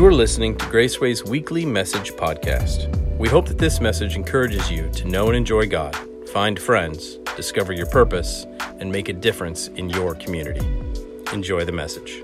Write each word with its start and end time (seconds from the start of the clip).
You 0.00 0.06
are 0.06 0.14
listening 0.14 0.56
to 0.56 0.64
Graceway's 0.64 1.22
weekly 1.22 1.66
message 1.66 2.12
podcast. 2.12 2.88
We 3.18 3.28
hope 3.28 3.46
that 3.48 3.58
this 3.58 3.82
message 3.82 4.16
encourages 4.16 4.70
you 4.70 4.88
to 4.92 5.06
know 5.06 5.26
and 5.26 5.36
enjoy 5.36 5.66
God, 5.68 5.94
find 6.30 6.58
friends, 6.58 7.16
discover 7.36 7.74
your 7.74 7.84
purpose, 7.84 8.46
and 8.78 8.90
make 8.90 9.10
a 9.10 9.12
difference 9.12 9.68
in 9.68 9.90
your 9.90 10.14
community. 10.14 10.66
Enjoy 11.34 11.66
the 11.66 11.72
message. 11.72 12.22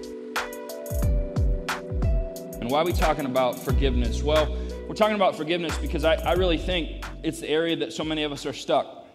And 2.63 2.71
why 2.71 2.81
are 2.81 2.85
we 2.87 2.95
talking 2.95 3.27
about 3.27 3.59
forgiveness? 3.59 4.23
Well, 4.23 4.57
we're 4.89 4.95
talking 4.95 5.17
about 5.17 5.37
forgiveness 5.37 5.77
because 5.77 6.03
I, 6.03 6.15
I 6.15 6.33
really 6.33 6.57
think 6.57 7.05
it's 7.23 7.41
the 7.41 7.51
area 7.51 7.77
that 7.77 7.93
so 7.93 8.05
many 8.05 8.23
of 8.23 8.33
us 8.33 8.47
are 8.47 8.55
stuck. 8.55 9.07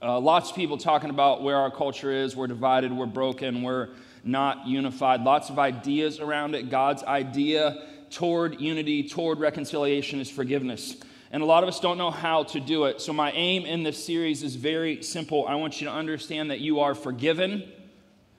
Uh, 0.00 0.20
lots 0.20 0.50
of 0.50 0.54
people 0.56 0.78
talking 0.78 1.10
about 1.10 1.42
where 1.42 1.56
our 1.56 1.72
culture 1.72 2.12
is. 2.12 2.36
We're 2.36 2.46
divided, 2.46 2.92
we're 2.92 3.06
broken, 3.06 3.60
we're 3.62 3.88
not 4.24 4.66
unified. 4.66 5.22
Lots 5.22 5.50
of 5.50 5.58
ideas 5.58 6.20
around 6.20 6.54
it. 6.54 6.70
God's 6.70 7.02
idea 7.02 7.86
toward 8.10 8.60
unity, 8.60 9.08
toward 9.08 9.40
reconciliation 9.40 10.20
is 10.20 10.30
forgiveness. 10.30 10.96
And 11.30 11.42
a 11.42 11.46
lot 11.46 11.62
of 11.62 11.68
us 11.68 11.80
don't 11.80 11.96
know 11.96 12.10
how 12.10 12.44
to 12.44 12.60
do 12.60 12.84
it. 12.84 13.00
So, 13.00 13.12
my 13.12 13.32
aim 13.32 13.64
in 13.64 13.82
this 13.82 14.04
series 14.04 14.42
is 14.42 14.54
very 14.54 15.02
simple. 15.02 15.46
I 15.48 15.54
want 15.54 15.80
you 15.80 15.86
to 15.86 15.92
understand 15.92 16.50
that 16.50 16.60
you 16.60 16.80
are 16.80 16.94
forgiven 16.94 17.64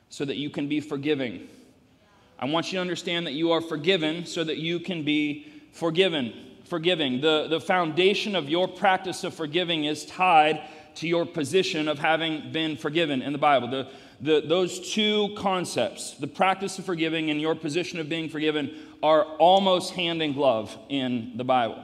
so 0.10 0.24
that 0.26 0.38
you 0.38 0.52
can 0.52 0.68
be 0.68 0.80
forgiving. 0.80 1.48
I 2.38 2.46
want 2.46 2.72
you 2.72 2.78
to 2.78 2.82
understand 2.82 3.26
that 3.26 3.34
you 3.34 3.52
are 3.52 3.62
forgiven 3.62 4.28
so 4.28 4.44
that 4.44 4.58
you 4.58 4.80
can 4.80 5.04
be 5.04 5.48
forgiven. 5.72 6.34
Forgiving. 6.66 7.20
The, 7.20 7.48
the 7.48 7.60
foundation 7.60 8.36
of 8.36 8.48
your 8.48 8.68
practice 8.68 9.24
of 9.24 9.34
forgiving 9.34 9.86
is 9.86 10.06
tied 10.06 10.62
to 10.96 11.08
your 11.08 11.26
position 11.26 11.88
of 11.88 11.98
having 11.98 12.52
been 12.52 12.78
forgiven 12.78 13.24
in 13.24 13.32
the 13.32 13.40
Bible. 13.40 13.70
The, 13.70 13.88
the, 14.24 14.42
those 14.42 14.94
two 14.94 15.34
concepts, 15.38 16.14
the 16.14 16.28
practice 16.28 16.80
of 16.80 16.86
forgiving 16.86 17.30
and 17.30 17.42
your 17.42 17.56
position 17.56 18.00
of 18.00 18.08
being 18.08 18.30
forgiven, 18.30 18.74
are 19.02 19.24
almost 19.38 19.94
hand 19.94 20.22
in 20.22 20.32
glove 20.32 20.76
in 20.88 21.34
the 21.36 21.44
Bible. 21.44 21.84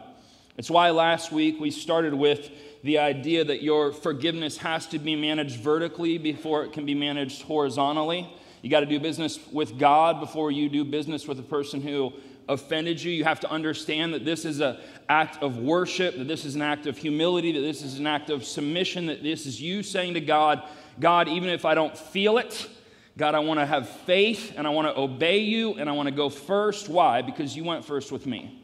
It's 0.57 0.69
why 0.69 0.89
last 0.91 1.31
week 1.31 1.59
we 1.59 1.69
started 1.69 2.13
with 2.13 2.49
the 2.81 2.99
idea 2.99 3.43
that 3.43 3.61
your 3.61 3.91
forgiveness 3.91 4.57
has 4.57 4.87
to 4.87 4.99
be 4.99 5.15
managed 5.15 5.59
vertically 5.59 6.17
before 6.17 6.63
it 6.63 6.71
can 6.71 6.85
be 6.85 6.95
managed 6.95 7.41
horizontally. 7.41 8.33
You 8.61 8.69
got 8.69 8.81
to 8.81 8.85
do 8.85 8.99
business 8.99 9.37
with 9.51 9.77
God 9.77 10.21
before 10.21 10.49
you 10.49 10.69
do 10.69 10.85
business 10.85 11.27
with 11.27 11.39
a 11.39 11.43
person 11.43 11.81
who 11.81 12.13
offended 12.47 13.01
you. 13.01 13.11
You 13.11 13.25
have 13.25 13.41
to 13.41 13.51
understand 13.51 14.13
that 14.13 14.23
this 14.23 14.45
is 14.45 14.61
an 14.61 14.77
act 15.09 15.43
of 15.43 15.57
worship, 15.57 16.17
that 16.17 16.27
this 16.27 16.45
is 16.45 16.55
an 16.55 16.61
act 16.61 16.87
of 16.87 16.97
humility, 16.97 17.51
that 17.51 17.61
this 17.61 17.81
is 17.81 17.99
an 17.99 18.07
act 18.07 18.29
of 18.29 18.45
submission, 18.45 19.07
that 19.07 19.23
this 19.23 19.45
is 19.45 19.61
you 19.61 19.83
saying 19.83 20.13
to 20.13 20.21
God, 20.21 20.63
God, 21.00 21.28
even 21.28 21.50
if 21.50 21.66
I 21.66 21.75
don't 21.75 21.97
feel 21.97 22.38
it, 22.38 22.67
God, 23.17 23.36
I 23.36 23.39
want 23.39 23.59
to 23.59 23.66
have 23.66 23.89
faith 23.89 24.53
and 24.55 24.66
I 24.66 24.69
want 24.69 24.88
to 24.88 24.97
obey 24.97 25.39
you 25.39 25.73
and 25.73 25.89
I 25.89 25.92
want 25.92 26.08
to 26.08 26.16
go 26.16 26.30
first. 26.30 26.88
Why? 26.88 27.22
Because 27.22 27.55
you 27.55 27.64
went 27.64 27.83
first 27.83 28.11
with 28.11 28.25
me. 28.25 28.64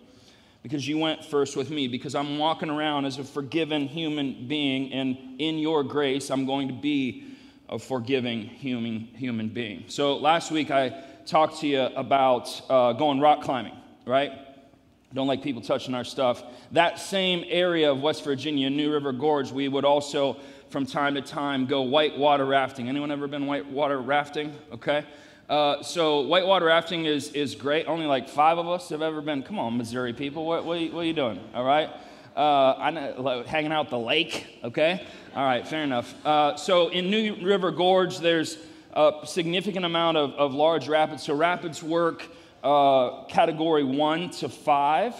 Because 0.63 0.88
you 0.88 0.97
went 0.97 1.23
first 1.25 1.56
with 1.56 1.69
me. 1.69 1.88
Because 1.88 2.16
I'm 2.16 2.38
walking 2.38 2.69
around 2.69 3.06
as 3.06 3.19
a 3.19 3.23
forgiven 3.23 3.88
human 3.88 4.47
being, 4.47 4.91
and 4.94 5.39
in 5.39 5.59
your 5.59 5.83
grace, 5.83 6.31
I'm 6.31 6.45
going 6.45 6.69
to 6.69 6.73
be 6.73 7.36
a 7.69 7.78
forgiving 7.78 8.41
human, 8.44 9.02
human 9.02 9.50
being. 9.50 9.83
So 9.88 10.17
last 10.17 10.52
week, 10.52 10.72
I 10.72 11.03
talked 11.25 11.59
to 11.59 11.67
you 11.67 11.81
about 11.81 12.61
uh, 12.69 12.94
going 12.94 13.19
rock 13.19 13.41
climbing, 13.41 13.75
right? 14.06 14.31
Don't 15.13 15.28
like 15.28 15.44
people 15.44 15.61
touching 15.61 15.94
our 15.94 16.03
stuff. 16.03 16.44
That 16.72 17.00
same 17.00 17.45
area 17.47 17.91
of 17.91 18.02
West 18.02 18.23
Virginia, 18.23 18.69
New 18.69 18.91
River 18.91 19.11
Gorge, 19.11 19.52
we 19.52 19.67
would 19.67 19.86
also 19.86 20.38
from 20.69 20.85
time 20.85 21.16
to 21.16 21.21
time 21.21 21.66
go 21.66 21.81
whitewater 21.83 22.45
rafting. 22.45 22.89
Anyone 22.89 23.11
ever 23.11 23.27
been 23.27 23.45
whitewater 23.45 23.99
rafting? 23.99 24.53
Okay. 24.72 25.03
Uh, 25.47 25.83
so 25.83 26.22
whitewater 26.22 26.66
rafting 26.66 27.05
is, 27.05 27.31
is 27.33 27.53
great. 27.53 27.88
Only 27.88 28.07
like 28.07 28.27
five 28.27 28.57
of 28.57 28.67
us 28.67 28.89
have 28.89 29.02
ever 29.02 29.22
been. 29.22 29.44
Come 29.44 29.59
on, 29.59 29.77
Missouri 29.77 30.11
people, 30.11 30.45
what, 30.45 30.66
what, 30.66 30.77
are, 30.77 30.81
you, 30.81 30.91
what 30.91 31.02
are 31.02 31.05
you 31.05 31.13
doing? 31.13 31.39
All 31.53 31.63
right. 31.63 31.89
Uh, 32.35 32.73
I 32.78 32.89
know, 32.89 33.16
like, 33.19 33.45
hanging 33.45 33.72
out 33.72 33.89
the 33.89 34.00
lake. 34.00 34.59
Okay. 34.63 35.06
All 35.35 35.45
right. 35.45 35.66
Fair 35.66 35.84
enough. 35.84 36.13
Uh, 36.25 36.56
so 36.57 36.89
in 36.89 37.09
New 37.09 37.35
River 37.45 37.72
Gorge, 37.72 38.18
there's 38.18 38.57
a 38.94 39.12
significant 39.25 39.85
amount 39.85 40.18
of, 40.18 40.31
of 40.31 40.53
large 40.53 40.88
rapids. 40.88 41.23
So 41.23 41.35
rapids 41.35 41.84
work 41.84 42.25
uh, 42.63 43.25
category 43.25 43.84
one 43.84 44.31
to 44.31 44.50
five. 44.50 45.13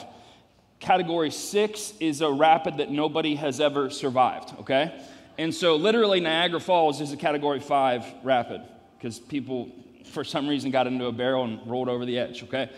Category 0.80 1.31
six 1.31 1.94
is 2.00 2.22
a 2.22 2.31
rapid 2.31 2.78
that 2.78 2.92
nobody 2.92 3.36
has 3.36 3.62
ever 3.62 3.90
survived. 3.90 4.53
Okay. 4.59 4.92
And 5.38 5.53
so, 5.53 5.75
literally, 5.75 6.19
Niagara 6.19 6.59
Falls 6.59 7.01
is 7.01 7.12
a 7.12 7.18
category 7.18 7.59
five 7.59 8.06
rapid 8.23 8.62
because 8.97 9.19
people, 9.19 9.69
for 10.06 10.23
some 10.23 10.47
reason, 10.47 10.72
got 10.72 10.88
into 10.88 11.06
a 11.06 11.12
barrel 11.12 11.44
and 11.44 11.59
rolled 11.68 11.90
over 11.90 12.06
the 12.06 12.18
edge, 12.18 12.44
okay? 12.44 12.69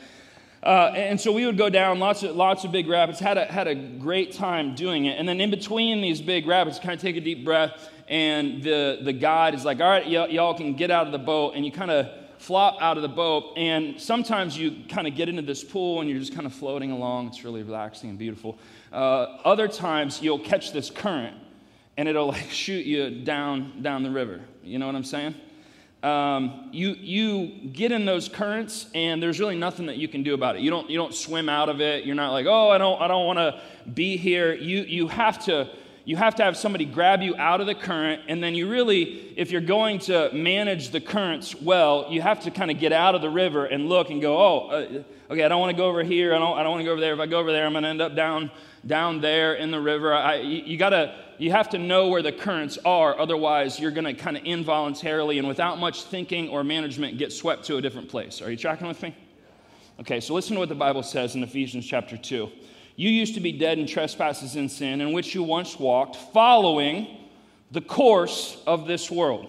Uh, 0.64 0.92
and 0.96 1.22
so 1.22 1.32
we 1.32 1.46
would 1.46 1.58
go 1.58 1.70
down 1.70 2.00
lots 2.00 2.24
of, 2.24 2.36
lots 2.36 2.64
of 2.64 2.72
big 2.72 2.88
rapids, 2.88 3.20
had 3.20 3.38
a, 3.38 3.46
had 3.46 3.68
a 3.68 3.76
great 3.76 4.34
time 4.34 4.74
doing 4.74 5.06
it. 5.06 5.20
And 5.20 5.30
then 5.30 5.40
in 5.40 5.52
between 5.52 6.02
these 6.02 6.20
big 6.20 6.48
rapids, 6.48 6.80
kind 6.80 6.96
of 6.96 7.00
take 7.00 7.16
a 7.16 7.22
deep 7.22 7.46
breath, 7.46 7.90
and 8.08 8.64
the, 8.64 9.00
the 9.04 9.14
guide 9.14 9.54
is 9.54 9.64
like, 9.64 9.80
all 9.80 9.90
right, 9.90 10.06
y- 10.06 10.28
y'all 10.28 10.56
can 10.56 10.74
get 10.74 10.90
out 10.90 11.06
of 11.06 11.12
the 11.12 11.20
boat, 11.20 11.54
and 11.56 11.64
you 11.64 11.72
kind 11.72 11.92
of 11.92 12.08
flop 12.40 12.82
out 12.82 12.98
of 12.98 13.04
the 13.04 13.10
boat. 13.10 13.54
And 13.56 14.00
sometimes 14.00 14.58
you 14.58 14.84
kind 14.90 15.08
of 15.08 15.16
get 15.16 15.30
into 15.30 15.42
this 15.42 15.64
pool 15.64 16.02
and 16.02 16.10
you're 16.10 16.20
just 16.20 16.34
kind 16.34 16.46
of 16.46 16.54
floating 16.54 16.92
along. 16.92 17.28
It's 17.28 17.44
really 17.44 17.64
relaxing 17.64 18.12
and 18.12 18.20
beautiful. 18.20 18.60
Uh, 18.92 19.38
other 19.44 19.68
times 19.68 20.22
you'll 20.22 20.40
catch 20.40 20.72
this 20.72 20.90
current 20.90 21.36
and 21.98 22.08
it'll 22.08 22.28
like 22.28 22.50
shoot 22.50 22.86
you 22.86 23.10
down 23.10 23.82
down 23.82 24.04
the 24.04 24.12
river. 24.12 24.42
You 24.64 24.80
know 24.80 24.86
what 24.86 24.96
I'm 24.96 25.04
saying? 25.04 25.36
Um, 26.04 26.70
you 26.72 26.92
you 26.92 27.70
get 27.72 27.92
in 27.92 28.06
those 28.06 28.30
currents, 28.30 28.88
and 28.94 29.22
there's 29.22 29.40
really 29.40 29.58
nothing 29.58 29.88
that 29.88 29.98
you 29.98 30.08
can 30.08 30.24
do 30.24 30.34
about 30.34 30.56
it. 30.56 30.62
You 30.62 30.70
don't 30.70 30.90
you 30.90 30.98
don't 30.98 31.14
swim 31.14 31.50
out 31.50 31.70
of 31.70 31.82
it. 31.82 32.06
You're 32.06 32.16
not 32.16 32.32
like, 32.32 32.46
oh, 32.46 32.70
I 32.70 32.78
don't 32.78 33.02
I 33.02 33.08
don't 33.08 33.26
want 33.26 33.40
to 33.40 33.62
be 33.92 34.16
here. 34.16 34.54
You 34.54 34.84
you 34.84 35.08
have 35.08 35.44
to 35.46 35.70
you 36.08 36.16
have 36.16 36.36
to 36.36 36.44
have 36.44 36.56
somebody 36.56 36.86
grab 36.86 37.22
you 37.22 37.36
out 37.36 37.60
of 37.60 37.68
the 37.68 37.76
current, 37.76 38.22
and 38.30 38.42
then 38.42 38.56
you 38.56 38.70
really, 38.70 39.34
if 39.36 39.52
you're 39.52 39.60
going 39.60 40.00
to 40.00 40.32
manage 40.32 40.92
the 40.92 41.02
currents 41.02 41.54
well, 41.54 42.08
you 42.10 42.22
have 42.22 42.40
to 42.44 42.52
kind 42.52 42.72
of 42.72 42.80
get 42.80 42.94
out 42.94 43.14
of 43.14 43.22
the 43.22 43.30
river 43.30 43.66
and 43.66 43.90
look 43.90 44.10
and 44.10 44.22
go, 44.22 44.38
oh, 44.38 44.68
uh, 44.70 45.34
okay, 45.34 45.44
I 45.44 45.50
don't 45.50 45.60
want 45.60 45.72
to 45.72 45.78
go 45.78 45.90
over 45.90 46.04
here. 46.04 46.34
I 46.34 46.40
don't 46.40 46.58
I 46.58 46.64
don't 46.64 46.72
want 46.72 46.82
to 46.82 46.86
go 46.86 46.92
over 46.92 47.02
there. 47.02 47.14
If 47.14 47.20
I 47.20 47.26
go 47.26 47.40
over 47.40 47.52
there, 47.52 47.66
I'm 47.66 47.74
going 47.74 47.84
to 47.84 47.90
end 47.90 48.02
up 48.02 48.16
down 48.16 48.52
down 48.88 49.22
there 49.22 49.54
in 49.54 49.70
the 49.70 49.80
river. 49.80 50.14
I, 50.14 50.38
you, 50.38 50.64
you 50.64 50.78
gotta 50.78 51.16
you 51.38 51.52
have 51.52 51.70
to 51.70 51.78
know 51.78 52.08
where 52.08 52.22
the 52.22 52.32
currents 52.32 52.78
are, 52.84 53.20
otherwise, 53.20 53.80
you're 53.80 53.92
to 53.92 54.14
kind 54.14 54.38
of 54.38 54.44
involuntarily 54.44 55.38
and 55.38 55.48
without 55.48 55.78
much 55.78 56.04
thinking 56.04 56.50
or 56.50 56.64
management 56.64 57.18
get 57.18 57.32
swept 57.32 57.66
to 57.66 57.78
a 57.78 57.82
different 57.82 58.10
place. 58.10 58.42
Are 58.42 58.50
you 58.50 58.58
tracking 58.58 58.88
with 58.88 59.02
me? 59.04 59.16
Okay, 60.00 60.20
so 60.20 60.34
listen 60.34 60.56
to 60.56 60.60
what 60.60 60.70
the 60.70 60.76
Bible 60.76 61.04
says 61.04 61.36
in 61.36 61.44
Ephesians 61.44 61.86
chapter 61.86 62.18
2. 62.18 62.50
You 62.96 63.10
used 63.10 63.36
to 63.36 63.40
be 63.40 63.52
dead 63.52 63.78
in 63.78 63.86
trespasses 63.86 64.56
and 64.56 64.72
sin, 64.72 65.02
in 65.02 65.14
which 65.14 65.36
you 65.36 65.44
once 65.44 65.80
walked, 65.80 66.16
following 66.16 67.30
the 67.72 67.82
course 67.82 68.60
of 68.66 68.88
this 68.88 69.12
world, 69.12 69.48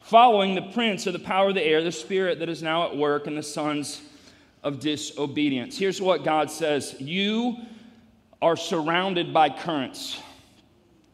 following 0.00 0.54
the 0.54 0.62
prince 0.72 1.06
of 1.08 1.12
the 1.12 1.18
power 1.18 1.48
of 1.48 1.54
the 1.54 1.62
air, 1.62 1.82
the 1.82 1.90
spirit 1.90 2.38
that 2.38 2.48
is 2.48 2.62
now 2.62 2.86
at 2.86 2.96
work 2.96 3.26
in 3.26 3.34
the 3.34 3.42
sons 3.42 4.00
of 4.62 4.80
disobedience. 4.80 5.78
Here's 5.78 6.00
what 6.00 6.24
God 6.24 6.50
says 6.50 6.96
You 7.00 7.56
are 8.42 8.56
surrounded 8.56 9.32
by 9.32 9.50
currents, 9.50 10.20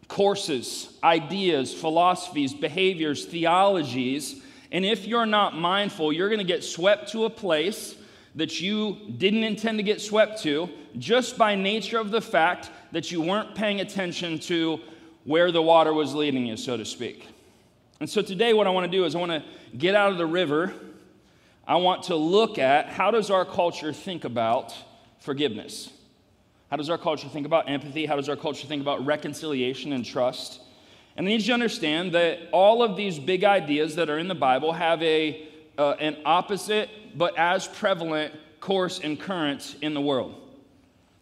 courses, 0.08 0.96
ideas, 1.02 1.74
philosophies, 1.74 2.54
behaviors, 2.54 3.24
theologies. 3.24 4.42
And 4.72 4.84
if 4.84 5.06
you're 5.06 5.26
not 5.26 5.56
mindful, 5.56 6.12
you're 6.12 6.28
going 6.28 6.40
to 6.40 6.44
get 6.44 6.64
swept 6.64 7.12
to 7.12 7.24
a 7.24 7.30
place 7.30 7.94
that 8.34 8.60
you 8.60 8.98
didn't 9.16 9.44
intend 9.44 9.78
to 9.78 9.82
get 9.82 10.00
swept 10.00 10.42
to 10.42 10.68
just 10.98 11.38
by 11.38 11.54
nature 11.54 11.98
of 11.98 12.10
the 12.10 12.20
fact 12.20 12.70
that 12.92 13.10
you 13.10 13.20
weren't 13.20 13.54
paying 13.54 13.80
attention 13.80 14.38
to 14.38 14.80
where 15.24 15.50
the 15.50 15.62
water 15.62 15.92
was 15.92 16.14
leading 16.14 16.46
you, 16.46 16.56
so 16.56 16.76
to 16.76 16.84
speak. 16.84 17.26
And 17.98 18.08
so 18.08 18.20
today, 18.22 18.52
what 18.52 18.66
I 18.66 18.70
want 18.70 18.90
to 18.90 18.96
do 18.96 19.04
is 19.04 19.14
I 19.14 19.18
want 19.18 19.32
to 19.32 19.42
get 19.76 19.94
out 19.94 20.12
of 20.12 20.18
the 20.18 20.26
river. 20.26 20.72
I 21.66 21.76
want 21.76 22.04
to 22.04 22.16
look 22.16 22.58
at 22.58 22.88
how 22.88 23.10
does 23.10 23.30
our 23.30 23.44
culture 23.44 23.92
think 23.92 24.24
about 24.24 24.74
forgiveness? 25.18 25.90
How 26.70 26.76
does 26.76 26.90
our 26.90 26.98
culture 26.98 27.28
think 27.28 27.46
about 27.46 27.68
empathy? 27.68 28.06
How 28.06 28.16
does 28.16 28.28
our 28.28 28.36
culture 28.36 28.66
think 28.66 28.82
about 28.82 29.04
reconciliation 29.04 29.92
and 29.92 30.04
trust? 30.04 30.60
And 31.16 31.26
I 31.26 31.30
need 31.30 31.40
you 31.40 31.48
to 31.48 31.52
understand 31.54 32.12
that 32.12 32.38
all 32.52 32.82
of 32.82 32.96
these 32.96 33.18
big 33.18 33.42
ideas 33.42 33.96
that 33.96 34.10
are 34.10 34.18
in 34.18 34.28
the 34.28 34.34
Bible 34.34 34.72
have 34.72 35.02
a, 35.02 35.48
uh, 35.78 35.92
an 35.98 36.18
opposite 36.24 36.88
but 37.16 37.36
as 37.38 37.66
prevalent 37.66 38.34
course 38.60 39.00
and 39.00 39.18
current 39.18 39.76
in 39.80 39.94
the 39.94 40.00
world. 40.00 40.34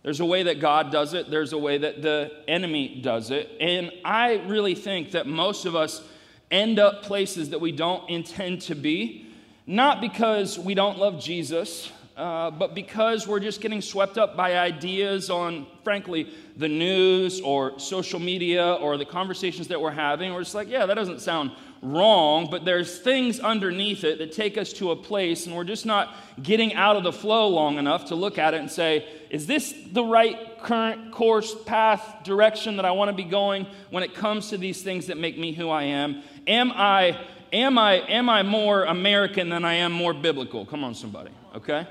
There's 0.03 0.21
a 0.21 0.25
way 0.25 0.43
that 0.43 0.61
God 0.61 0.93
does 0.93 1.15
it, 1.15 1.31
there's 1.31 1.55
a 1.55 1.59
way 1.59 1.79
that 1.79 2.03
the 2.03 2.31
enemy 2.47 3.01
does 3.03 3.31
it. 3.31 3.51
And 3.61 3.91
I 4.05 4.35
really 4.47 4.75
think 4.75 5.13
that 5.13 5.27
most 5.27 5.65
of 5.65 5.75
us 5.75 6.03
end 6.51 6.79
up 6.79 7.03
places 7.03 7.51
that 7.51 7.61
we 7.61 7.73
don't 7.73 8.09
intend 8.11 8.61
to 8.63 8.75
be, 8.75 9.27
not 9.67 10.01
because 10.01 10.59
we 10.59 10.75
don't 10.75 10.99
love 10.99 11.21
Jesus, 11.21 11.91
uh, 12.17 12.51
but 12.51 12.75
because 12.75 13.27
we're 13.27 13.41
just 13.41 13.61
getting 13.61 13.81
swept 13.81 14.19
up 14.19 14.37
by 14.37 14.57
ideas 14.57 15.31
on, 15.31 15.67
frankly, 15.83 16.29
the 16.57 16.69
news 16.69 17.41
or 17.41 17.79
social 17.79 18.21
media 18.21 18.75
or 18.75 18.97
the 18.97 19.05
conversations 19.05 19.69
that 19.69 19.81
we're 19.81 19.91
having, 19.91 20.33
we're 20.33 20.43
just 20.43 20.55
like, 20.55 20.69
yeah, 20.69 20.87
that 20.87 20.95
doesn't 20.95 21.21
sound 21.21 21.51
wrong, 21.83 22.49
but 22.51 22.65
there's 22.65 22.99
things 22.99 23.41
underneath 23.41 24.05
it 24.05 24.19
that 24.19 24.33
take 24.33 24.57
us 24.57 24.73
to 24.73 24.91
a 24.91 24.97
place, 24.97 25.47
and 25.47 25.55
we're 25.55 25.65
just 25.65 25.85
not 25.85 26.15
getting 26.43 26.73
out 26.75 26.97
of 26.97 27.03
the 27.03 27.13
flow 27.13 27.49
long 27.49 27.79
enough 27.79 28.07
to 28.07 28.15
look 28.15 28.39
at 28.39 28.55
it 28.55 28.61
and 28.61 28.71
say, 28.71 29.07
is 29.29 29.47
this 29.47 29.75
the 29.93 30.03
right 30.03 30.59
current 30.63 31.11
course, 31.13 31.55
path, 31.65 32.23
direction 32.25 32.77
that 32.77 32.85
I 32.85 32.93
want 32.93 33.11
to 33.11 33.15
be 33.15 33.25
going 33.25 33.67
when 33.91 34.03
it 34.03 34.15
comes 34.15 34.49
to 34.51 34.57
these 34.57 34.83
things 34.83 35.07
that 35.09 35.19
make 35.19 35.37
me 35.37 35.53
who 35.53 35.69
I 35.69 35.85
am? 35.85 36.23
Am 36.47 36.73
I, 36.73 37.19
am 37.55 37.79
I, 37.79 37.95
am 38.09 38.29
I 38.29 38.43
more 38.43 38.85
American 38.85 39.49
than 39.49 39.65
I 39.65 39.75
am 39.75 39.93
more 39.93 40.13
biblical? 40.13 40.67
Come 40.67 40.85
on, 40.85 40.95
somebody, 40.95 41.31
okay? 41.55 41.87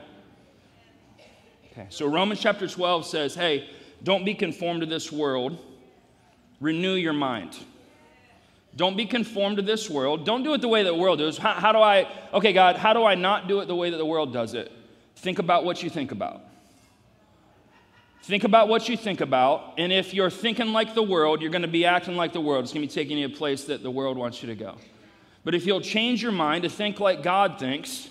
Okay, 1.71 1.87
so 1.89 2.05
Romans 2.05 2.39
chapter 2.39 2.67
12 2.67 3.05
says, 3.05 3.33
hey, 3.33 3.69
don't 4.03 4.25
be 4.25 4.35
conformed 4.35 4.81
to 4.81 4.85
this 4.85 5.11
world, 5.11 5.57
renew 6.59 6.93
your 6.93 7.13
mind. 7.13 7.57
Don't 8.75 8.97
be 8.97 9.05
conformed 9.05 9.57
to 9.57 9.63
this 9.63 9.89
world. 9.89 10.25
Don't 10.25 10.43
do 10.43 10.53
it 10.53 10.61
the 10.61 10.67
way 10.67 10.83
that 10.83 10.89
the 10.89 10.97
world 10.97 11.19
does. 11.19 11.37
How, 11.37 11.53
how, 11.53 11.71
do 11.71 11.79
I, 11.79 12.07
okay, 12.33 12.53
God, 12.53 12.75
how 12.75 12.93
do 12.93 13.03
I 13.03 13.15
not 13.15 13.47
do 13.47 13.59
it 13.59 13.67
the 13.67 13.75
way 13.75 13.89
that 13.91 13.97
the 13.97 14.05
world 14.05 14.33
does 14.33 14.53
it? 14.53 14.71
Think 15.15 15.39
about 15.39 15.63
what 15.63 15.83
you 15.83 15.89
think 15.89 16.11
about. 16.11 16.41
Think 18.23 18.45
about 18.45 18.67
what 18.67 18.89
you 18.89 18.97
think 18.97 19.21
about. 19.21 19.73
And 19.77 19.91
if 19.91 20.13
you're 20.13 20.29
thinking 20.29 20.73
like 20.73 20.95
the 20.95 21.03
world, 21.03 21.41
you're 21.41 21.51
going 21.51 21.63
to 21.63 21.67
be 21.67 21.85
acting 21.85 22.15
like 22.15 22.33
the 22.33 22.41
world. 22.41 22.63
It's 22.63 22.73
going 22.73 22.87
to 22.87 22.91
be 22.91 22.93
taking 22.93 23.17
you 23.17 23.27
to 23.27 23.33
a 23.33 23.37
place 23.37 23.65
that 23.65 23.83
the 23.83 23.91
world 23.91 24.17
wants 24.17 24.41
you 24.41 24.47
to 24.47 24.55
go. 24.55 24.77
But 25.43 25.55
if 25.55 25.65
you'll 25.65 25.81
change 25.81 26.21
your 26.21 26.31
mind 26.31 26.63
to 26.63 26.69
think 26.69 26.99
like 26.99 27.21
God 27.21 27.59
thinks, 27.59 28.09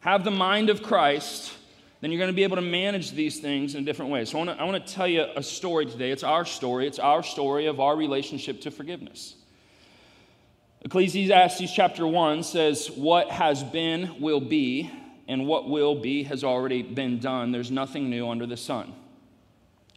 have 0.00 0.22
the 0.22 0.30
mind 0.30 0.70
of 0.70 0.82
Christ, 0.82 1.52
then 2.00 2.12
you're 2.12 2.18
going 2.18 2.30
to 2.30 2.36
be 2.36 2.44
able 2.44 2.56
to 2.56 2.62
manage 2.62 3.12
these 3.12 3.40
things 3.40 3.74
in 3.74 3.82
a 3.82 3.86
different 3.86 4.10
way. 4.10 4.24
So 4.26 4.38
I 4.38 4.44
want, 4.44 4.58
to, 4.58 4.62
I 4.62 4.66
want 4.66 4.86
to 4.86 4.92
tell 4.92 5.08
you 5.08 5.24
a 5.34 5.42
story 5.42 5.86
today. 5.86 6.10
It's 6.10 6.22
our 6.22 6.44
story. 6.44 6.86
It's 6.86 6.98
our 6.98 7.22
story 7.22 7.66
of 7.66 7.80
our 7.80 7.96
relationship 7.96 8.60
to 8.62 8.70
forgiveness. 8.70 9.36
Ecclesiastes 10.82 11.72
chapter 11.72 12.06
1 12.06 12.42
says, 12.42 12.88
What 12.88 13.30
has 13.30 13.64
been 13.64 14.20
will 14.20 14.40
be, 14.40 14.90
and 15.26 15.46
what 15.46 15.70
will 15.70 15.94
be 15.94 16.24
has 16.24 16.44
already 16.44 16.82
been 16.82 17.18
done. 17.18 17.52
There's 17.52 17.70
nothing 17.70 18.10
new 18.10 18.28
under 18.28 18.44
the 18.44 18.58
sun. 18.58 18.92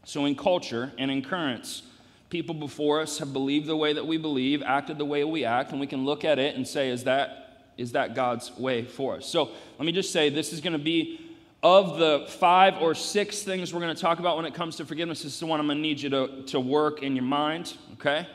So, 0.06 0.24
in 0.24 0.38
culture 0.38 0.94
and 0.98 1.12
in 1.12 1.22
currents, 1.22 1.84
people 2.30 2.56
before 2.56 3.02
us 3.02 3.20
have 3.20 3.34
believed 3.34 3.68
the 3.68 3.78
way 3.78 3.94
that 3.94 4.06
we 4.06 4.18
believe, 4.18 4.62
acted 4.64 4.98
the 4.98 5.06
way 5.06 5.24
we 5.24 5.46
act, 5.46 5.72
and 5.72 5.80
we 5.80 5.88
can 5.88 6.06
look 6.06 6.26
at 6.26 6.40
it 6.40 6.56
and 6.56 6.68
say, 6.68 6.90
Is 6.90 7.04
that 7.06 7.44
is 7.78 7.92
that 7.92 8.16
God's 8.16 8.56
way 8.58 8.84
for 8.84 9.18
us? 9.18 9.26
So 9.28 9.52
let 9.78 9.86
me 9.86 9.92
just 9.92 10.12
say 10.12 10.30
this 10.30 10.52
is 10.52 10.62
going 10.62 10.74
to 10.74 10.80
be 10.80 11.22
of 11.64 11.98
the 11.98 12.26
five 12.40 12.82
or 12.82 12.96
six 12.96 13.44
things 13.44 13.74
we're 13.74 13.82
going 13.82 13.96
to 13.96 14.02
talk 14.02 14.20
about 14.20 14.36
when 14.36 14.46
it 14.46 14.54
comes 14.54 14.76
to 14.78 14.86
forgiveness. 14.86 15.24
This 15.24 15.34
is 15.34 15.40
the 15.40 15.46
one 15.46 15.60
I'm 15.60 15.68
going 15.68 15.78
to 15.78 15.82
need 15.82 16.02
you 16.02 16.10
to, 16.10 16.44
to 16.48 16.60
work 16.60 17.04
in 17.04 17.16
your 17.16 17.26
mind, 17.26 17.76
okay? 17.94 18.28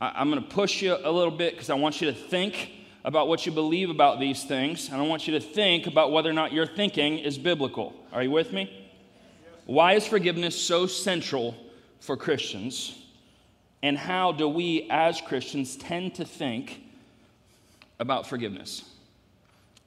I, 0.00 0.20
am 0.20 0.30
going 0.30 0.42
to 0.42 0.48
push 0.48 0.82
you 0.82 0.96
a 1.02 1.10
little 1.10 1.30
bit 1.30 1.54
because 1.54 1.70
I 1.70 1.74
want 1.74 2.00
you 2.00 2.12
to 2.12 2.16
think 2.16 2.70
about 3.04 3.28
what 3.28 3.46
you 3.46 3.52
believe 3.52 3.88
about 3.88 4.18
these 4.18 4.44
things, 4.44 4.88
and 4.88 5.00
I 5.00 5.06
want 5.06 5.28
you 5.28 5.38
to 5.38 5.40
think 5.40 5.86
about 5.86 6.10
whether 6.10 6.28
or 6.28 6.32
not 6.32 6.52
your 6.52 6.66
thinking 6.66 7.18
is 7.18 7.38
biblical. 7.38 7.94
Are 8.12 8.22
you 8.22 8.30
with 8.30 8.52
me? 8.52 8.88
Why 9.64 9.94
is 9.94 10.06
forgiveness 10.06 10.60
so 10.60 10.86
central 10.86 11.56
for 12.00 12.16
Christians? 12.16 13.05
And 13.86 13.96
how 13.96 14.32
do 14.32 14.48
we 14.48 14.88
as 14.90 15.20
Christians 15.20 15.76
tend 15.76 16.16
to 16.16 16.24
think 16.24 16.80
about 18.00 18.26
forgiveness. 18.26 18.82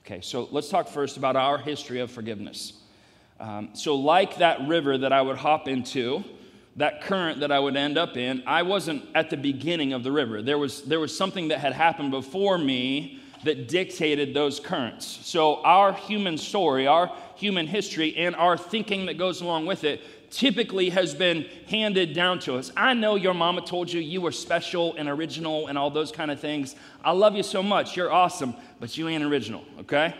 Okay, 0.06 0.22
so 0.22 0.48
let's 0.52 0.70
talk 0.70 0.88
first 0.88 1.18
about 1.18 1.36
our 1.36 1.58
history 1.58 2.00
of 2.00 2.10
forgiveness. 2.10 2.72
Um, 3.42 3.72
so, 3.74 3.96
like 3.96 4.38
that 4.38 4.66
river 4.70 4.98
that 4.98 5.12
I 5.12 5.22
would 5.22 5.36
hop 5.36 5.68
into, 5.68 6.24
that 6.78 7.02
current 7.02 7.42
that 7.42 7.52
I 7.52 7.60
would 7.60 7.76
end 7.76 7.98
up 7.98 8.16
in, 8.16 8.42
I 8.48 8.64
wasn't 8.64 9.04
at 9.16 9.30
the 9.30 9.36
beginning 9.36 9.92
of 9.92 10.06
the 10.06 10.14
river. 10.14 10.42
There 10.42 10.58
was, 10.58 10.84
there 10.84 11.02
was 11.02 11.16
something 11.16 11.50
that 11.50 11.60
had 11.60 11.74
happened 11.74 12.12
before 12.12 12.58
me 12.58 13.20
that 13.44 13.68
dictated 13.68 14.34
those 14.34 14.62
currents. 14.62 15.20
So, 15.24 15.62
our 15.64 15.92
human 15.92 16.38
story, 16.38 16.88
our 16.88 17.14
human 17.36 17.68
history, 17.68 18.16
and 18.16 18.34
our 18.38 18.58
thinking 18.58 19.08
that 19.08 19.18
goes 19.18 19.42
along 19.42 19.66
with 19.66 19.84
it 19.84 20.00
typically 20.30 20.90
has 20.90 21.14
been 21.14 21.46
handed 21.68 22.14
down 22.14 22.40
to 22.40 22.56
us. 22.56 22.72
I 22.78 22.94
know 22.94 23.16
your 23.16 23.34
mama 23.34 23.62
told 23.62 23.92
you 23.92 24.00
you 24.00 24.22
were 24.22 24.32
special 24.32 24.96
and 24.96 25.10
original 25.10 25.68
and 25.68 25.78
all 25.78 25.90
those 25.90 26.12
kind 26.12 26.32
of 26.32 26.40
things. 26.40 26.76
I 27.04 27.12
love 27.12 27.36
you 27.36 27.44
so 27.44 27.64
much. 27.64 27.98
You're 27.98 28.12
awesome, 28.12 28.54
but 28.80 28.98
you 28.98 29.08
ain't 29.08 29.24
original, 29.24 29.64
okay? 29.80 30.14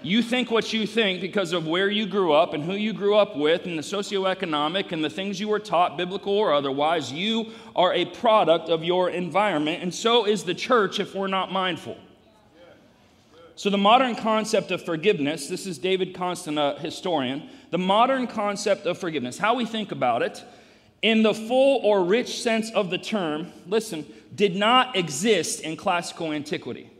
You 0.00 0.22
think 0.22 0.50
what 0.52 0.72
you 0.72 0.86
think 0.86 1.20
because 1.20 1.52
of 1.52 1.66
where 1.66 1.90
you 1.90 2.06
grew 2.06 2.32
up 2.32 2.54
and 2.54 2.62
who 2.62 2.74
you 2.74 2.92
grew 2.92 3.16
up 3.16 3.36
with 3.36 3.66
and 3.66 3.76
the 3.76 3.82
socioeconomic 3.82 4.92
and 4.92 5.02
the 5.02 5.10
things 5.10 5.40
you 5.40 5.48
were 5.48 5.58
taught, 5.58 5.96
biblical 5.96 6.34
or 6.34 6.52
otherwise. 6.52 7.10
You 7.10 7.50
are 7.74 7.92
a 7.92 8.04
product 8.04 8.68
of 8.68 8.84
your 8.84 9.10
environment, 9.10 9.82
and 9.82 9.92
so 9.92 10.24
is 10.24 10.44
the 10.44 10.54
church 10.54 11.00
if 11.00 11.16
we're 11.16 11.26
not 11.26 11.50
mindful. 11.50 11.96
So, 13.56 13.70
the 13.70 13.78
modern 13.78 14.14
concept 14.14 14.70
of 14.70 14.84
forgiveness, 14.84 15.48
this 15.48 15.66
is 15.66 15.78
David 15.78 16.14
Konstan, 16.14 16.58
a 16.58 16.78
historian, 16.78 17.48
the 17.70 17.78
modern 17.78 18.26
concept 18.26 18.86
of 18.86 18.98
forgiveness, 18.98 19.38
how 19.38 19.54
we 19.54 19.64
think 19.66 19.92
about 19.92 20.22
it, 20.22 20.42
in 21.02 21.22
the 21.22 21.34
full 21.34 21.80
or 21.84 22.04
rich 22.04 22.42
sense 22.42 22.70
of 22.72 22.90
the 22.90 22.98
term, 22.98 23.52
listen, 23.66 24.04
did 24.34 24.56
not 24.56 24.96
exist 24.96 25.60
in 25.60 25.76
classical 25.76 26.32
antiquity. 26.32 26.90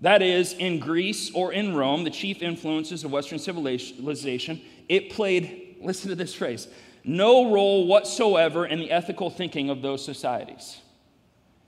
That 0.00 0.22
is, 0.22 0.54
in 0.54 0.78
Greece 0.78 1.30
or 1.34 1.52
in 1.52 1.74
Rome, 1.74 2.04
the 2.04 2.10
chief 2.10 2.42
influences 2.42 3.04
of 3.04 3.12
Western 3.12 3.38
civilization, 3.38 4.62
it 4.88 5.10
played, 5.10 5.76
listen 5.80 6.08
to 6.08 6.14
this 6.14 6.34
phrase, 6.34 6.68
no 7.04 7.52
role 7.52 7.86
whatsoever 7.86 8.64
in 8.64 8.78
the 8.78 8.90
ethical 8.90 9.28
thinking 9.28 9.68
of 9.68 9.82
those 9.82 10.02
societies. 10.04 10.80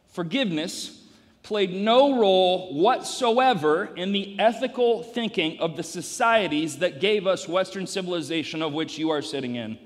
Forgiveness 0.08 1.01
played 1.42 1.72
no 1.72 2.18
role 2.18 2.72
whatsoever 2.72 3.90
in 3.96 4.12
the 4.12 4.38
ethical 4.38 5.02
thinking 5.02 5.58
of 5.58 5.76
the 5.76 5.82
societies 5.82 6.78
that 6.78 7.00
gave 7.00 7.26
us 7.26 7.48
Western 7.48 7.86
civilization, 7.86 8.62
of 8.62 8.72
which 8.72 8.98
you 8.98 9.10
are 9.10 9.22
sitting 9.22 9.56
in 9.56 9.78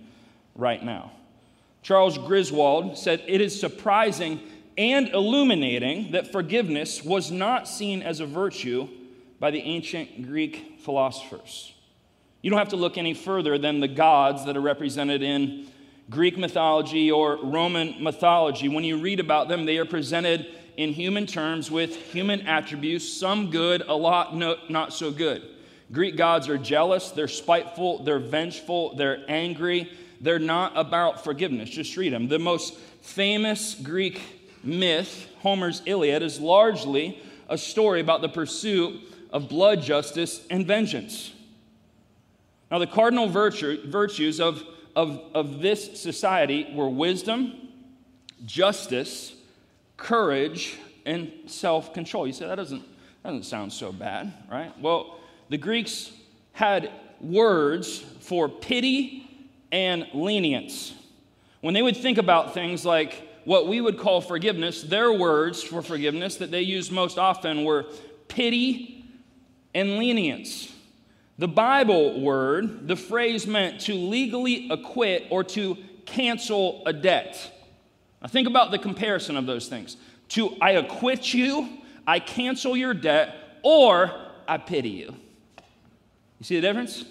right 0.55 0.85
now. 0.85 1.13
Charles 1.83 2.19
Griswold 2.19 2.99
said, 2.99 3.23
It 3.27 3.41
is 3.41 3.59
surprising 3.59 4.41
and 4.77 5.09
illuminating 5.09 6.13
that 6.13 6.31
forgiveness 6.33 7.03
was 7.03 7.31
not 7.31 7.67
seen 7.67 8.03
as 8.03 8.21
a 8.21 8.27
virtue 8.27 8.89
by 9.39 9.51
the 9.51 9.61
ancient 9.61 10.27
Greek 10.27 10.81
philosophers. 10.81 11.73
You 12.43 12.51
don't 12.51 12.59
have 12.59 12.69
to 12.71 12.77
look 12.77 12.99
any 12.99 13.15
further 13.15 13.57
than 13.57 13.81
the 13.81 13.89
gods 13.89 14.45
that 14.45 14.57
are 14.57 14.61
represented 14.61 15.23
in 15.23 15.69
Greek 16.11 16.37
mythology 16.37 17.11
or 17.11 17.37
Roman 17.43 18.03
mythology. 18.03 18.69
When 18.69 18.85
you 18.85 18.99
read 18.99 19.19
about 19.19 19.49
them, 19.49 19.65
they 19.65 19.79
are 19.79 19.85
presented 19.85 20.47
in 20.77 20.93
human 20.93 21.27
terms 21.27 21.71
with 21.71 21.97
human 22.13 22.43
attributes, 22.43 23.09
some 23.09 23.51
good, 23.51 23.83
a 23.87 23.95
lot 23.95 24.35
no, 24.35 24.57
not 24.69 24.93
so 24.93 25.11
good. 25.11 25.43
Greek 25.93 26.17
gods 26.17 26.49
are 26.49 26.59
jealous, 26.59 27.11
they're 27.11 27.29
spiteful, 27.29 28.03
they're 28.03 28.19
vengeful, 28.19 28.95
they're 28.97 29.25
angry. 29.29 29.91
They're 30.21 30.39
not 30.39 30.73
about 30.77 31.25
forgiveness. 31.25 31.69
Just 31.71 31.97
read 31.97 32.13
them. 32.13 32.29
The 32.29 32.39
most 32.39 32.75
famous 33.03 33.75
Greek 33.75 34.21
myth, 34.63 35.29
Homer's 35.41 35.83
Iliad, 35.87 36.23
is 36.23 36.41
largely 36.41 37.23
a 37.49 37.59
story 37.59 38.01
about 38.01 38.23
the 38.23 38.29
pursuit 38.29 39.01
of 39.31 39.49
blood 39.49 39.83
justice 39.83 40.47
and 40.51 40.67
vengeance. 40.67 41.33
Now, 42.71 42.79
the 42.79 42.87
cardinal 42.87 43.29
virtue, 43.29 43.89
virtues 43.89 44.41
of, 44.41 44.65
of, 44.97 45.21
of 45.35 45.61
this 45.61 46.01
society 46.01 46.73
were 46.75 46.89
wisdom, 46.89 47.69
justice, 48.45 49.36
courage, 49.97 50.79
and 51.05 51.33
self 51.47 51.95
control. 51.95 52.27
You 52.27 52.33
say, 52.33 52.47
that 52.47 52.57
doesn't, 52.57 52.83
that 53.23 53.31
doesn't 53.31 53.45
sound 53.45 53.73
so 53.73 53.93
bad, 53.93 54.33
right? 54.51 54.79
Well, 54.81 55.19
the 55.49 55.57
Greeks 55.57 56.13
had 56.53 56.91
words 57.21 58.01
for 58.21 58.49
pity 58.49 59.31
and 59.73 60.07
lenience. 60.13 60.95
When 61.61 61.75
they 61.75 61.83
would 61.83 61.97
think 61.97 62.19
about 62.19 62.55
things 62.55 62.85
like 62.85 63.23
what 63.45 63.69
we 63.69 63.81
would 63.81 63.99
call 63.99 64.21
forgiveness, 64.21 64.83
their 64.83 65.13
words 65.13 65.63
for 65.63 65.83
forgiveness 65.83 66.37
that 66.37 66.51
they 66.51 66.63
used 66.63 66.91
most 66.91 67.19
often 67.19 67.65
were 67.65 67.87
pity 68.29 69.05
and 69.75 69.99
lenience. 69.99 70.73
The 71.39 71.49
Bible 71.49 72.21
word, 72.21 72.89
the 72.89 72.97
phrase 72.97 73.47
meant 73.47 73.83
to 73.83 73.95
legally 73.95 74.69
acquit 74.71 75.27
or 75.31 75.45
to 75.45 75.77
cancel 76.07 76.83
a 76.87 76.93
debt. 76.93 77.53
Now, 78.27 78.31
think 78.31 78.49
about 78.49 78.73
the 78.73 78.79
comparison 78.81 79.37
of 79.37 79.47
those 79.47 79.69
things. 79.69 79.97
To 80.31 80.57
I 80.61 80.73
acquit 80.73 81.33
you, 81.33 81.69
I 82.09 82.19
cancel 82.19 82.77
your 82.77 82.93
debt, 82.93 83.37
or 83.63 84.11
I 84.49 84.59
pity 84.59 84.89
you. 84.89 85.15
You 86.41 86.43
see 86.43 86.57
the 86.57 86.63
difference? 86.63 87.05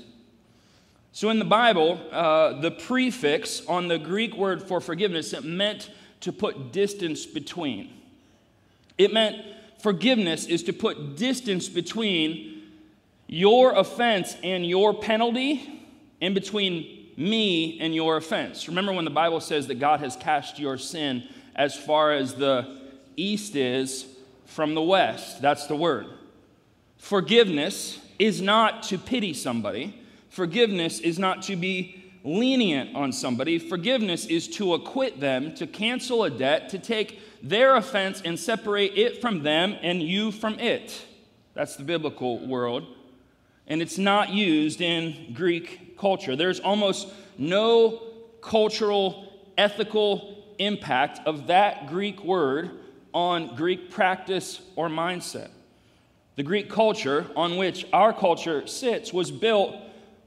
So, 1.13 1.29
in 1.29 1.39
the 1.39 1.45
Bible, 1.45 2.01
uh, 2.11 2.59
the 2.59 2.69
prefix 2.69 3.65
on 3.65 3.87
the 3.87 3.97
Greek 3.97 4.35
word 4.35 4.61
for 4.61 4.81
forgiveness, 4.81 5.31
it 5.31 5.45
meant 5.45 5.89
to 6.19 6.33
put 6.33 6.73
distance 6.73 7.25
between. 7.25 7.93
It 8.97 9.13
meant 9.13 9.37
forgiveness 9.79 10.47
is 10.47 10.63
to 10.63 10.73
put 10.73 11.15
distance 11.15 11.69
between 11.69 12.61
your 13.27 13.71
offense 13.71 14.35
and 14.43 14.65
your 14.65 14.93
penalty 14.93 15.81
in 16.19 16.33
between 16.33 16.94
me 17.17 17.79
and 17.79 17.95
your 17.95 18.17
offense. 18.17 18.67
Remember 18.67 18.93
when 18.93 19.05
the 19.05 19.11
Bible 19.11 19.39
says 19.39 19.67
that 19.67 19.79
God 19.79 19.99
has 20.01 20.15
cast 20.15 20.59
your 20.59 20.77
sin 20.77 21.23
as 21.55 21.75
far 21.75 22.11
as 22.11 22.35
the 22.35 22.81
east 23.15 23.55
is 23.55 24.05
from 24.45 24.75
the 24.75 24.81
west? 24.81 25.41
That's 25.41 25.67
the 25.67 25.75
word. 25.75 26.07
Forgiveness 26.97 27.99
is 28.19 28.41
not 28.41 28.83
to 28.83 28.97
pity 28.97 29.33
somebody, 29.33 30.01
forgiveness 30.29 30.99
is 30.99 31.19
not 31.19 31.43
to 31.43 31.55
be 31.55 32.05
lenient 32.25 32.95
on 32.95 33.13
somebody. 33.13 33.59
Forgiveness 33.59 34.25
is 34.25 34.47
to 34.47 34.73
acquit 34.73 35.19
them, 35.19 35.53
to 35.55 35.67
cancel 35.67 36.23
a 36.23 36.29
debt, 36.29 36.69
to 36.69 36.79
take 36.79 37.21
their 37.41 37.75
offense 37.75 38.21
and 38.25 38.37
separate 38.37 38.97
it 38.97 39.21
from 39.21 39.43
them 39.43 39.77
and 39.81 40.01
you 40.01 40.31
from 40.31 40.59
it. 40.59 41.05
That's 41.53 41.75
the 41.75 41.83
biblical 41.83 42.45
world. 42.45 42.87
And 43.67 43.81
it's 43.81 43.97
not 43.97 44.29
used 44.29 44.81
in 44.81 45.33
Greek 45.33 45.97
culture. 45.97 46.35
There's 46.35 46.59
almost 46.59 47.07
no 47.37 48.01
cultural, 48.41 49.31
ethical 49.57 50.43
impact 50.59 51.19
of 51.25 51.47
that 51.47 51.87
Greek 51.87 52.23
word 52.23 52.71
on 53.13 53.55
Greek 53.55 53.89
practice 53.89 54.61
or 54.75 54.87
mindset. 54.89 55.49
The 56.35 56.43
Greek 56.43 56.69
culture 56.69 57.25
on 57.35 57.57
which 57.57 57.87
our 57.93 58.13
culture 58.13 58.67
sits 58.67 59.13
was 59.13 59.31
built 59.31 59.75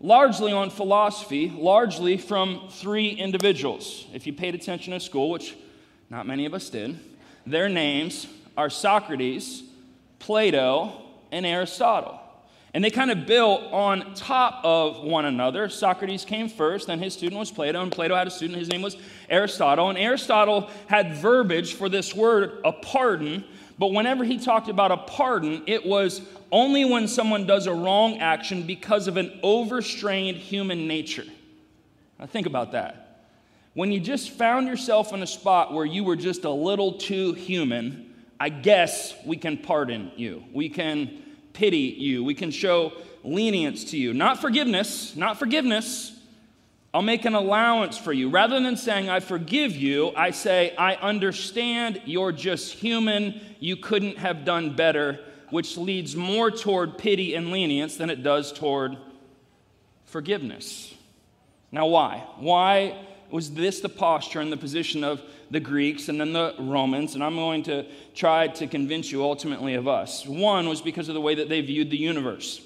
largely 0.00 0.52
on 0.52 0.70
philosophy, 0.70 1.50
largely 1.50 2.16
from 2.16 2.68
three 2.70 3.10
individuals. 3.10 4.06
If 4.14 4.26
you 4.26 4.32
paid 4.32 4.54
attention 4.54 4.92
in 4.92 5.00
school, 5.00 5.30
which 5.30 5.54
not 6.08 6.26
many 6.26 6.46
of 6.46 6.54
us 6.54 6.70
did, 6.70 6.98
their 7.46 7.68
names 7.68 8.26
are 8.56 8.70
Socrates, 8.70 9.62
Plato, 10.18 11.02
and 11.30 11.44
Aristotle. 11.44 12.20
And 12.74 12.84
they 12.84 12.90
kind 12.90 13.10
of 13.10 13.26
built 13.26 13.62
on 13.72 14.14
top 14.14 14.60
of 14.62 15.02
one 15.02 15.24
another. 15.24 15.68
Socrates 15.68 16.24
came 16.24 16.48
first, 16.48 16.86
then 16.86 16.98
his 16.98 17.14
student 17.14 17.38
was 17.38 17.50
Plato, 17.50 17.82
and 17.82 17.90
Plato 17.90 18.14
had 18.14 18.26
a 18.26 18.30
student, 18.30 18.58
his 18.58 18.68
name 18.68 18.82
was 18.82 18.96
Aristotle. 19.30 19.88
And 19.88 19.96
Aristotle 19.96 20.68
had 20.86 21.16
verbiage 21.16 21.74
for 21.74 21.88
this 21.88 22.14
word, 22.14 22.60
a 22.64 22.72
pardon, 22.72 23.44
but 23.78 23.92
whenever 23.92 24.24
he 24.24 24.38
talked 24.38 24.68
about 24.68 24.90
a 24.90 24.96
pardon, 24.96 25.62
it 25.66 25.86
was 25.86 26.20
only 26.50 26.84
when 26.84 27.08
someone 27.08 27.46
does 27.46 27.66
a 27.66 27.72
wrong 27.72 28.18
action 28.18 28.64
because 28.64 29.06
of 29.06 29.16
an 29.16 29.38
overstrained 29.42 30.36
human 30.36 30.86
nature. 30.86 31.24
Now, 32.18 32.26
think 32.26 32.46
about 32.46 32.72
that. 32.72 33.04
When 33.74 33.92
you 33.92 34.00
just 34.00 34.30
found 34.30 34.66
yourself 34.66 35.12
in 35.12 35.22
a 35.22 35.26
spot 35.26 35.72
where 35.72 35.84
you 35.84 36.02
were 36.02 36.16
just 36.16 36.44
a 36.44 36.50
little 36.50 36.94
too 36.94 37.32
human, 37.34 38.12
I 38.40 38.48
guess 38.48 39.14
we 39.24 39.36
can 39.36 39.56
pardon 39.56 40.10
you. 40.16 40.42
We 40.52 40.68
can 40.68 41.22
pity 41.52 41.94
you. 41.98 42.24
We 42.24 42.34
can 42.34 42.50
show 42.50 42.92
lenience 43.24 43.84
to 43.90 43.96
you. 43.96 44.14
Not 44.14 44.40
forgiveness, 44.40 45.16
not 45.16 45.38
forgiveness, 45.38 46.18
I'll 46.92 47.02
make 47.02 47.26
an 47.26 47.34
allowance 47.34 47.98
for 47.98 48.12
you. 48.12 48.30
Rather 48.30 48.58
than 48.60 48.76
saying, 48.76 49.10
I 49.10 49.20
forgive 49.20 49.76
you, 49.76 50.12
I 50.16 50.30
say, 50.30 50.74
I 50.76 50.94
understand 50.94 52.00
you're 52.06 52.32
just 52.32 52.72
human. 52.72 53.40
You 53.60 53.76
couldn't 53.76 54.16
have 54.16 54.44
done 54.44 54.74
better, 54.74 55.20
which 55.50 55.76
leads 55.76 56.16
more 56.16 56.50
toward 56.50 56.96
pity 56.96 57.34
and 57.34 57.50
lenience 57.50 57.96
than 57.96 58.08
it 58.08 58.22
does 58.22 58.52
toward 58.52 58.96
forgiveness. 60.06 60.94
Now, 61.70 61.86
why? 61.86 62.24
Why 62.38 63.04
was 63.30 63.52
this 63.52 63.80
the 63.80 63.90
posture 63.90 64.40
and 64.40 64.50
the 64.50 64.56
position 64.56 65.04
of 65.04 65.20
the 65.50 65.60
Greeks 65.60 66.08
and 66.08 66.20
then 66.20 66.32
the 66.32 66.54
Romans? 66.58 67.14
And 67.14 67.24
I'm 67.24 67.36
going 67.36 67.62
to 67.64 67.86
try 68.14 68.48
to 68.48 68.66
convince 68.66 69.10
you 69.10 69.22
ultimately 69.22 69.74
of 69.74 69.88
us. 69.88 70.26
One 70.26 70.68
was 70.68 70.80
because 70.80 71.08
of 71.08 71.14
the 71.14 71.20
way 71.20 71.34
that 71.36 71.48
they 71.48 71.60
viewed 71.60 71.90
the 71.90 71.98
universe. 71.98 72.60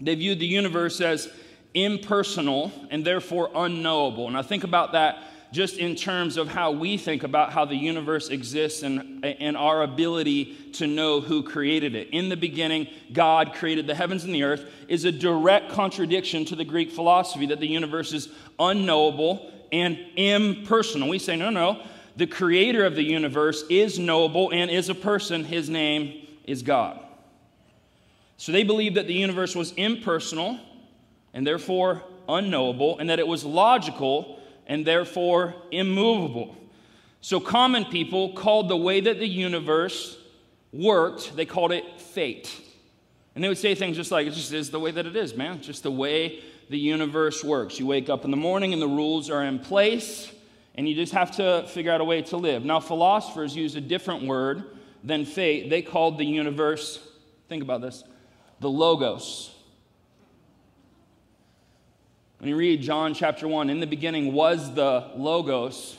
They 0.00 0.14
viewed 0.14 0.38
the 0.38 0.46
universe 0.46 1.00
as 1.00 1.30
impersonal 1.74 2.72
and 2.90 3.04
therefore 3.04 3.50
unknowable. 3.54 4.34
I 4.36 4.42
think 4.42 4.64
about 4.64 4.92
that 4.92 5.18
just 5.54 5.78
in 5.78 5.94
terms 5.94 6.36
of 6.36 6.48
how 6.48 6.72
we 6.72 6.96
think 6.96 7.22
about 7.22 7.52
how 7.52 7.64
the 7.64 7.76
universe 7.76 8.28
exists 8.28 8.82
and, 8.82 9.24
and 9.24 9.56
our 9.56 9.82
ability 9.82 10.46
to 10.72 10.86
know 10.88 11.20
who 11.20 11.44
created 11.44 11.94
it. 11.94 12.08
In 12.10 12.28
the 12.28 12.36
beginning, 12.36 12.88
God 13.12 13.54
created 13.54 13.86
the 13.86 13.94
heavens 13.94 14.24
and 14.24 14.34
the 14.34 14.42
earth 14.42 14.68
is 14.88 15.04
a 15.04 15.12
direct 15.12 15.70
contradiction 15.70 16.44
to 16.46 16.56
the 16.56 16.64
Greek 16.64 16.90
philosophy 16.90 17.46
that 17.46 17.60
the 17.60 17.68
universe 17.68 18.12
is 18.12 18.30
unknowable 18.58 19.52
and 19.74 19.98
impersonal. 20.16 21.08
We 21.08 21.18
say, 21.18 21.36
no, 21.36 21.50
no, 21.50 21.82
the 22.16 22.26
creator 22.26 22.84
of 22.84 22.94
the 22.94 23.02
universe 23.02 23.64
is 23.68 23.98
knowable 23.98 24.52
and 24.52 24.70
is 24.70 24.88
a 24.88 24.94
person. 24.94 25.44
His 25.44 25.68
name 25.68 26.28
is 26.44 26.62
God. 26.62 27.00
So 28.36 28.52
they 28.52 28.62
believed 28.62 28.96
that 28.96 29.06
the 29.06 29.14
universe 29.14 29.56
was 29.56 29.72
impersonal 29.72 30.60
and 31.32 31.46
therefore 31.46 32.02
unknowable, 32.28 32.98
and 32.98 33.10
that 33.10 33.18
it 33.18 33.26
was 33.26 33.44
logical 33.44 34.38
and 34.66 34.86
therefore 34.86 35.54
immovable. 35.70 36.56
So, 37.20 37.40
common 37.40 37.86
people 37.86 38.34
called 38.34 38.68
the 38.68 38.76
way 38.76 39.00
that 39.00 39.18
the 39.18 39.26
universe 39.26 40.16
worked, 40.72 41.36
they 41.36 41.44
called 41.44 41.72
it 41.72 42.00
fate. 42.00 42.63
And 43.34 43.42
they 43.42 43.48
would 43.48 43.58
say 43.58 43.74
things 43.74 43.96
just 43.96 44.10
like, 44.10 44.26
it 44.26 44.34
just 44.34 44.52
is 44.52 44.70
the 44.70 44.78
way 44.78 44.90
that 44.90 45.06
it 45.06 45.16
is, 45.16 45.34
man. 45.34 45.56
It's 45.56 45.66
just 45.66 45.82
the 45.82 45.90
way 45.90 46.40
the 46.70 46.78
universe 46.78 47.42
works. 47.42 47.78
You 47.78 47.86
wake 47.86 48.08
up 48.08 48.24
in 48.24 48.30
the 48.30 48.36
morning 48.36 48.72
and 48.72 48.80
the 48.80 48.88
rules 48.88 49.28
are 49.28 49.42
in 49.42 49.58
place, 49.58 50.30
and 50.76 50.88
you 50.88 50.94
just 50.94 51.12
have 51.12 51.32
to 51.36 51.66
figure 51.68 51.92
out 51.92 52.00
a 52.00 52.04
way 52.04 52.22
to 52.22 52.36
live. 52.36 52.64
Now, 52.64 52.80
philosophers 52.80 53.56
use 53.56 53.74
a 53.74 53.80
different 53.80 54.24
word 54.24 54.64
than 55.02 55.24
fate. 55.24 55.68
They 55.68 55.82
called 55.82 56.18
the 56.18 56.24
universe, 56.24 57.00
think 57.48 57.62
about 57.62 57.80
this, 57.80 58.04
the 58.60 58.70
logos. 58.70 59.50
When 62.38 62.50
you 62.50 62.56
read 62.56 62.82
John 62.82 63.14
chapter 63.14 63.48
1, 63.48 63.70
in 63.70 63.80
the 63.80 63.86
beginning 63.86 64.34
was 64.34 64.74
the 64.74 65.10
Logos, 65.16 65.96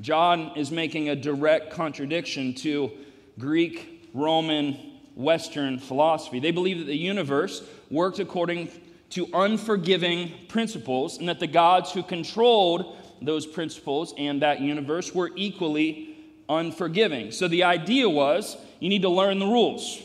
John 0.00 0.50
is 0.56 0.72
making 0.72 1.08
a 1.08 1.14
direct 1.14 1.70
contradiction 1.70 2.52
to 2.54 2.90
Greek, 3.38 4.10
Roman, 4.12 4.91
Western 5.14 5.78
philosophy. 5.78 6.40
They 6.40 6.50
believe 6.50 6.78
that 6.78 6.86
the 6.86 6.96
universe 6.96 7.62
worked 7.90 8.18
according 8.18 8.70
to 9.10 9.28
unforgiving 9.34 10.32
principles 10.48 11.18
and 11.18 11.28
that 11.28 11.40
the 11.40 11.46
gods 11.46 11.92
who 11.92 12.02
controlled 12.02 12.96
those 13.20 13.46
principles 13.46 14.14
and 14.16 14.42
that 14.42 14.60
universe 14.60 15.14
were 15.14 15.30
equally 15.36 16.16
unforgiving. 16.48 17.30
So 17.30 17.46
the 17.46 17.64
idea 17.64 18.08
was 18.08 18.56
you 18.80 18.88
need 18.88 19.02
to 19.02 19.08
learn 19.08 19.38
the 19.38 19.46
rules, 19.46 20.00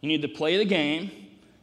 you 0.00 0.08
need 0.08 0.22
to 0.22 0.28
play 0.28 0.56
the 0.56 0.64
game 0.64 1.10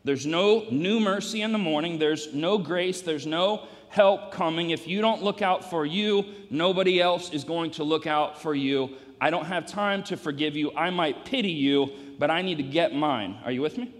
there's 0.06 0.26
no 0.26 0.66
new 0.70 1.00
mercy 1.00 1.42
in 1.42 1.54
the 1.54 1.58
morning. 1.58 1.98
There's 1.98 2.34
no 2.34 2.58
grace. 2.58 3.02
There's 3.02 3.26
no 3.26 3.68
help 3.88 4.32
coming. 4.32 4.72
If 4.72 4.88
you 4.88 5.00
don't 5.00 5.24
look 5.24 5.42
out 5.42 5.70
for 5.70 5.86
you, 5.86 6.26
nobody 6.50 7.00
else 7.00 7.32
is 7.32 7.44
going 7.44 7.72
to 7.72 7.84
look 7.84 8.06
out 8.06 8.42
for 8.42 8.54
you. 8.54 8.98
I 9.22 9.30
don't 9.30 9.46
have 9.46 9.66
time 9.66 10.04
to 10.06 10.18
forgive 10.18 10.58
you. 10.58 10.74
I 10.76 10.90
might 10.90 11.24
pity 11.24 11.52
you, 11.52 11.90
but 12.24 12.32
I 12.32 12.42
need 12.42 12.56
to 12.56 12.64
get 12.64 12.96
mine. 12.96 13.38
Are 13.44 13.52
you 13.52 13.62
with 13.62 13.78
me? 13.78 13.94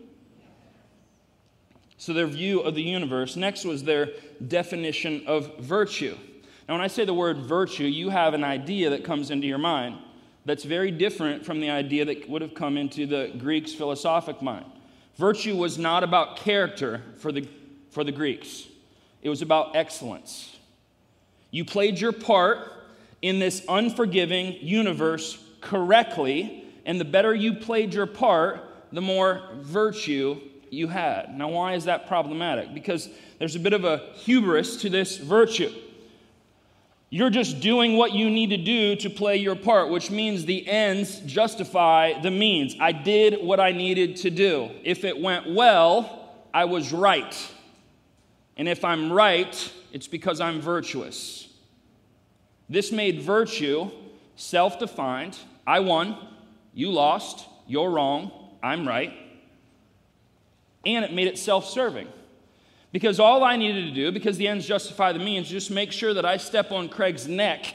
So, 1.98 2.14
their 2.14 2.26
view 2.26 2.62
of 2.62 2.74
the 2.74 2.82
universe. 2.82 3.36
Next 3.36 3.66
was 3.66 3.84
their 3.84 4.12
definition 4.48 5.26
of 5.28 5.58
virtue. 5.58 6.16
Now, 6.66 6.76
when 6.76 6.82
I 6.82 6.88
say 6.88 7.04
the 7.04 7.14
word 7.14 7.40
virtue, 7.40 7.84
you 7.84 8.12
have 8.12 8.34
an 8.34 8.46
idea 8.46 8.92
that 8.92 9.04
comes 9.04 9.30
into 9.30 9.46
your 9.46 9.58
mind 9.58 9.98
that's 10.46 10.64
very 10.64 10.90
different 10.90 11.46
from 11.46 11.60
the 11.60 11.70
idea 11.70 12.06
that 12.06 12.30
would 12.30 12.42
have 12.42 12.54
come 12.54 12.78
into 12.78 13.06
the 13.06 13.34
Greeks' 13.38 13.74
philosophic 13.74 14.42
mind. 14.42 14.68
Virtue 15.18 15.58
was 15.58 15.78
not 15.78 16.02
about 16.02 16.38
character 16.38 17.02
for 17.18 17.34
the, 17.34 17.46
for 17.90 18.06
the 18.06 18.14
Greeks, 18.14 18.70
it 19.22 19.28
was 19.28 19.42
about 19.42 19.76
excellence. 19.76 20.56
You 21.52 21.66
played 21.66 22.00
your 22.00 22.14
part 22.14 22.72
in 23.22 23.40
this 23.40 23.66
unforgiving 23.68 24.54
universe 24.62 25.44
correctly, 25.60 26.63
and 26.86 27.00
the 27.00 27.06
better 27.06 27.34
you 27.34 27.54
played 27.54 27.94
your 27.94 28.06
part, 28.06 28.62
the 28.92 29.02
more 29.02 29.42
virtue 29.62 30.40
you 30.70 30.88
had. 30.88 31.38
Now, 31.38 31.50
why 31.50 31.74
is 31.74 31.86
that 31.86 32.08
problematic? 32.08 32.74
Because 32.74 33.10
there's 33.40 33.56
a 33.56 33.60
bit 33.60 33.74
of 33.74 33.86
a 33.86 33.98
hubris 34.16 34.78
to 34.78 34.90
this 34.90 35.18
virtue. 35.18 35.72
You're 37.10 37.30
just 37.30 37.60
doing 37.60 37.96
what 37.96 38.14
you 38.14 38.30
need 38.30 38.50
to 38.50 38.58
do 38.58 38.96
to 38.96 39.10
play 39.10 39.38
your 39.38 39.56
part, 39.56 39.90
which 39.92 40.10
means 40.10 40.46
the 40.46 40.68
ends 40.68 41.20
justify 41.20 42.20
the 42.20 42.32
means. 42.32 42.76
I 42.80 42.92
did 42.92 43.44
what 43.44 43.60
I 43.60 43.72
needed 43.72 44.16
to 44.18 44.32
do. 44.32 44.72
If 44.84 45.04
it 45.04 45.20
went 45.20 45.54
well, 45.54 46.32
I 46.54 46.66
was 46.66 46.92
right. 46.92 47.52
And 48.58 48.68
if 48.68 48.84
I'm 48.84 49.12
right, 49.12 49.72
it's 49.92 50.08
because 50.08 50.42
I'm 50.42 50.60
virtuous. 50.60 51.50
This 52.68 52.92
made 52.92 53.22
virtue 53.22 53.92
self 54.36 54.80
defined. 54.80 55.38
I 55.68 55.82
won, 55.82 56.18
you 56.74 56.92
lost, 56.92 57.46
you're 57.68 57.90
wrong, 57.90 58.32
I'm 58.62 58.88
right. 58.88 59.14
And 60.86 61.06
it 61.06 61.14
made 61.14 61.28
it 61.28 61.38
self 61.38 61.66
serving. 61.66 62.08
Because 62.92 63.20
all 63.20 63.44
I 63.44 63.56
needed 63.56 63.86
to 63.86 63.92
do, 63.92 64.12
because 64.12 64.38
the 64.38 64.48
ends 64.48 64.68
justify 64.68 65.14
the 65.14 65.20
means, 65.20 65.50
just 65.50 65.72
make 65.72 65.92
sure 65.92 66.14
that 66.14 66.26
I 66.26 66.38
step 66.38 66.72
on 66.72 66.90
Craig's 66.90 67.28
neck. 67.28 67.74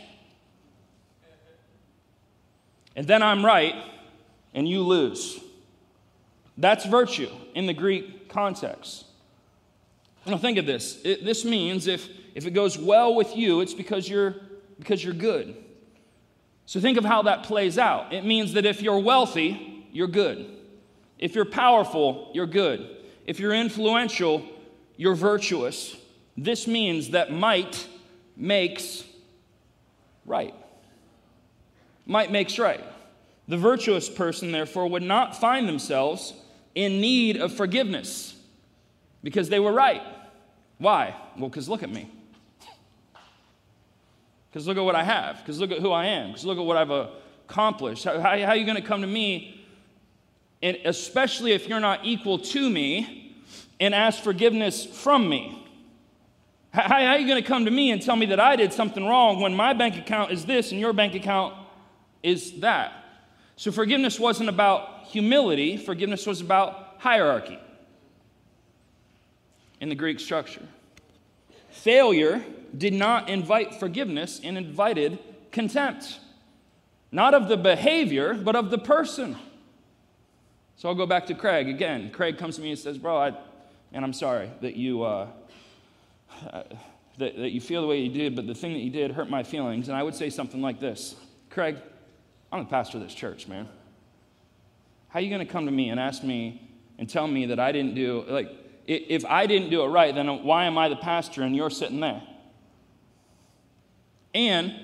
And 2.95 3.07
then 3.07 3.23
I'm 3.23 3.45
right, 3.45 3.75
and 4.55 4.69
you 4.69 4.83
lose. 4.83 5.41
That's 6.57 6.85
virtue 6.85 7.31
in 7.55 7.67
the 7.67 7.73
Greek 7.73 8.29
context. 8.29 9.07
Now 10.27 10.37
think 10.37 10.59
of 10.59 10.67
this. 10.67 11.01
It, 11.05 11.25
this 11.25 11.45
means 11.45 11.87
if, 11.87 12.09
if 12.35 12.47
it 12.47 12.51
goes 12.51 12.77
well 12.77 13.15
with 13.15 13.37
you, 13.37 13.61
it's 13.61 13.75
because 13.75 14.09
you're, 14.09 14.37
because 14.79 15.03
you're 15.03 15.15
good. 15.15 15.57
So 16.69 16.81
think 16.81 16.99
of 16.99 17.05
how 17.07 17.23
that 17.23 17.45
plays 17.45 17.79
out. 17.79 18.13
It 18.13 18.27
means 18.27 18.53
that 18.53 18.67
if 18.67 18.83
you're 18.83 18.99
wealthy, 18.99 19.87
you're 19.91 20.07
good. 20.07 20.55
If 21.19 21.35
you're 21.35 21.47
powerful, 21.47 22.31
you're 22.35 22.47
good. 22.47 22.95
If 23.25 23.41
you're 23.41 23.55
influential, 23.55 24.45
you're 24.95 25.15
virtuous. 25.15 25.97
This 26.37 26.67
means 26.67 27.13
that 27.13 27.33
might 27.33 27.89
makes 28.37 29.03
right. 30.27 30.55
Might 32.05 32.31
makes 32.31 32.59
right. 32.59 32.85
The 33.49 33.57
virtuous 33.57 34.11
person, 34.11 34.53
therefore, 34.53 34.89
would 34.89 35.03
not 35.03 35.41
find 35.41 35.67
themselves 35.67 36.35
in 36.75 37.01
need 37.01 37.39
of 37.39 37.51
forgiveness 37.51 38.37
because 39.23 39.49
they 39.49 39.59
were 39.59 39.73
right. 39.73 40.03
Why? 40.77 41.17
Well, 41.39 41.49
because 41.49 41.67
look 41.67 41.83
at 41.83 41.89
me. 41.89 42.11
Because 44.51 44.67
look 44.67 44.77
at 44.77 44.85
what 44.85 44.95
I 44.95 45.05
have. 45.05 45.39
Because 45.39 45.61
look 45.61 45.71
at 45.71 45.79
who 45.79 45.91
I 45.91 46.07
am. 46.07 46.29
Because 46.29 46.45
look 46.45 46.59
at 46.59 46.65
what 46.65 46.77
I've 46.77 47.09
accomplished. 47.47 48.05
How, 48.05 48.21
how, 48.21 48.39
how 48.39 48.49
are 48.49 48.57
you 48.57 48.65
going 48.65 48.81
to 48.81 48.87
come 48.87 49.03
to 49.03 49.07
me, 49.07 49.67
and 50.63 50.77
especially 50.85 51.53
if 51.53 51.69
you're 51.69 51.81
not 51.81 52.05
equal 52.05 52.39
to 52.39 52.71
me, 52.71 53.37
and 53.81 53.95
ask 53.95 54.23
forgiveness 54.23 54.85
from 54.85 55.29
me? 55.29 55.67
How, 56.73 56.83
how 56.83 57.07
are 57.13 57.19
you 57.19 57.27
going 57.27 57.43
to 57.43 57.47
come 57.47 57.65
to 57.65 57.71
me 57.71 57.91
and 57.91 58.03
tell 58.03 58.17
me 58.17 58.27
that 58.27 58.41
I 58.41 58.57
did 58.57 58.73
something 58.73 59.05
wrong 59.05 59.41
when 59.41 59.55
my 59.55 59.73
bank 59.73 59.97
account 59.97 60.33
is 60.33 60.45
this 60.45 60.73
and 60.73 60.81
your 60.81 60.93
bank 60.93 61.15
account 61.15 61.55
is 62.23 62.61
that? 62.61 62.93
So 63.57 63.73
forgiveness 63.73 64.21
wasn't 64.21 64.49
about 64.49 65.07
humility, 65.07 65.77
forgiveness 65.77 66.27
was 66.27 66.41
about 66.41 66.97
hierarchy 66.99 67.59
in 69.81 69.89
the 69.89 69.95
Greek 69.95 70.21
structure. 70.21 70.67
Failure 71.79 72.45
did 72.77 72.93
not 72.93 73.29
invite 73.29 73.77
forgiveness 73.77 74.41
and 74.43 74.59
invited 74.59 75.21
contempt, 75.53 76.19
not 77.13 77.35
of 77.35 77.47
the 77.47 77.57
behavior, 77.57 78.35
but 78.35 78.57
of 78.57 78.71
the 78.71 78.79
person. 78.79 79.37
So 80.75 80.89
I'll 80.89 80.97
go 80.97 81.07
back 81.07 81.27
to 81.27 81.35
Craig 81.35 81.69
again. 81.69 82.11
Craig 82.11 82.37
comes 82.37 82.57
to 82.57 82.63
me 82.63 82.71
and 82.71 82.79
says, 82.79 82.99
Bro, 82.99 83.17
I, 83.17 83.33
and 83.93 84.05
I'm 84.05 84.13
sorry 84.13 84.51
that 84.61 84.75
you, 84.75 85.05
uh, 85.05 85.29
that, 86.53 86.73
that 87.19 87.53
you 87.53 87.61
feel 87.61 87.81
the 87.83 87.87
way 87.87 88.01
you 88.01 88.13
did, 88.13 88.35
but 88.35 88.49
the 88.49 88.55
thing 88.55 88.73
that 88.73 88.81
you 88.81 88.91
did 88.91 89.13
hurt 89.13 89.31
my 89.31 89.45
feelings. 89.45 89.89
And 89.89 89.97
I 89.97 90.03
would 90.03 90.17
say 90.17 90.31
something 90.31 90.61
like 90.61 90.81
this 90.81 91.15
Craig, 91.49 91.77
I'm 92.51 92.65
the 92.65 92.71
pastor 92.71 92.99
of 92.99 93.05
this 93.05 93.15
church, 93.15 93.47
man. 93.47 93.69
How 95.11 95.21
are 95.21 95.23
you 95.23 95.31
going 95.31 95.47
to 95.47 95.53
come 95.53 95.67
to 95.67 95.73
me 95.73 95.91
and 95.91 96.01
ask 96.01 96.25
me 96.25 96.61
and 96.99 97.09
tell 97.09 97.29
me 97.29 97.47
that 97.47 97.61
I 97.61 97.71
didn't 97.71 97.95
do, 97.95 98.25
like, 98.27 98.51
if 98.89 99.27
I 99.27 99.47
didn't 99.47 99.69
do 99.69 99.83
it 99.83 99.89
right, 99.89 100.15
then 100.15 100.27
why 100.45 100.65
am 100.65 100.79
I 100.79 100.89
the 100.89 100.97
pastor 100.97 101.43
and 101.43 101.55
you're 101.55 101.69
sitting 101.69 102.01
there? 102.01 102.23
And 104.35 104.75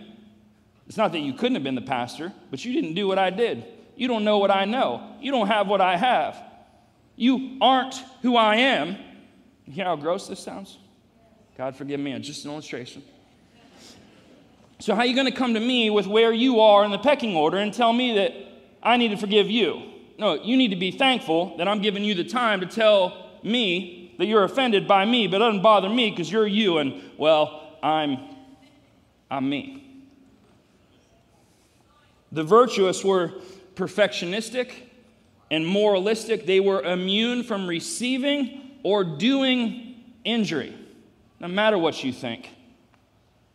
it's 0.86 0.98
not 0.98 1.12
that 1.12 1.20
you 1.20 1.32
couldn't 1.32 1.54
have 1.54 1.64
been 1.64 1.74
the 1.74 1.80
pastor, 1.80 2.30
but 2.50 2.62
you 2.64 2.74
didn't 2.74 2.94
do 2.94 3.08
what 3.08 3.18
I 3.18 3.30
did. 3.30 3.64
You 3.96 4.06
don't 4.08 4.24
know 4.24 4.38
what 4.38 4.50
I 4.50 4.66
know. 4.66 5.16
You 5.20 5.30
don't 5.30 5.46
have 5.46 5.68
what 5.68 5.80
I 5.80 5.96
have. 5.96 6.42
You 7.16 7.56
aren't 7.62 7.94
who 8.20 8.36
I 8.36 8.56
am. 8.56 8.96
You 9.64 9.72
hear 9.72 9.84
how 9.86 9.96
gross 9.96 10.28
this 10.28 10.40
sounds? 10.40 10.76
God 11.56 11.74
forgive 11.74 11.98
me, 11.98 12.12
it's 12.12 12.26
just 12.26 12.44
an 12.44 12.50
illustration. 12.50 13.02
So, 14.80 14.94
how 14.94 15.02
are 15.02 15.06
you 15.06 15.14
going 15.14 15.30
to 15.30 15.32
come 15.32 15.54
to 15.54 15.60
me 15.60 15.88
with 15.88 16.06
where 16.06 16.32
you 16.32 16.60
are 16.60 16.84
in 16.84 16.90
the 16.90 16.98
pecking 16.98 17.36
order 17.36 17.56
and 17.56 17.72
tell 17.72 17.92
me 17.92 18.16
that 18.16 18.34
I 18.82 18.98
need 18.98 19.12
to 19.12 19.16
forgive 19.16 19.48
you? 19.48 19.82
No, 20.18 20.34
you 20.34 20.56
need 20.56 20.68
to 20.68 20.76
be 20.76 20.90
thankful 20.90 21.56
that 21.56 21.68
I'm 21.68 21.80
giving 21.80 22.04
you 22.04 22.14
the 22.14 22.24
time 22.24 22.60
to 22.60 22.66
tell 22.66 23.23
me 23.44 24.14
that 24.18 24.26
you're 24.26 24.44
offended 24.44 24.88
by 24.88 25.04
me, 25.04 25.26
but 25.26 25.36
it 25.36 25.38
doesn't 25.40 25.62
bother 25.62 25.88
me 25.88 26.10
because 26.10 26.30
you're 26.30 26.46
you 26.46 26.78
and, 26.78 27.02
well, 27.18 27.76
I'm, 27.82 28.18
I'm 29.30 29.48
me. 29.48 30.04
The 32.32 32.42
virtuous 32.42 33.04
were 33.04 33.32
perfectionistic 33.74 34.72
and 35.50 35.66
moralistic. 35.66 36.46
They 36.46 36.60
were 36.60 36.82
immune 36.82 37.44
from 37.44 37.66
receiving 37.66 38.78
or 38.82 39.04
doing 39.04 39.96
injury, 40.24 40.76
no 41.40 41.48
matter 41.48 41.78
what 41.78 42.02
you 42.02 42.12
think. 42.12 42.50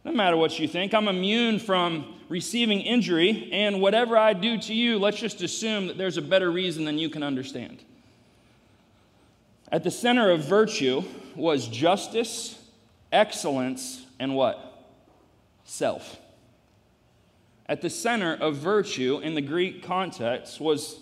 No 0.05 0.13
matter 0.13 0.37
what 0.37 0.57
you 0.59 0.67
think, 0.67 0.93
I'm 0.93 1.09
immune 1.09 1.59
from 1.59 2.15
receiving 2.29 2.79
injury, 2.79 3.49
and 3.51 3.81
whatever 3.81 4.17
I 4.17 4.33
do 4.33 4.57
to 4.57 4.73
you, 4.73 4.97
let's 4.97 5.19
just 5.19 5.41
assume 5.41 5.87
that 5.87 5.97
there's 5.97 6.15
a 6.15 6.21
better 6.21 6.49
reason 6.49 6.85
than 6.85 6.97
you 6.97 7.09
can 7.09 7.21
understand. 7.21 7.83
At 9.71 9.83
the 9.83 9.91
center 9.91 10.31
of 10.31 10.43
virtue 10.43 11.03
was 11.35 11.67
justice, 11.67 12.59
excellence, 13.11 14.05
and 14.19 14.35
what? 14.35 14.87
Self. 15.63 16.19
At 17.67 17.81
the 17.81 17.89
center 17.89 18.33
of 18.33 18.55
virtue 18.55 19.19
in 19.19 19.35
the 19.35 19.41
Greek 19.41 19.83
context 19.83 20.59
was 20.59 20.99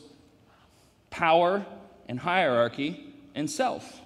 power 1.09 1.65
and 2.09 2.19
hierarchy 2.19 3.13
and 3.35 3.49
self. 3.49 4.01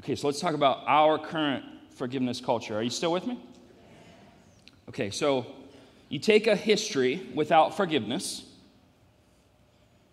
Okay, 0.00 0.14
so 0.14 0.26
let's 0.26 0.40
talk 0.40 0.54
about 0.54 0.84
our 0.86 1.18
current 1.18 1.64
forgiveness 1.96 2.40
culture. 2.40 2.76
Are 2.76 2.82
you 2.82 2.90
still 2.90 3.12
with 3.12 3.26
me? 3.26 3.38
Okay, 4.88 5.10
so 5.10 5.46
you 6.08 6.18
take 6.18 6.46
a 6.46 6.56
history 6.56 7.26
without 7.34 7.76
forgiveness, 7.76 8.44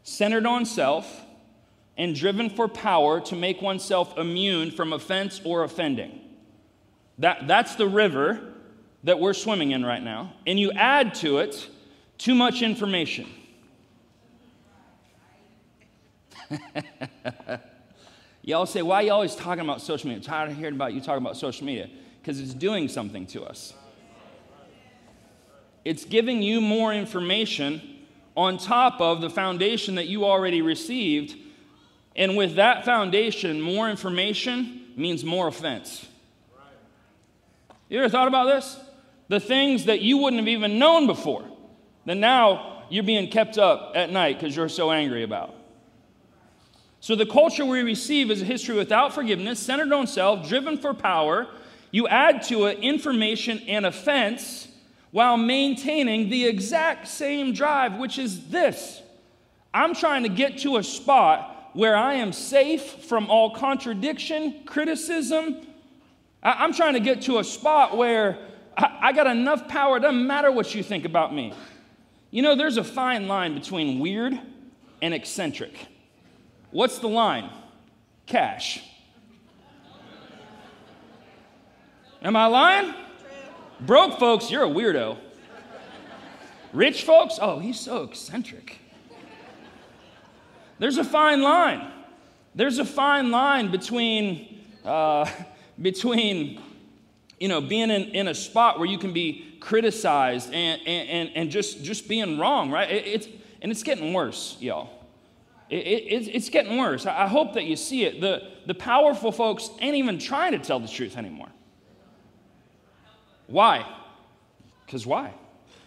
centered 0.03 0.45
on 0.45 0.65
self, 0.65 1.22
and 1.97 2.15
driven 2.15 2.49
for 2.49 2.67
power 2.67 3.19
to 3.21 3.35
make 3.35 3.61
oneself 3.61 4.17
immune 4.17 4.71
from 4.71 4.93
offense 4.93 5.39
or 5.43 5.63
offending. 5.63 6.19
That, 7.19 7.47
that's 7.47 7.75
the 7.75 7.87
river 7.87 8.53
that 9.03 9.19
we're 9.19 9.33
swimming 9.33 9.71
in 9.71 9.85
right 9.85 10.01
now. 10.01 10.33
And 10.47 10.59
you 10.59 10.71
add 10.71 11.13
to 11.15 11.37
it 11.39 11.69
too 12.17 12.33
much 12.33 12.61
information. 12.61 13.27
y'all 18.41 18.65
say, 18.65 18.81
why 18.81 18.95
are 18.95 19.03
you 19.03 19.11
always 19.11 19.35
talking 19.35 19.63
about 19.63 19.81
social 19.81 20.07
media? 20.07 20.19
I'm 20.19 20.25
tired 20.25 20.51
of 20.51 20.57
hearing 20.57 20.75
about 20.75 20.93
you 20.93 21.01
talking 21.01 21.23
about 21.23 21.37
social 21.37 21.65
media. 21.65 21.89
Because 22.21 22.39
it's 22.39 22.53
doing 22.53 22.87
something 22.87 23.25
to 23.27 23.43
us. 23.43 23.73
It's 25.83 26.05
giving 26.05 26.41
you 26.41 26.61
more 26.61 26.93
information 26.93 27.81
on 28.35 28.57
top 28.57 29.01
of 29.01 29.19
the 29.21 29.29
foundation 29.29 29.95
that 29.95 30.07
you 30.07 30.25
already 30.25 30.61
received 30.61 31.35
and 32.15 32.37
with 32.37 32.55
that 32.55 32.85
foundation, 32.85 33.59
more 33.59 33.89
information 33.89 34.91
means 34.95 35.23
more 35.23 35.47
offense. 35.47 36.07
You 37.89 37.99
ever 37.99 38.09
thought 38.09 38.27
about 38.27 38.45
this? 38.45 38.79
The 39.29 39.39
things 39.39 39.85
that 39.85 40.01
you 40.01 40.17
wouldn't 40.17 40.39
have 40.39 40.47
even 40.47 40.79
known 40.79 41.07
before, 41.07 41.45
that 42.05 42.15
now 42.15 42.83
you're 42.89 43.03
being 43.03 43.29
kept 43.29 43.57
up 43.57 43.93
at 43.95 44.11
night 44.11 44.39
because 44.39 44.55
you're 44.55 44.69
so 44.69 44.91
angry 44.91 45.23
about. 45.23 45.55
So, 46.99 47.15
the 47.15 47.25
culture 47.25 47.65
we 47.65 47.81
receive 47.81 48.31
is 48.31 48.41
a 48.41 48.45
history 48.45 48.75
without 48.75 49.13
forgiveness, 49.13 49.59
centered 49.59 49.91
on 49.91 50.07
self, 50.07 50.47
driven 50.47 50.77
for 50.77 50.93
power. 50.93 51.47
You 51.91 52.07
add 52.07 52.43
to 52.43 52.65
it 52.65 52.79
information 52.79 53.59
and 53.67 53.85
offense 53.85 54.67
while 55.11 55.37
maintaining 55.37 56.29
the 56.29 56.45
exact 56.45 57.07
same 57.07 57.53
drive, 57.53 57.97
which 57.97 58.17
is 58.17 58.47
this 58.47 59.01
I'm 59.73 59.93
trying 59.93 60.23
to 60.23 60.29
get 60.29 60.59
to 60.59 60.77
a 60.77 60.83
spot 60.83 61.52
where 61.73 61.95
I 61.95 62.15
am 62.15 62.31
safe 62.31 62.83
from 62.83 63.29
all 63.29 63.55
contradiction, 63.55 64.63
criticism. 64.65 65.65
I, 66.41 66.63
am 66.63 66.73
trying 66.73 66.93
to 66.93 66.99
get 66.99 67.23
to 67.23 67.39
a 67.39 67.43
spot 67.43 67.97
where 67.97 68.37
I, 68.77 68.99
I 69.01 69.11
got 69.13 69.27
enough 69.27 69.67
power, 69.67 69.97
it 69.97 70.01
doesn't 70.01 70.25
matter 70.25 70.51
what 70.51 70.73
you 70.75 70.83
think 70.83 71.05
about 71.05 71.33
me. 71.33 71.53
You 72.31 72.41
know, 72.41 72.55
there's 72.55 72.77
a 72.77 72.83
fine 72.83 73.27
line 73.27 73.53
between 73.53 73.99
weird 73.99 74.39
and 75.01 75.13
eccentric. 75.13 75.87
What's 76.71 76.99
the 76.99 77.09
line? 77.09 77.49
Cash. 78.25 78.83
Am 82.21 82.35
I 82.35 82.45
lying? 82.47 82.93
Broke 83.81 84.17
folks, 84.17 84.49
you're 84.49 84.63
a 84.63 84.69
weirdo. 84.69 85.17
Rich 86.71 87.03
folks, 87.03 87.37
oh, 87.41 87.59
he's 87.59 87.79
so 87.79 88.03
eccentric. 88.03 88.79
There's 90.79 90.97
a 90.97 91.03
fine 91.03 91.41
line. 91.41 91.91
There's 92.55 92.79
a 92.79 92.85
fine 92.85 93.31
line 93.31 93.71
between, 93.71 94.61
uh, 94.85 95.29
between 95.81 96.61
you 97.39 97.47
know, 97.49 97.59
being 97.59 97.89
in, 97.89 98.03
in 98.11 98.27
a 98.27 98.33
spot 98.33 98.79
where 98.79 98.87
you 98.87 98.97
can 98.97 99.11
be 99.11 99.57
criticized 99.59 100.53
and, 100.53 100.81
and, 100.87 101.29
and 101.35 101.51
just, 101.51 101.83
just 101.83 102.07
being 102.07 102.37
wrong, 102.37 102.71
right? 102.71 102.89
It, 102.89 103.05
it's, 103.05 103.27
and 103.61 103.71
it's 103.71 103.83
getting 103.83 104.13
worse, 104.13 104.55
y'all. 104.59 104.89
It, 105.69 105.75
it, 105.75 106.27
it's 106.33 106.49
getting 106.49 106.77
worse. 106.77 107.05
I 107.05 107.27
hope 107.27 107.55
that 107.55 107.63
you 107.63 107.75
see 107.75 108.05
it. 108.05 108.21
The, 108.21 108.49
the 108.65 108.73
powerful 108.73 109.31
folks 109.31 109.69
ain't 109.79 109.95
even 109.95 110.19
trying 110.19 110.51
to 110.51 110.59
tell 110.59 110.79
the 110.79 110.87
truth 110.87 111.17
anymore. 111.17 111.49
Why? 113.47 113.85
Because 114.85 115.05
why? 115.05 115.33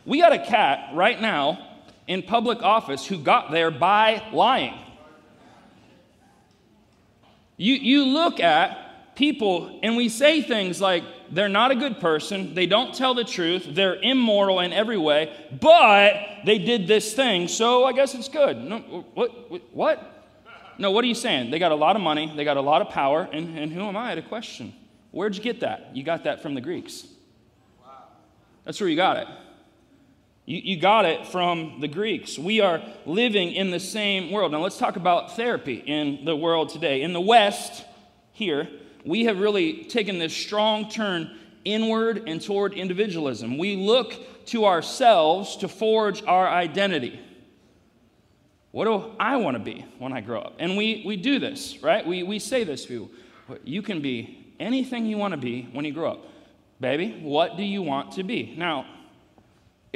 We 0.05 0.21
got 0.21 0.33
a 0.33 0.39
cat 0.39 0.95
right 0.95 1.21
now 1.21 1.76
in 2.07 2.23
public 2.23 2.63
office 2.63 3.07
who 3.07 3.19
got 3.19 3.51
there 3.51 3.71
by 3.71 4.23
lying. 4.33 4.79
You, 7.57 7.75
you 7.75 8.05
look 8.05 8.39
at 8.39 9.15
people 9.17 9.81
and 9.83 9.97
we 9.97 10.09
say 10.09 10.43
things 10.43 10.81
like, 10.81 11.03
they're 11.31 11.49
not 11.49 11.71
a 11.71 11.75
good 11.75 11.99
person, 11.99 12.55
they 12.55 12.67
don't 12.67 12.95
tell 12.95 13.15
the 13.15 13.25
truth, 13.25 13.67
they're 13.71 13.97
immoral 13.97 14.61
in 14.61 14.73
every 14.73 14.99
way, 14.99 15.35
but 15.61 16.15
they 16.45 16.59
did 16.59 16.87
this 16.87 17.15
thing, 17.15 17.49
so 17.49 17.85
I 17.85 17.93
guess 17.93 18.15
it's 18.15 18.29
good. 18.29 18.59
No, 18.59 18.79
what? 19.15 19.75
What? 19.75 20.13
No, 20.79 20.91
what 20.91 21.03
are 21.05 21.09
you 21.09 21.15
saying? 21.15 21.51
They 21.51 21.59
got 21.59 21.73
a 21.73 21.77
lot 21.77 21.97
of 21.97 22.03
money, 22.03 22.33
they 22.37 22.45
got 22.45 22.59
a 22.59 22.61
lot 22.61 22.83
of 22.83 22.91
power, 22.91 23.29
and, 23.33 23.59
and 23.59 23.73
who 23.73 23.83
am 23.83 23.97
I 23.97 24.15
to 24.15 24.23
question? 24.23 24.73
Where'd 25.11 25.35
you 25.35 25.43
get 25.43 25.61
that? 25.61 25.97
You 25.97 26.05
got 26.05 26.25
that 26.25 26.43
from 26.43 26.55
the 26.55 26.61
Greeks. 26.61 27.07
That's 28.65 28.81
where 28.81 28.89
you 28.89 28.97
got 28.97 29.17
it. 29.17 29.29
You, 30.47 30.61
you 30.63 30.81
got 30.81 31.05
it 31.05 31.27
from 31.27 31.81
the 31.81 31.89
Greeks. 31.89 32.39
We 32.39 32.61
are 32.61 32.81
living 33.05 33.53
in 33.53 33.71
the 33.71 33.81
same 33.81 34.31
world. 34.31 34.53
Now, 34.53 34.61
let's 34.61 34.79
talk 34.79 34.97
about 34.97 35.37
therapy 35.37 35.83
in 35.85 36.25
the 36.25 36.37
world 36.37 36.71
today. 36.71 37.03
In 37.03 37.13
the 37.13 37.21
West, 37.21 37.85
here, 38.33 38.69
we 39.05 39.25
have 39.25 39.41
really 39.41 39.85
taken 39.85 40.19
this 40.19 40.35
strong 40.35 40.89
turn 40.89 41.37
inward 41.65 42.29
and 42.29 42.41
toward 42.41 42.75
individualism. 42.75 43.59
We 43.59 43.75
look 43.77 44.47
to 44.47 44.65
ourselves 44.65 45.57
to 45.59 45.69
forge 45.69 46.23
our 46.23 46.49
identity. 46.49 47.21
What 48.71 48.85
do 48.85 49.17
I 49.19 49.37
want 49.37 49.57
to 49.57 49.63
be 49.63 49.85
when 49.99 50.13
I 50.13 50.21
grow 50.21 50.41
up? 50.41 50.55
And 50.61 50.77
we, 50.77 51.03
we 51.05 51.17
do 51.17 51.41
this, 51.41 51.83
right? 51.83 52.07
We, 52.07 52.23
we 52.23 52.39
say 52.39 52.63
this 52.63 52.85
to 52.87 52.93
you. 52.93 53.11
You 53.65 53.83
can 53.83 54.01
be 54.01 54.55
anything 54.61 55.07
you 55.07 55.17
want 55.17 55.33
to 55.33 55.39
be 55.39 55.69
when 55.73 55.85
you 55.85 55.93
grow 55.93 56.13
up. 56.13 56.27
Baby, 56.79 57.19
what 57.23 57.57
do 57.57 57.65
you 57.65 57.83
want 57.83 58.13
to 58.13 58.23
be? 58.23 58.55
Now, 58.57 58.87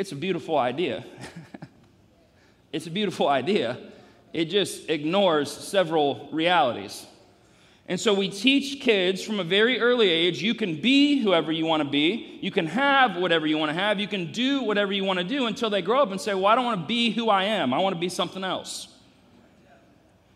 it's 0.00 0.12
a 0.12 0.16
beautiful 0.16 0.56
idea. 0.56 1.04
it's 2.72 2.86
a 2.86 2.90
beautiful 2.90 3.28
idea. 3.28 3.76
It 4.32 4.46
just 4.46 4.88
ignores 4.88 5.50
several 5.50 6.30
realities. 6.32 7.06
And 7.86 8.00
so 8.00 8.14
we 8.14 8.30
teach 8.30 8.80
kids 8.80 9.22
from 9.22 9.40
a 9.40 9.44
very 9.44 9.78
early 9.78 10.08
age 10.08 10.40
you 10.40 10.54
can 10.54 10.80
be 10.80 11.18
whoever 11.18 11.52
you 11.52 11.66
want 11.66 11.82
to 11.82 11.88
be, 11.88 12.38
you 12.40 12.50
can 12.50 12.66
have 12.66 13.16
whatever 13.16 13.46
you 13.46 13.58
want 13.58 13.68
to 13.68 13.74
have, 13.74 14.00
you 14.00 14.08
can 14.08 14.32
do 14.32 14.62
whatever 14.62 14.90
you 14.90 15.04
want 15.04 15.18
to 15.18 15.24
do 15.24 15.46
until 15.46 15.68
they 15.68 15.82
grow 15.82 16.00
up 16.00 16.10
and 16.10 16.18
say, 16.18 16.32
Well, 16.32 16.46
I 16.46 16.54
don't 16.54 16.64
want 16.64 16.80
to 16.80 16.86
be 16.86 17.10
who 17.10 17.28
I 17.28 17.44
am, 17.44 17.74
I 17.74 17.78
want 17.80 17.94
to 17.94 18.00
be 18.00 18.08
something 18.08 18.42
else. 18.42 18.88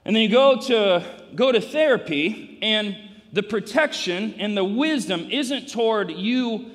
And 0.05 0.14
then 0.14 0.22
you 0.24 0.29
go 0.29 0.61
to, 0.61 1.07
go 1.35 1.53
to 1.53 1.61
therapy, 1.62 2.59
and 2.61 2.98
the 3.33 3.42
protection 3.42 4.35
and 4.38 4.55
the 4.55 4.64
wisdom 4.64 5.31
isn't 5.31 5.70
toward 5.70 6.11
you 6.11 6.74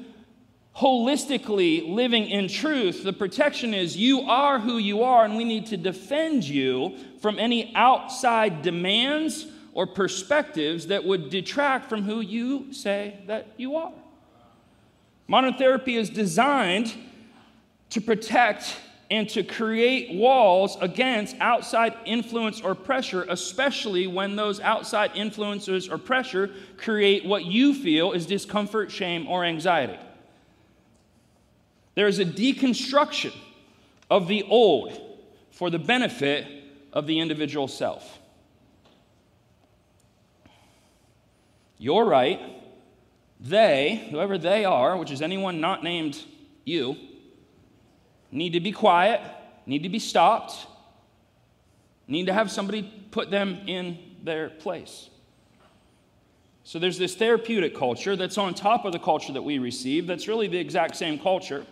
holistically 0.75 1.93
living 1.93 2.29
in 2.29 2.47
truth, 2.47 3.03
the 3.03 3.13
protection 3.13 3.73
is 3.73 3.97
you 3.97 4.21
are 4.21 4.59
who 4.59 4.77
you 4.77 5.03
are, 5.03 5.25
and 5.25 5.35
we 5.35 5.43
need 5.43 5.65
to 5.67 5.77
defend 5.77 6.43
you 6.43 6.95
from 7.21 7.37
any 7.37 7.73
outside 7.75 8.61
demands 8.61 9.45
or 9.73 9.85
perspectives 9.85 10.87
that 10.87 11.03
would 11.03 11.29
detract 11.29 11.89
from 11.89 12.03
who 12.03 12.21
you 12.21 12.71
say 12.73 13.19
that 13.27 13.47
you 13.57 13.75
are. 13.75 13.93
Modern 15.27 15.53
therapy 15.55 15.95
is 15.95 16.09
designed 16.09 16.93
to 17.91 18.01
protect 18.01 18.77
and 19.11 19.27
to 19.29 19.43
create 19.43 20.15
walls 20.15 20.77
against 20.81 21.35
outside 21.39 21.95
influence 22.05 22.61
or 22.61 22.75
pressure, 22.75 23.25
especially 23.29 24.05
when 24.07 24.35
those 24.35 24.59
outside 24.59 25.11
influences 25.15 25.89
or 25.89 25.97
pressure 25.97 26.51
create 26.77 27.25
what 27.25 27.45
you 27.45 27.73
feel 27.73 28.11
is 28.11 28.25
discomfort, 28.25 28.91
shame, 28.91 29.27
or 29.27 29.43
anxiety. 29.43 29.97
There 31.95 32.07
is 32.07 32.19
a 32.19 32.25
deconstruction 32.25 33.33
of 34.09 34.27
the 34.27 34.43
old 34.43 34.99
for 35.51 35.69
the 35.69 35.79
benefit 35.79 36.47
of 36.93 37.07
the 37.07 37.19
individual 37.19 37.67
self. 37.67 38.19
You're 41.77 42.05
right. 42.05 42.39
They, 43.39 44.07
whoever 44.11 44.37
they 44.37 44.65
are, 44.65 44.97
which 44.97 45.11
is 45.11 45.21
anyone 45.21 45.61
not 45.61 45.83
named 45.83 46.21
you, 46.65 46.97
need 48.31 48.53
to 48.53 48.59
be 48.59 48.71
quiet, 48.71 49.21
need 49.65 49.83
to 49.83 49.89
be 49.89 49.99
stopped, 49.99 50.67
need 52.07 52.25
to 52.25 52.33
have 52.33 52.51
somebody 52.51 52.83
put 53.11 53.31
them 53.31 53.61
in 53.65 53.97
their 54.23 54.49
place. 54.49 55.09
So 56.63 56.79
there's 56.79 56.97
this 56.97 57.15
therapeutic 57.15 57.75
culture 57.75 58.15
that's 58.15 58.37
on 58.37 58.53
top 58.53 58.85
of 58.85 58.91
the 58.91 58.99
culture 58.99 59.33
that 59.33 59.41
we 59.41 59.57
receive, 59.57 60.05
that's 60.05 60.27
really 60.27 60.47
the 60.47 60.57
exact 60.57 60.95
same 60.97 61.17
culture. 61.17 61.65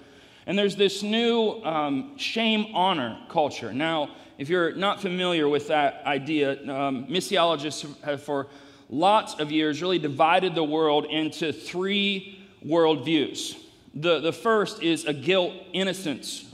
And 0.47 0.57
there's 0.57 0.77
this 0.77 1.03
new 1.03 1.61
um, 1.63 2.17
shame 2.17 2.73
honor 2.73 3.19
culture. 3.27 3.73
Now, 3.73 4.11
if 4.37 4.47
you're 4.47 4.73
not 4.73 5.01
familiar 5.01 5.49
with 5.49 5.67
that 5.67 6.01
idea, 6.05 6.53
um, 6.73 7.05
missiologists 7.07 8.01
have 8.01 8.23
for 8.23 8.47
lots 8.89 9.35
of 9.41 9.51
years 9.51 9.81
really 9.81 9.99
divided 9.99 10.55
the 10.55 10.63
world 10.63 11.05
into 11.05 11.51
three 11.51 12.39
worldviews. 12.65 13.57
The, 13.93 14.21
the 14.21 14.31
first 14.31 14.81
is 14.81 15.03
a 15.03 15.13
guilt 15.13 15.53
innocence 15.73 16.45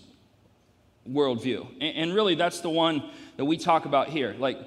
worldview. 1.08 1.68
And, 1.80 1.98
and 1.98 2.16
really, 2.16 2.34
that's 2.34 2.62
the 2.62 2.72
one 2.72 3.04
that 3.38 3.46
we 3.46 3.58
talk 3.58 3.86
about 3.86 4.10
here 4.10 4.36
like 4.40 4.58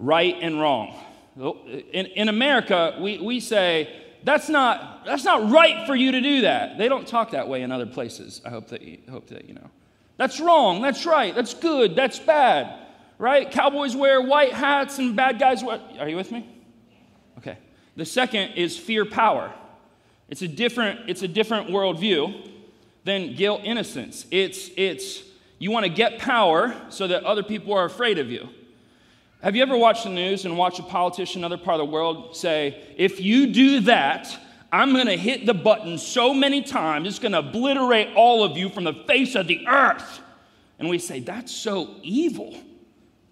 right 0.00 0.36
and 0.40 0.60
wrong. 0.60 0.98
In, 1.36 2.06
in 2.06 2.28
America, 2.28 2.98
we, 3.00 3.18
we 3.18 3.38
say, 3.38 4.01
that's 4.24 4.48
not, 4.48 5.04
that's 5.04 5.24
not 5.24 5.50
right 5.50 5.86
for 5.86 5.94
you 5.94 6.12
to 6.12 6.20
do 6.20 6.42
that. 6.42 6.78
They 6.78 6.88
don't 6.88 7.06
talk 7.06 7.32
that 7.32 7.48
way 7.48 7.62
in 7.62 7.72
other 7.72 7.86
places. 7.86 8.40
I 8.44 8.50
hope 8.50 8.68
that 8.68 8.82
you, 8.82 8.98
hope 9.10 9.28
that 9.28 9.48
you 9.48 9.54
know. 9.54 9.70
That's 10.16 10.40
wrong. 10.40 10.82
That's 10.82 11.04
right. 11.06 11.34
That's 11.34 11.54
good. 11.54 11.96
That's 11.96 12.18
bad. 12.18 12.78
Right? 13.18 13.50
Cowboys 13.50 13.96
wear 13.96 14.20
white 14.20 14.52
hats 14.52 14.98
and 14.98 15.16
bad 15.16 15.38
guys 15.38 15.62
wear. 15.62 15.80
Are 15.98 16.08
you 16.08 16.16
with 16.16 16.30
me? 16.30 16.48
Okay. 17.38 17.58
The 17.96 18.04
second 18.04 18.52
is 18.52 18.76
fear 18.78 19.04
power. 19.04 19.52
It's 20.28 20.42
a 20.42 20.48
different, 20.48 21.08
it's 21.08 21.22
a 21.22 21.28
different 21.28 21.68
worldview 21.68 22.48
than 23.04 23.34
guilt 23.34 23.62
innocence. 23.64 24.26
It's, 24.30 24.70
it's 24.76 25.22
you 25.58 25.70
want 25.70 25.84
to 25.84 25.92
get 25.92 26.18
power 26.18 26.74
so 26.88 27.06
that 27.06 27.24
other 27.24 27.42
people 27.42 27.72
are 27.74 27.84
afraid 27.84 28.18
of 28.18 28.30
you. 28.30 28.48
Have 29.42 29.56
you 29.56 29.62
ever 29.62 29.76
watched 29.76 30.04
the 30.04 30.10
news 30.10 30.44
and 30.44 30.56
watched 30.56 30.78
a 30.78 30.84
politician 30.84 31.40
in 31.40 31.44
another 31.44 31.60
part 31.60 31.80
of 31.80 31.88
the 31.88 31.92
world 31.92 32.36
say, 32.36 32.80
if 32.96 33.20
you 33.20 33.48
do 33.48 33.80
that, 33.80 34.38
I'm 34.70 34.92
going 34.92 35.06
to 35.06 35.16
hit 35.16 35.46
the 35.46 35.54
button 35.54 35.98
so 35.98 36.32
many 36.32 36.62
times, 36.62 37.08
it's 37.08 37.18
going 37.18 37.32
to 37.32 37.40
obliterate 37.40 38.14
all 38.14 38.44
of 38.44 38.56
you 38.56 38.68
from 38.68 38.84
the 38.84 38.92
face 38.92 39.34
of 39.34 39.48
the 39.48 39.66
earth? 39.66 40.20
And 40.78 40.88
we 40.88 41.00
say, 41.00 41.18
that's 41.18 41.52
so 41.52 41.96
evil. 42.02 42.56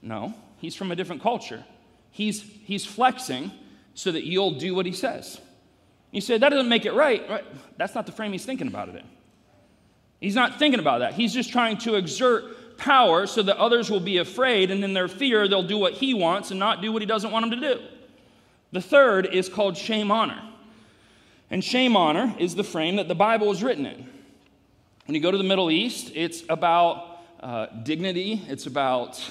No, 0.03 0.35
he's 0.59 0.75
from 0.75 0.91
a 0.91 0.97
different 0.97 1.23
culture. 1.23 1.65
He's, 2.11 2.43
he's 2.43 2.85
flexing 2.85 3.53
so 3.95 4.11
that 4.11 4.25
you'll 4.25 4.59
do 4.59 4.75
what 4.75 4.87
he 4.87 4.93
says. 4.93 5.41
You 6.11 6.21
say, 6.21 6.39
that 6.39 6.49
doesn't 6.49 6.69
make 6.69 6.87
it 6.87 6.93
right. 6.93 7.29
right. 7.31 7.45
That's 7.77 7.95
not 7.95 8.07
the 8.07 8.13
frame 8.13 8.33
he's 8.33 8.45
thinking 8.45 8.67
about 8.67 8.89
it 8.89 8.97
in. 8.97 9.07
He's 10.21 10.35
not 10.35 10.59
thinking 10.59 10.81
about 10.81 10.99
that. 10.99 11.15
He's 11.15 11.33
just 11.33 11.53
trying 11.53 11.79
to 11.79 11.95
exert 11.95 12.45
power 12.81 13.27
so 13.27 13.43
that 13.43 13.57
others 13.57 13.91
will 13.91 14.01
be 14.01 14.19
afraid, 14.19 14.71
and 14.71 14.83
in 14.83 14.95
their 14.95 15.09
fear, 15.09 15.47
they'll 15.47 15.63
do 15.63 15.79
what 15.79 15.95
he 15.95 16.15
wants 16.15 16.51
and 16.51 16.59
not 16.59 16.83
do 16.83 16.91
what 16.91 17.03
he 17.03 17.07
doesn't 17.07 17.31
want 17.31 17.49
them 17.49 17.61
to 17.61 17.75
do. 17.75 17.81
The 18.73 18.81
third 18.81 19.27
is 19.27 19.49
called 19.49 19.77
shame 19.77 20.11
honor. 20.11 20.43
And 21.51 21.63
shame 21.63 21.97
honor 21.97 22.35
is 22.39 22.55
the 22.55 22.65
frame 22.65 22.97
that 22.97 23.09
the 23.09 23.15
Bible 23.15 23.51
is 23.51 23.63
written 23.63 23.87
in. 23.87 24.09
When 25.07 25.15
you 25.15 25.21
go 25.21 25.31
to 25.31 25.39
the 25.39 25.45
Middle 25.45 25.71
East, 25.71 26.13
it's 26.15 26.43
about 26.49 27.21
uh, 27.41 27.67
dignity, 27.83 28.43
it's 28.49 28.67
about 28.67 29.23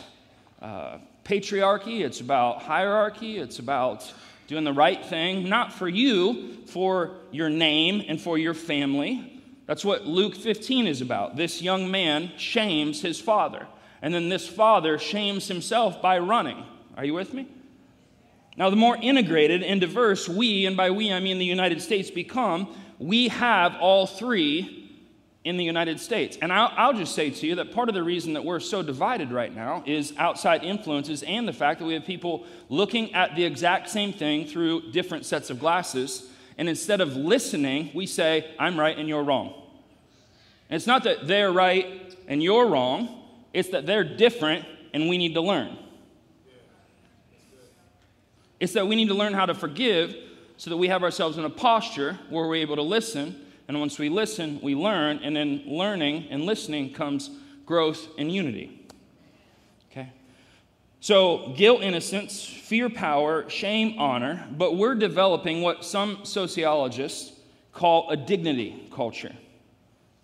uh, 0.61 0.97
patriarchy, 1.23 2.01
it's 2.01 2.19
about 2.19 2.61
hierarchy, 2.61 3.37
it's 3.37 3.59
about 3.59 4.11
doing 4.47 4.63
the 4.63 4.73
right 4.73 5.05
thing, 5.05 5.47
not 5.47 5.71
for 5.71 5.87
you, 5.87 6.57
for 6.65 7.17
your 7.31 7.49
name 7.49 8.03
and 8.07 8.19
for 8.19 8.37
your 8.37 8.53
family, 8.53 9.28
that's 9.69 9.85
what 9.85 10.07
Luke 10.07 10.35
15 10.35 10.87
is 10.87 10.99
about. 10.99 11.35
This 11.35 11.61
young 11.61 11.91
man 11.91 12.31
shames 12.37 13.03
his 13.03 13.21
father, 13.21 13.67
and 14.01 14.11
then 14.11 14.27
this 14.27 14.47
father 14.47 14.97
shames 14.97 15.47
himself 15.47 16.01
by 16.01 16.17
running. 16.17 16.65
Are 16.97 17.05
you 17.05 17.13
with 17.13 17.35
me? 17.35 17.47
Now, 18.57 18.71
the 18.71 18.75
more 18.75 18.97
integrated 18.97 19.61
and 19.61 19.79
diverse 19.79 20.27
we, 20.27 20.65
and 20.65 20.75
by 20.75 20.89
we 20.89 21.13
I 21.13 21.19
mean 21.19 21.37
the 21.37 21.45
United 21.45 21.83
States, 21.83 22.09
become, 22.09 22.75
we 22.97 23.27
have 23.27 23.75
all 23.75 24.07
three 24.07 24.91
in 25.43 25.57
the 25.57 25.63
United 25.63 25.99
States. 25.99 26.39
And 26.41 26.51
I'll, 26.51 26.73
I'll, 26.75 26.93
just 26.93 27.13
say 27.13 27.29
to 27.29 27.45
you 27.45 27.53
that 27.57 27.71
part 27.71 27.89
of 27.89 27.95
the 27.95 28.01
reason 28.01 28.33
that 28.33 28.43
we're 28.43 28.59
so 28.59 28.81
divided 28.81 29.31
right 29.31 29.55
now 29.55 29.83
is 29.85 30.15
outside 30.17 30.63
influences 30.63 31.21
and 31.21 31.47
the 31.47 31.53
fact 31.53 31.77
that 31.77 31.85
we 31.85 31.93
have 31.93 32.05
people 32.05 32.47
looking 32.69 33.13
at 33.13 33.35
the 33.35 33.43
exact 33.43 33.91
same 33.91 34.13
thing 34.13 34.47
through 34.47 34.91
different 34.93 35.27
sets 35.27 35.51
of 35.51 35.59
glasses 35.59 36.27
and 36.59 36.67
instead 36.67 36.99
of 36.99 37.15
listening, 37.15 37.89
we 37.93 38.05
say, 38.05 38.53
I'm 38.59 38.77
right 38.77 38.97
and 38.97 39.07
you're 39.07 39.23
wrong. 39.23 39.53
And 40.69 40.75
it's 40.75 40.85
not 40.85 41.05
that 41.05 41.25
they're 41.25 41.53
right 41.53 42.13
and 42.27 42.43
you're 42.43 42.67
wrong, 42.67 43.23
it's 43.53 43.69
that 43.69 43.85
they're 43.85 44.03
different 44.03 44.65
and 44.93 45.07
we 45.07 45.17
need 45.17 45.35
to 45.35 45.41
learn. 45.41 45.77
It's 48.59 48.73
that 48.73 48.85
we 48.87 48.97
need 48.97 49.07
to 49.07 49.13
learn 49.13 49.33
how 49.33 49.45
to 49.45 49.55
forgive 49.55 50.13
so 50.57 50.69
that 50.69 50.75
we 50.75 50.89
have 50.89 51.01
ourselves 51.01 51.37
in 51.37 51.45
a 51.45 51.49
posture 51.49 52.19
where 52.29 52.45
we're 52.45 52.55
able 52.55 52.75
to 52.75 52.81
listen. 52.81 53.39
And 53.69 53.79
once 53.79 53.97
we 53.97 54.09
listen, 54.09 54.59
we 54.61 54.75
learn. 54.75 55.19
And 55.23 55.33
then 55.33 55.63
learning 55.65 56.27
and 56.29 56.43
listening 56.43 56.91
comes 56.91 57.29
growth 57.65 58.05
and 58.17 58.29
unity. 58.29 58.78
So, 61.01 61.53
guilt, 61.55 61.81
innocence, 61.81 62.45
fear, 62.45 62.89
power, 62.89 63.49
shame, 63.49 63.97
honor, 63.99 64.45
but 64.51 64.75
we're 64.75 64.95
developing 64.95 65.61
what 65.61 65.85
some 65.85 66.25
sociologists 66.25 67.31
call 67.71 68.09
a 68.09 68.17
dignity 68.17 68.89
culture. 68.93 69.33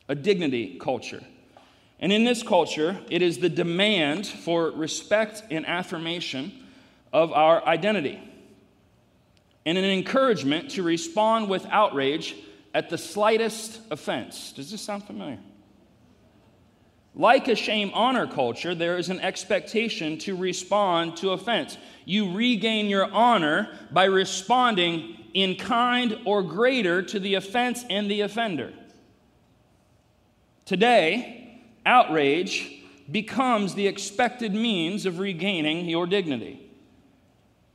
A 0.09 0.15
dignity 0.15 0.77
culture. 0.77 1.23
And 1.99 2.11
in 2.11 2.25
this 2.25 2.43
culture, 2.43 2.99
it 3.09 3.21
is 3.21 3.37
the 3.37 3.49
demand 3.49 4.27
for 4.27 4.69
respect 4.71 5.43
and 5.49 5.65
affirmation 5.65 6.51
of 7.13 7.31
our 7.31 7.65
identity, 7.65 8.19
and 9.65 9.77
an 9.77 9.85
encouragement 9.85 10.71
to 10.71 10.83
respond 10.83 11.47
with 11.47 11.65
outrage 11.67 12.35
at 12.73 12.89
the 12.89 12.97
slightest 12.97 13.79
offense. 13.89 14.51
Does 14.51 14.69
this 14.69 14.81
sound 14.81 15.05
familiar? 15.05 15.39
Like 17.15 17.47
a 17.47 17.55
shame 17.55 17.91
honor 17.93 18.27
culture, 18.27 18.75
there 18.75 18.97
is 18.97 19.09
an 19.09 19.21
expectation 19.21 20.17
to 20.19 20.35
respond 20.35 21.15
to 21.17 21.31
offense. 21.31 21.77
You 22.03 22.35
regain 22.35 22.87
your 22.87 23.09
honor 23.11 23.69
by 23.91 24.05
responding 24.05 25.17
in 25.33 25.55
kind 25.55 26.17
or 26.25 26.43
greater 26.43 27.01
to 27.01 27.19
the 27.19 27.35
offense 27.35 27.85
and 27.89 28.11
the 28.11 28.21
offender. 28.21 28.73
Today, 30.65 31.61
outrage 31.85 32.83
becomes 33.09 33.75
the 33.75 33.87
expected 33.87 34.53
means 34.53 35.05
of 35.05 35.19
regaining 35.19 35.87
your 35.87 36.07
dignity. 36.07 36.69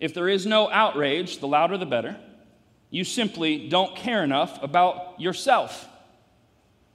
If 0.00 0.12
there 0.12 0.28
is 0.28 0.44
no 0.44 0.70
outrage, 0.70 1.38
the 1.38 1.46
louder 1.46 1.78
the 1.78 1.86
better. 1.86 2.16
You 2.90 3.04
simply 3.04 3.68
don't 3.68 3.94
care 3.96 4.24
enough 4.24 4.62
about 4.62 5.20
yourself. 5.20 5.88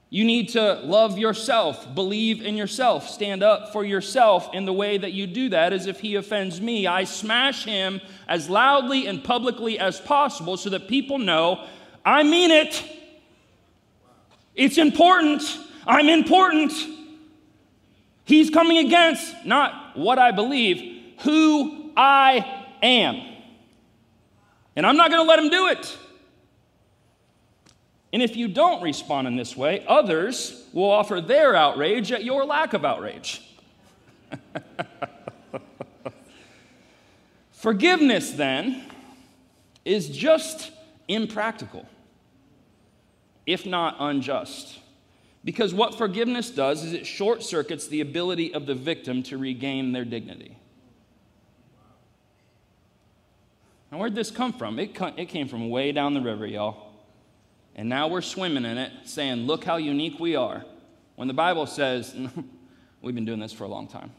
You 0.08 0.24
need 0.24 0.50
to 0.50 0.74
love 0.84 1.18
yourself, 1.18 1.94
believe 1.94 2.40
in 2.40 2.56
yourself, 2.56 3.08
stand 3.08 3.42
up 3.42 3.72
for 3.72 3.84
yourself. 3.84 4.54
In 4.54 4.64
the 4.64 4.72
way 4.72 4.98
that 4.98 5.12
you 5.12 5.26
do 5.26 5.48
that 5.48 5.72
is 5.72 5.86
if 5.86 5.98
he 5.98 6.14
offends 6.14 6.60
me, 6.60 6.86
I 6.86 7.04
smash 7.04 7.64
him 7.64 8.00
as 8.28 8.48
loudly 8.48 9.08
and 9.08 9.22
publicly 9.22 9.78
as 9.78 10.00
possible 10.00 10.56
so 10.56 10.70
that 10.70 10.86
people 10.86 11.18
know 11.18 11.66
I 12.04 12.22
mean 12.22 12.52
it. 12.52 12.84
It's 14.54 14.78
important. 14.78 15.42
I'm 15.86 16.08
important. 16.08 16.72
He's 18.24 18.48
coming 18.48 18.78
against 18.78 19.44
not 19.44 19.96
what 19.96 20.18
I 20.18 20.30
believe, 20.30 21.02
who 21.22 21.90
I 21.96 22.64
am. 22.80 23.20
And 24.76 24.86
I'm 24.86 24.96
not 24.96 25.10
going 25.10 25.24
to 25.24 25.28
let 25.28 25.40
him 25.40 25.48
do 25.48 25.66
it. 25.68 25.98
And 28.12 28.22
if 28.22 28.36
you 28.36 28.48
don't 28.48 28.82
respond 28.82 29.26
in 29.26 29.36
this 29.36 29.56
way, 29.56 29.84
others 29.86 30.64
will 30.72 30.90
offer 30.90 31.20
their 31.20 31.54
outrage 31.54 32.12
at 32.12 32.24
your 32.24 32.44
lack 32.44 32.72
of 32.72 32.84
outrage. 32.84 33.42
Forgiveness, 37.52 38.30
then, 38.30 38.84
is 39.84 40.08
just 40.08 40.70
impractical, 41.08 41.86
if 43.46 43.66
not 43.66 43.96
unjust. 43.98 44.78
Because 45.44 45.72
what 45.72 45.96
forgiveness 45.96 46.50
does 46.50 46.82
is 46.82 46.92
it 46.92 47.06
short 47.06 47.42
circuits 47.42 47.86
the 47.86 48.00
ability 48.00 48.52
of 48.52 48.66
the 48.66 48.74
victim 48.74 49.22
to 49.24 49.38
regain 49.38 49.92
their 49.92 50.04
dignity. 50.04 50.56
Now, 53.92 53.98
where'd 53.98 54.16
this 54.16 54.32
come 54.32 54.52
from? 54.52 54.80
It, 54.80 55.00
it 55.16 55.28
came 55.28 55.46
from 55.46 55.70
way 55.70 55.92
down 55.92 56.14
the 56.14 56.20
river, 56.20 56.46
y'all. 56.46 56.85
And 57.76 57.88
now 57.88 58.08
we're 58.08 58.22
swimming 58.22 58.64
in 58.64 58.78
it, 58.78 58.90
saying, 59.04 59.46
Look 59.46 59.62
how 59.62 59.76
unique 59.76 60.18
we 60.18 60.34
are. 60.34 60.64
When 61.14 61.28
the 61.28 61.34
Bible 61.34 61.66
says, 61.66 62.16
We've 63.02 63.14
been 63.14 63.24
doing 63.24 63.38
this 63.38 63.52
for 63.52 63.64
a 63.64 63.68
long 63.68 63.86
time. 63.86 64.10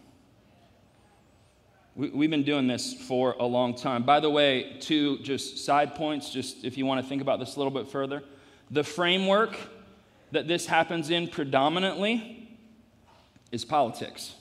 We, 1.96 2.10
we've 2.10 2.30
been 2.30 2.44
doing 2.44 2.68
this 2.68 2.94
for 2.94 3.36
a 3.40 3.46
long 3.46 3.76
time. 3.76 4.04
By 4.04 4.20
the 4.20 4.30
way, 4.30 4.78
two 4.80 5.18
just 5.20 5.66
side 5.66 5.96
points, 5.96 6.30
just 6.30 6.64
if 6.64 6.78
you 6.78 6.86
want 6.86 7.02
to 7.02 7.10
think 7.10 7.22
about 7.22 7.40
this 7.40 7.56
a 7.56 7.60
little 7.60 7.74
bit 7.74 7.90
further. 7.90 8.24
The 8.72 8.84
framework 8.84 9.58
that 10.32 10.48
this 10.48 10.68
happens 10.68 11.10
in 11.10 11.28
predominantly 11.28 12.48
is 13.52 13.66
politics. 13.66 14.36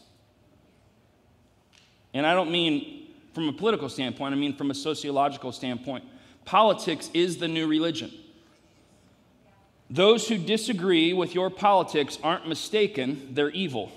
And 2.12 2.26
I 2.26 2.34
don't 2.34 2.50
mean 2.50 3.08
from 3.32 3.48
a 3.48 3.52
political 3.52 3.88
standpoint, 3.88 4.34
I 4.34 4.36
mean 4.36 4.54
from 4.54 4.70
a 4.70 4.74
sociological 4.74 5.50
standpoint. 5.50 6.04
Politics 6.44 7.10
is 7.14 7.38
the 7.38 7.48
new 7.48 7.66
religion. 7.66 8.12
Those 9.88 10.26
who 10.28 10.36
disagree 10.36 11.12
with 11.12 11.34
your 11.34 11.48
politics 11.48 12.18
aren't 12.22 12.48
mistaken, 12.48 13.30
they're 13.32 13.50
evil. 13.50 13.92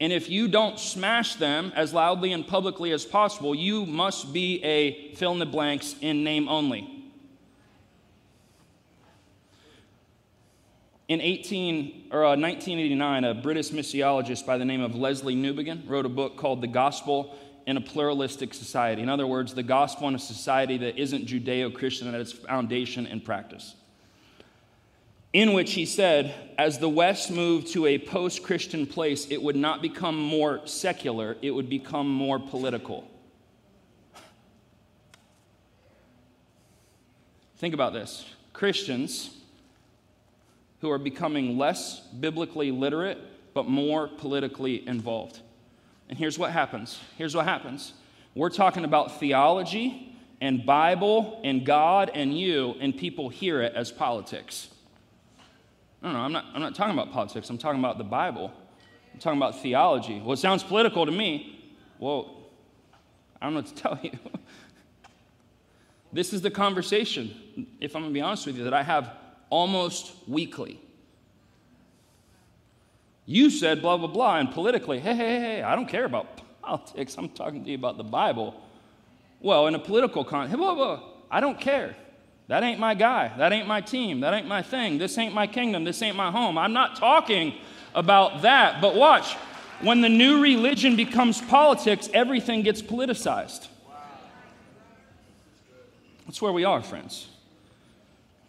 And 0.00 0.12
if 0.12 0.28
you 0.28 0.48
don't 0.48 0.78
smash 0.78 1.36
them 1.36 1.72
as 1.74 1.94
loudly 1.94 2.32
and 2.32 2.46
publicly 2.46 2.92
as 2.92 3.04
possible, 3.04 3.54
you 3.54 3.86
must 3.86 4.32
be 4.32 4.62
a 4.62 5.14
fill 5.14 5.32
in 5.32 5.38
the 5.38 5.46
blanks 5.46 5.94
in 6.00 6.22
name 6.22 6.48
only. 6.48 6.92
In 11.08 11.20
18, 11.20 12.08
or, 12.10 12.24
uh, 12.24 12.36
1989, 12.36 13.24
a 13.24 13.32
British 13.34 13.70
missiologist 13.70 14.44
by 14.44 14.58
the 14.58 14.64
name 14.64 14.80
of 14.80 14.92
Lesslie 14.92 15.36
Newbigin 15.36 15.88
wrote 15.88 16.04
a 16.04 16.10
book 16.10 16.36
called 16.36 16.60
The 16.60 16.66
Gospel 16.66 17.36
in 17.64 17.76
a 17.76 17.80
Pluralistic 17.80 18.52
Society. 18.52 19.02
In 19.02 19.08
other 19.08 19.26
words, 19.26 19.54
the 19.54 19.62
gospel 19.62 20.08
in 20.08 20.16
a 20.16 20.18
society 20.18 20.76
that 20.78 21.00
isn't 21.00 21.26
Judeo 21.26 21.72
Christian 21.72 22.12
at 22.12 22.20
its 22.20 22.32
foundation 22.32 23.06
and 23.06 23.24
practice 23.24 23.76
in 25.36 25.52
which 25.52 25.74
he 25.74 25.84
said, 25.84 26.34
as 26.56 26.78
the 26.78 26.88
West 26.88 27.30
moved 27.30 27.66
to 27.66 27.84
a 27.84 27.98
post 27.98 28.42
Christian 28.42 28.86
place, 28.86 29.26
it 29.30 29.42
would 29.42 29.54
not 29.54 29.82
become 29.82 30.16
more 30.16 30.62
secular, 30.66 31.36
it 31.42 31.50
would 31.50 31.68
become 31.68 32.08
more 32.08 32.38
political. 32.38 33.06
Think 37.58 37.74
about 37.74 37.92
this 37.92 38.24
Christians 38.54 39.28
who 40.80 40.90
are 40.90 40.96
becoming 40.96 41.58
less 41.58 42.00
biblically 42.00 42.70
literate, 42.70 43.18
but 43.52 43.68
more 43.68 44.08
politically 44.08 44.88
involved. 44.88 45.40
And 46.08 46.18
here's 46.18 46.38
what 46.38 46.50
happens. 46.50 46.98
Here's 47.18 47.36
what 47.36 47.44
happens. 47.44 47.92
We're 48.34 48.48
talking 48.48 48.86
about 48.86 49.20
theology 49.20 50.16
and 50.40 50.64
Bible 50.64 51.42
and 51.44 51.66
God 51.66 52.10
and 52.14 52.34
you, 52.34 52.74
and 52.80 52.96
people 52.96 53.28
hear 53.28 53.60
it 53.60 53.74
as 53.74 53.92
politics. 53.92 54.70
No, 56.06 56.12
no, 56.12 56.18
I'm 56.20 56.30
not, 56.30 56.44
I'm 56.54 56.60
not 56.60 56.76
talking 56.76 56.94
about 56.94 57.12
politics. 57.12 57.50
I'm 57.50 57.58
talking 57.58 57.80
about 57.80 57.98
the 57.98 58.04
Bible. 58.04 58.52
I'm 59.12 59.18
talking 59.18 59.38
about 59.38 59.60
theology. 59.60 60.20
Well, 60.20 60.34
it 60.34 60.36
sounds 60.36 60.62
political 60.62 61.04
to 61.04 61.10
me. 61.10 61.74
Well, 61.98 62.46
I 63.42 63.46
don't 63.46 63.54
know 63.54 63.60
what 63.60 63.66
to 63.66 63.74
tell 63.82 63.98
you. 64.00 64.16
this 66.12 66.32
is 66.32 66.42
the 66.42 66.50
conversation, 66.50 67.66
if 67.80 67.96
I'm 67.96 68.02
going 68.02 68.12
to 68.12 68.14
be 68.14 68.20
honest 68.20 68.46
with 68.46 68.56
you, 68.56 68.62
that 68.62 68.72
I 68.72 68.84
have 68.84 69.10
almost 69.50 70.12
weekly. 70.28 70.80
You 73.24 73.50
said 73.50 73.82
blah, 73.82 73.96
blah, 73.96 74.06
blah, 74.06 74.36
and 74.36 74.52
politically, 74.52 75.00
hey, 75.00 75.16
hey, 75.16 75.40
hey, 75.40 75.62
I 75.64 75.74
don't 75.74 75.88
care 75.88 76.04
about 76.04 76.40
politics. 76.62 77.16
I'm 77.18 77.30
talking 77.30 77.64
to 77.64 77.70
you 77.70 77.74
about 77.76 77.96
the 77.96 78.04
Bible. 78.04 78.54
Well, 79.40 79.66
in 79.66 79.74
a 79.74 79.80
political 79.80 80.24
context, 80.24 80.56
blah, 80.56 80.76
blah, 80.76 81.02
I 81.32 81.40
don't 81.40 81.60
care. 81.60 81.96
That 82.48 82.62
ain't 82.62 82.78
my 82.78 82.94
guy. 82.94 83.32
That 83.38 83.52
ain't 83.52 83.66
my 83.66 83.80
team. 83.80 84.20
That 84.20 84.32
ain't 84.32 84.46
my 84.46 84.62
thing. 84.62 84.98
This 84.98 85.18
ain't 85.18 85.34
my 85.34 85.46
kingdom. 85.46 85.84
This 85.84 86.00
ain't 86.02 86.16
my 86.16 86.30
home. 86.30 86.56
I'm 86.56 86.72
not 86.72 86.96
talking 86.96 87.54
about 87.94 88.42
that. 88.42 88.80
But 88.80 88.94
watch, 88.94 89.34
when 89.80 90.00
the 90.00 90.08
new 90.08 90.40
religion 90.40 90.94
becomes 90.94 91.40
politics, 91.40 92.08
everything 92.14 92.62
gets 92.62 92.80
politicized. 92.80 93.68
That's 96.26 96.40
where 96.40 96.52
we 96.52 96.64
are, 96.64 96.82
friends. 96.82 97.28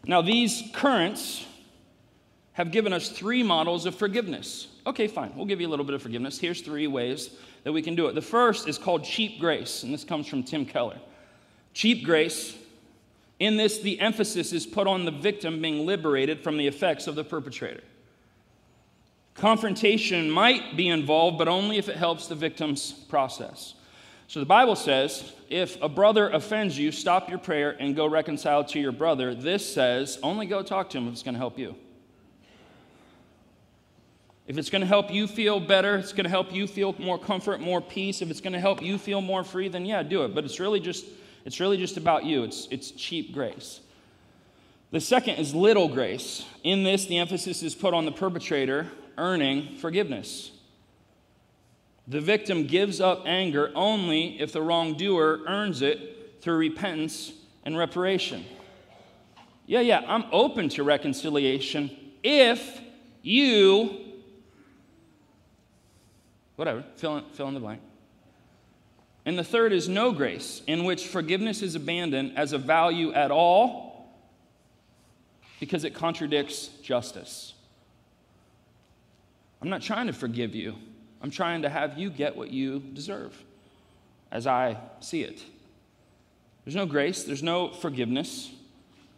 Now, 0.05 0.21
these 0.21 0.63
currents 0.73 1.45
have 2.53 2.71
given 2.71 2.93
us 2.93 3.09
three 3.09 3.43
models 3.43 3.85
of 3.85 3.95
forgiveness. 3.95 4.67
Okay, 4.85 5.07
fine. 5.07 5.31
We'll 5.35 5.45
give 5.45 5.59
you 5.59 5.67
a 5.67 5.69
little 5.69 5.85
bit 5.85 5.95
of 5.95 6.01
forgiveness. 6.01 6.39
Here's 6.39 6.61
three 6.61 6.87
ways 6.87 7.31
that 7.63 7.73
we 7.73 7.81
can 7.81 7.95
do 7.95 8.07
it. 8.07 8.15
The 8.15 8.21
first 8.21 8.67
is 8.67 8.77
called 8.77 9.03
cheap 9.03 9.39
grace, 9.39 9.83
and 9.83 9.93
this 9.93 10.03
comes 10.03 10.27
from 10.27 10.43
Tim 10.43 10.65
Keller. 10.65 10.97
Cheap 11.73 12.03
grace 12.03 12.55
in 13.39 13.57
this, 13.57 13.79
the 13.79 13.99
emphasis 13.99 14.51
is 14.51 14.65
put 14.65 14.87
on 14.87 15.05
the 15.05 15.11
victim 15.11 15.61
being 15.61 15.85
liberated 15.85 16.43
from 16.43 16.57
the 16.57 16.67
effects 16.67 17.07
of 17.07 17.15
the 17.15 17.23
perpetrator. 17.23 17.83
Confrontation 19.35 20.31
might 20.31 20.75
be 20.75 20.87
involved, 20.87 21.37
but 21.37 21.47
only 21.47 21.77
if 21.77 21.89
it 21.89 21.95
helps 21.95 22.27
the 22.27 22.35
victim's 22.35 22.91
process. 22.91 23.75
So 24.27 24.39
the 24.39 24.47
Bible 24.47 24.75
says 24.75 25.31
if 25.49 25.81
a 25.81 25.87
brother 25.87 26.29
offends 26.29 26.77
you, 26.77 26.91
stop 26.91 27.29
your 27.29 27.37
prayer 27.37 27.77
and 27.79 27.95
go 27.95 28.07
reconcile 28.07 28.63
to 28.65 28.79
your 28.79 28.91
brother. 28.91 29.35
This 29.35 29.71
says 29.71 30.17
only 30.23 30.47
go 30.47 30.63
talk 30.63 30.89
to 30.91 30.97
him 30.97 31.07
if 31.07 31.13
it's 31.13 31.23
going 31.23 31.35
to 31.35 31.39
help 31.39 31.59
you. 31.59 31.75
If 34.47 34.57
it's 34.57 34.69
going 34.69 34.81
to 34.81 34.87
help 34.87 35.11
you 35.11 35.27
feel 35.27 35.59
better, 35.59 35.97
it's 35.97 36.13
going 36.13 36.23
to 36.23 36.29
help 36.29 36.53
you 36.53 36.67
feel 36.67 36.95
more 36.99 37.19
comfort, 37.19 37.59
more 37.59 37.81
peace. 37.81 38.21
If 38.21 38.31
it's 38.31 38.41
going 38.41 38.53
to 38.53 38.59
help 38.59 38.81
you 38.81 38.97
feel 38.97 39.21
more 39.21 39.43
free, 39.43 39.67
then 39.67 39.85
yeah, 39.85 40.03
do 40.03 40.23
it. 40.23 40.33
But 40.33 40.45
it's 40.45 40.59
really 40.59 40.79
just 40.79 41.05
it's 41.47 41.61
really 41.61 41.77
just 41.77 41.95
about 41.95 42.25
you, 42.25 42.43
it's, 42.43 42.67
it's 42.71 42.91
cheap 42.91 43.31
grace. 43.31 43.79
The 44.91 44.99
second 44.99 45.35
is 45.35 45.55
little 45.55 45.87
grace. 45.87 46.45
In 46.61 46.83
this, 46.83 47.05
the 47.05 47.19
emphasis 47.19 47.63
is 47.63 47.73
put 47.73 47.93
on 47.93 48.03
the 48.03 48.11
perpetrator 48.11 48.87
earning 49.17 49.77
forgiveness. 49.77 50.51
The 52.05 52.19
victim 52.19 52.67
gives 52.67 52.99
up 52.99 53.23
anger 53.25 53.71
only 53.75 54.41
if 54.41 54.51
the 54.51 54.61
wrongdoer 54.61 55.43
earns 55.47 55.81
it 55.81 56.41
through 56.41 56.57
repentance 56.57 57.31
and 57.63 57.77
reparation. 57.77 58.43
Yeah, 59.67 59.79
yeah, 59.79 60.03
I'm 60.05 60.25
open 60.33 60.67
to 60.69 60.83
reconciliation 60.83 61.91
if 62.23 62.81
you, 63.21 63.99
whatever, 66.57 66.83
fill 66.97 67.19
in, 67.19 67.23
fill 67.31 67.47
in 67.47 67.53
the 67.53 67.61
blank. 67.61 67.79
And 69.27 69.37
the 69.37 69.43
third 69.43 69.73
is 69.73 69.89
no 69.89 70.13
grace, 70.13 70.61
in 70.67 70.85
which 70.85 71.05
forgiveness 71.05 71.61
is 71.61 71.75
abandoned 71.75 72.37
as 72.37 72.53
a 72.53 72.57
value 72.57 73.11
at 73.11 73.29
all 73.29 74.09
because 75.59 75.83
it 75.83 75.93
contradicts 75.93 76.67
justice. 76.81 77.53
I'm 79.61 79.67
not 79.67 79.81
trying 79.81 80.07
to 80.07 80.13
forgive 80.13 80.55
you, 80.55 80.75
I'm 81.21 81.29
trying 81.29 81.63
to 81.63 81.69
have 81.69 81.97
you 81.97 82.09
get 82.09 82.37
what 82.37 82.51
you 82.51 82.79
deserve 82.79 83.35
as 84.31 84.47
I 84.47 84.77
see 85.01 85.23
it. 85.23 85.43
There's 86.63 86.75
no 86.75 86.85
grace, 86.85 87.25
there's 87.25 87.43
no 87.43 87.73
forgiveness. 87.73 88.49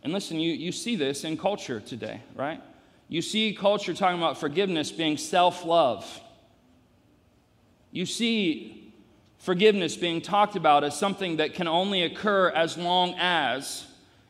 And 0.01 0.11
listen, 0.11 0.39
you, 0.39 0.53
you 0.53 0.71
see 0.71 0.95
this 0.95 1.23
in 1.23 1.37
culture 1.37 1.79
today, 1.79 2.21
right? 2.33 2.63
You 3.09 3.21
see 3.21 3.53
culture 3.53 3.93
talking 3.93 4.17
about 4.17 4.39
forgiveness 4.39 4.91
being 4.91 5.17
self 5.17 5.63
love. 5.65 6.19
You 7.91 8.07
see 8.07 8.78
forgiveness 9.39 9.95
being 9.95 10.21
talked 10.21 10.55
about 10.55 10.83
as 10.83 10.97
something 10.97 11.37
that 11.37 11.53
can 11.53 11.67
only 11.67 12.03
occur 12.03 12.49
as 12.49 12.77
long 12.77 13.15
as, 13.17 13.85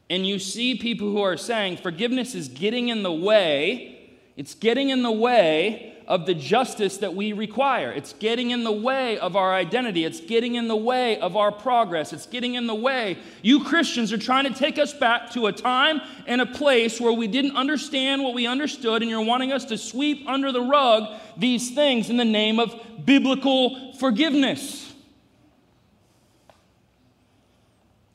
and 0.10 0.26
you 0.26 0.40
see 0.40 0.76
people 0.76 1.12
who 1.12 1.22
are 1.22 1.38
saying 1.38 1.78
forgiveness 1.78 2.34
is 2.34 2.48
getting 2.48 2.90
in 2.90 3.04
the 3.04 3.12
way, 3.12 4.18
it's 4.38 4.56
getting 4.56 4.90
in 4.90 5.04
the 5.04 5.12
way 5.12 5.96
of 6.08 6.26
the 6.26 6.34
justice 6.34 6.98
that 6.98 7.14
we 7.14 7.34
require. 7.34 7.92
It's 7.92 8.14
getting 8.14 8.50
in 8.50 8.64
the 8.64 8.72
way 8.72 9.20
of 9.20 9.36
our 9.36 9.54
identity. 9.54 10.06
It's 10.06 10.20
getting 10.20 10.56
in 10.56 10.68
the 10.68 10.76
way 10.76 11.20
of 11.20 11.38
our 11.38 11.52
progress. 11.52 12.14
It's 12.14 12.26
getting 12.26 12.56
in 12.56 12.66
the 12.66 12.74
way. 12.74 13.20
You 13.44 13.64
Christians 13.64 14.12
are 14.12 14.18
trying 14.18 14.52
to 14.52 14.58
take 14.58 14.80
us 14.80 14.92
back 14.92 15.30
to 15.32 15.46
a 15.46 15.52
time 15.52 16.02
and 16.26 16.42
a 16.42 16.48
place 16.48 17.00
where 17.00 17.14
we 17.14 17.28
didn't 17.28 17.56
understand 17.56 18.24
what 18.24 18.34
we 18.34 18.48
understood, 18.48 19.04
and 19.04 19.12
you're 19.12 19.24
wanting 19.24 19.52
us 19.52 19.66
to 19.66 19.78
sweep 19.78 20.28
under 20.28 20.52
the 20.52 20.62
rug 20.62 21.14
these 21.38 21.76
things 21.76 22.10
in 22.10 22.18
the 22.18 22.26
name 22.26 22.60
of 22.60 22.76
biblical 23.06 23.94
forgiveness. 23.94 24.89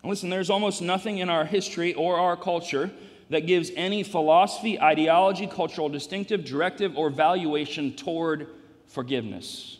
Listen, 0.05 0.29
there's 0.29 0.51
almost 0.51 0.83
nothing 0.83 1.19
in 1.19 1.31
our 1.31 1.45
history 1.45 1.95
or 1.95 2.19
our 2.19 2.37
culture 2.37 2.91
that 3.31 3.47
gives 3.47 3.71
any 3.75 4.03
philosophy, 4.03 4.79
ideology, 4.79 5.47
cultural 5.47 5.89
distinctive, 5.89 6.45
directive, 6.45 6.97
or 6.97 7.09
valuation 7.09 7.95
toward 7.95 8.49
forgiveness. 8.87 9.79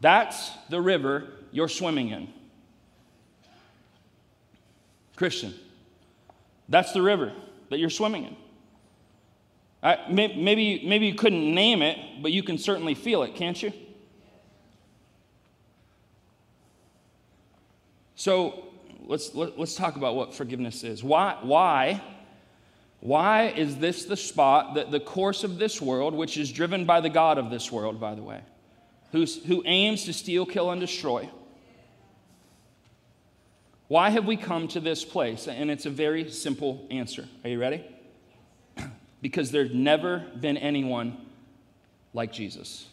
That's 0.00 0.50
the 0.70 0.80
river 0.80 1.28
you're 1.50 1.68
swimming 1.68 2.10
in. 2.10 2.28
Christian, 5.16 5.54
that's 6.68 6.92
the 6.92 7.02
river 7.02 7.32
that 7.70 7.78
you're 7.78 7.90
swimming 7.90 8.24
in. 8.24 8.36
I, 9.82 9.98
maybe, 10.08 10.82
maybe 10.86 11.06
you 11.06 11.14
couldn't 11.14 11.52
name 11.54 11.82
it, 11.82 11.98
but 12.22 12.30
you 12.30 12.42
can 12.42 12.58
certainly 12.58 12.94
feel 12.94 13.24
it, 13.24 13.34
can't 13.34 13.60
you? 13.60 13.72
So, 18.14 18.71
let's, 19.06 19.34
let, 19.34 19.50
us 19.50 19.54
let 19.56 19.62
us 19.62 19.74
talk 19.76 19.96
about 19.96 20.16
what 20.16 20.34
forgiveness 20.34 20.84
is. 20.84 21.02
Why, 21.02 21.38
why, 21.42 22.02
why 23.00 23.48
is 23.48 23.76
this 23.76 24.04
the 24.04 24.16
spot 24.16 24.74
that 24.74 24.90
the 24.90 25.00
course 25.00 25.44
of 25.44 25.58
this 25.58 25.80
world, 25.80 26.14
which 26.14 26.36
is 26.36 26.52
driven 26.52 26.84
by 26.84 27.00
the 27.00 27.10
God 27.10 27.38
of 27.38 27.50
this 27.50 27.70
world, 27.70 28.00
by 28.00 28.14
the 28.14 28.22
way, 28.22 28.40
who's, 29.12 29.44
who 29.44 29.62
aims 29.66 30.04
to 30.04 30.12
steal, 30.12 30.46
kill, 30.46 30.70
and 30.70 30.80
destroy? 30.80 31.28
Why 33.88 34.10
have 34.10 34.24
we 34.24 34.36
come 34.38 34.68
to 34.68 34.80
this 34.80 35.04
place? 35.04 35.48
And 35.48 35.70
it's 35.70 35.84
a 35.84 35.90
very 35.90 36.30
simple 36.30 36.86
answer. 36.90 37.28
Are 37.44 37.50
you 37.50 37.60
ready? 37.60 37.84
because 39.20 39.50
there's 39.50 39.74
never 39.74 40.20
been 40.40 40.56
anyone 40.56 41.16
like 42.14 42.32
Jesus. 42.32 42.86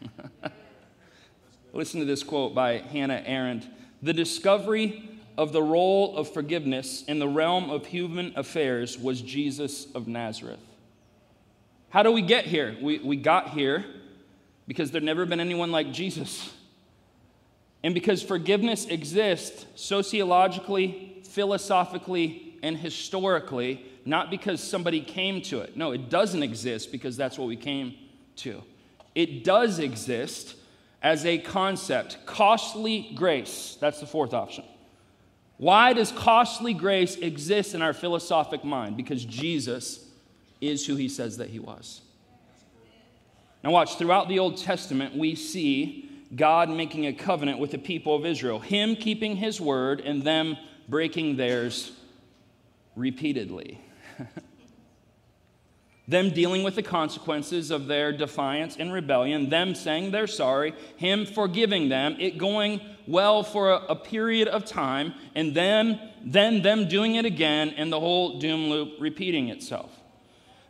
Listen 1.72 2.00
to 2.00 2.06
this 2.06 2.22
quote 2.22 2.54
by 2.54 2.78
Hannah 2.78 3.22
Arendt. 3.26 3.66
The 4.02 4.12
discovery 4.12 5.08
of 5.36 5.52
the 5.52 5.62
role 5.62 6.16
of 6.16 6.32
forgiveness 6.32 7.04
in 7.04 7.18
the 7.18 7.28
realm 7.28 7.70
of 7.70 7.86
human 7.86 8.32
affairs 8.36 8.98
was 8.98 9.20
Jesus 9.20 9.86
of 9.94 10.08
Nazareth. 10.08 10.58
How 11.90 12.02
do 12.02 12.12
we 12.12 12.22
get 12.22 12.44
here? 12.44 12.76
We, 12.80 12.98
we 12.98 13.16
got 13.16 13.50
here 13.50 13.84
because 14.66 14.90
there'd 14.90 15.04
never 15.04 15.24
been 15.24 15.40
anyone 15.40 15.72
like 15.72 15.92
Jesus. 15.92 16.52
And 17.82 17.94
because 17.94 18.22
forgiveness 18.22 18.86
exists 18.86 19.64
sociologically, 19.74 21.22
philosophically, 21.24 22.58
and 22.62 22.76
historically, 22.76 23.84
not 24.04 24.30
because 24.30 24.62
somebody 24.62 25.00
came 25.00 25.40
to 25.42 25.60
it. 25.60 25.76
No, 25.76 25.92
it 25.92 26.10
doesn't 26.10 26.42
exist 26.42 26.90
because 26.90 27.16
that's 27.16 27.38
what 27.38 27.46
we 27.46 27.56
came 27.56 27.94
to. 28.36 28.62
It 29.14 29.44
does 29.44 29.78
exist 29.78 30.56
as 31.02 31.24
a 31.24 31.38
concept. 31.38 32.18
Costly 32.26 33.12
grace, 33.14 33.76
that's 33.80 34.00
the 34.00 34.06
fourth 34.06 34.34
option. 34.34 34.64
Why 35.56 35.92
does 35.92 36.12
costly 36.12 36.72
grace 36.72 37.16
exist 37.16 37.74
in 37.74 37.82
our 37.82 37.92
philosophic 37.92 38.64
mind? 38.64 38.96
Because 38.96 39.24
Jesus 39.24 40.06
is 40.60 40.86
who 40.86 40.94
he 40.94 41.08
says 41.08 41.38
that 41.38 41.50
he 41.50 41.58
was. 41.58 42.00
Now, 43.64 43.72
watch, 43.72 43.96
throughout 43.96 44.28
the 44.28 44.38
Old 44.38 44.56
Testament, 44.56 45.16
we 45.16 45.34
see 45.34 46.08
God 46.34 46.68
making 46.68 47.06
a 47.06 47.12
covenant 47.12 47.58
with 47.58 47.72
the 47.72 47.78
people 47.78 48.14
of 48.14 48.24
Israel, 48.24 48.60
Him 48.60 48.94
keeping 48.94 49.36
His 49.36 49.60
word 49.60 50.00
and 50.00 50.22
them 50.22 50.56
breaking 50.88 51.36
theirs 51.36 51.92
repeatedly. 52.94 53.80
them 56.08 56.30
dealing 56.30 56.62
with 56.62 56.74
the 56.74 56.82
consequences 56.82 57.70
of 57.70 57.86
their 57.86 58.12
defiance 58.12 58.76
and 58.78 58.90
rebellion, 58.90 59.50
them 59.50 59.74
saying 59.74 60.10
they're 60.10 60.26
sorry, 60.26 60.74
him 60.96 61.26
forgiving 61.26 61.90
them, 61.90 62.16
it 62.18 62.38
going 62.38 62.80
well 63.06 63.42
for 63.42 63.70
a, 63.70 63.76
a, 63.90 63.96
period 63.96 64.48
of 64.48 64.64
time, 64.64 65.12
and 65.34 65.54
then, 65.54 66.00
then 66.24 66.62
them 66.62 66.88
doing 66.88 67.16
it 67.16 67.26
again, 67.26 67.74
and 67.76 67.92
the 67.92 68.00
whole 68.00 68.38
doom 68.38 68.70
loop 68.70 68.94
repeating 68.98 69.50
itself. 69.50 69.94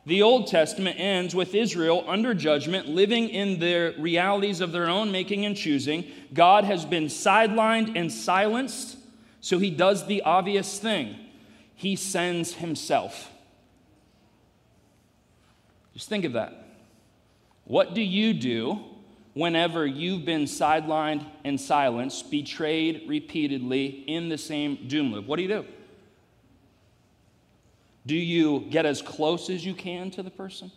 The 0.06 0.22
Old 0.22 0.48
Testament 0.48 0.98
ends 0.98 1.34
with 1.34 1.54
Israel 1.54 2.04
under 2.08 2.34
judgment, 2.34 2.88
living 2.88 3.28
in 3.28 3.60
the 3.60 3.94
realities 3.98 4.60
of 4.60 4.72
their 4.72 4.88
own 4.88 5.12
making 5.12 5.44
and 5.46 5.56
choosing. 5.56 6.04
God 6.32 6.64
has 6.64 6.84
been 6.84 7.04
sidelined 7.04 7.96
and 7.96 8.10
silenced, 8.10 8.96
so 9.40 9.58
he 9.58 9.70
does 9.70 10.06
the 10.06 10.22
obvious 10.22 10.80
thing 10.80 11.14
he 11.76 11.94
sends 11.94 12.54
himself. 12.54 13.30
Just 15.98 16.08
think 16.08 16.24
of 16.24 16.34
that. 16.34 16.52
What 17.64 17.92
do 17.92 18.00
you 18.00 18.32
do 18.32 18.78
whenever 19.34 19.84
you've 19.84 20.24
been 20.24 20.44
sidelined 20.44 21.26
and 21.42 21.60
silenced, 21.60 22.30
betrayed 22.30 23.08
repeatedly 23.08 24.04
in 24.06 24.28
the 24.28 24.38
same 24.38 24.86
doom 24.86 25.12
loop? 25.12 25.26
What 25.26 25.38
do 25.38 25.42
you 25.42 25.48
do? 25.48 25.64
Do 28.06 28.14
you 28.14 28.60
get 28.70 28.86
as 28.86 29.02
close 29.02 29.50
as 29.50 29.66
you 29.66 29.74
can 29.74 30.12
to 30.12 30.22
the 30.22 30.30
person? 30.30 30.70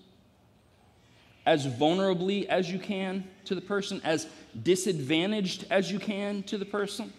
As 1.46 1.68
vulnerably 1.68 2.48
as 2.48 2.72
you 2.72 2.80
can 2.80 3.24
to 3.46 3.54
the 3.54 3.62
person? 3.62 4.02
As 4.04 4.26
disadvantaged 4.64 5.68
as 5.70 5.92
you 5.92 6.00
can 6.00 6.42
to 6.44 6.58
the 6.58 6.66
person? 6.66 7.14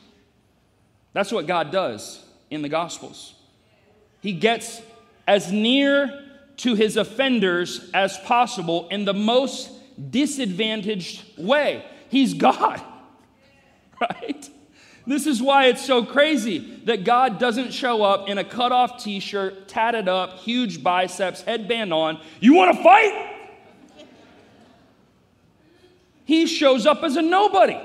That's 1.13 1.31
what 1.31 1.47
God 1.47 1.71
does 1.71 2.25
in 2.51 2.63
the 2.63 2.69
Gospels. 2.69 3.37
He 4.21 4.33
gets 4.33 4.83
as 5.29 5.53
near 5.53 6.22
to 6.63 6.77
his 6.77 6.97
offenders 6.97 7.91
as 7.93 8.17
possible 8.19 8.87
in 8.89 9.05
the 9.05 9.13
most 9.13 9.69
disadvantaged 10.11 11.37
way. 11.37 11.85
He's 12.09 12.35
God, 12.35 12.81
right? 14.01 14.49
This 15.05 15.27
is 15.27 15.43
why 15.43 15.67
it's 15.67 15.85
so 15.85 16.05
crazy 16.05 16.59
that 16.85 17.03
God 17.03 17.41
doesn't 17.41 17.73
show 17.73 18.05
up 18.05 18.29
in 18.29 18.39
a 18.39 18.45
cut 18.45 18.71
off 18.71 19.03
t 19.03 19.19
shirt, 19.19 19.67
tatted 19.67 20.07
up, 20.07 20.39
huge 20.39 20.85
biceps, 20.85 21.43
headband 21.43 21.93
on. 21.93 22.21
You 22.39 22.55
want 22.55 22.77
to 22.77 22.83
fight? 22.83 23.31
He 26.25 26.47
shows 26.47 26.87
up 26.87 27.03
as 27.03 27.17
a 27.17 27.23
nobody. 27.23 27.81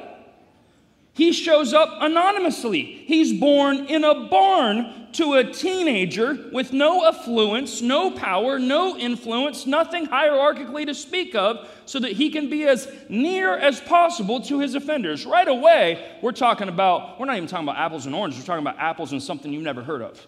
He 1.18 1.34
shows 1.34 1.74
up 1.74 1.90
anonymously. 2.00 2.84
He's 2.84 3.34
born 3.34 3.88
in 3.88 4.04
a 4.04 4.28
barn 4.28 5.08
to 5.14 5.34
a 5.34 5.52
teenager 5.52 6.38
with 6.54 6.74
no 6.74 7.08
affluence, 7.08 7.82
no 7.82 8.12
power, 8.12 8.60
no 8.60 8.96
influence, 8.96 9.66
nothing 9.66 10.06
hierarchically 10.06 10.86
to 10.86 10.94
speak 10.94 11.34
of, 11.34 11.68
so 11.88 11.98
that 12.02 12.12
he 12.12 12.30
can 12.30 12.52
be 12.52 12.68
as 12.68 12.88
near 13.10 13.58
as 13.58 13.82
possible 13.82 14.42
to 14.42 14.60
his 14.60 14.76
offenders. 14.76 15.26
Right 15.26 15.48
away, 15.48 16.20
we're 16.22 16.34
talking 16.34 16.70
about, 16.70 17.20
we're 17.20 17.26
not 17.26 17.38
even 17.38 17.50
talking 17.50 17.68
about 17.68 17.78
apples 17.78 18.06
and 18.06 18.14
oranges, 18.14 18.40
we're 18.40 18.46
talking 18.46 18.64
about 18.64 18.78
apples 18.78 19.12
and 19.12 19.24
something 19.24 19.52
you've 19.52 19.64
never 19.64 19.82
heard 19.82 20.04
of. 20.04 20.24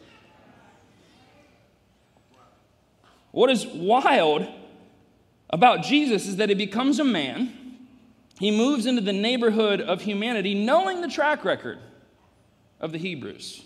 What 3.29 3.51
is 3.51 3.67
wild 3.67 4.47
about 5.51 5.83
Jesus 5.83 6.27
is 6.27 6.37
that 6.37 6.49
he 6.49 6.55
becomes 6.55 6.97
a 6.97 7.03
man 7.03 7.58
he 8.39 8.51
moves 8.51 8.85
into 8.85 9.01
the 9.01 9.13
neighborhood 9.13 9.81
of 9.81 10.01
humanity, 10.01 10.53
knowing 10.53 11.01
the 11.01 11.09
track 11.09 11.43
record 11.43 11.77
of 12.79 12.93
the 12.93 12.97
Hebrews, 12.97 13.63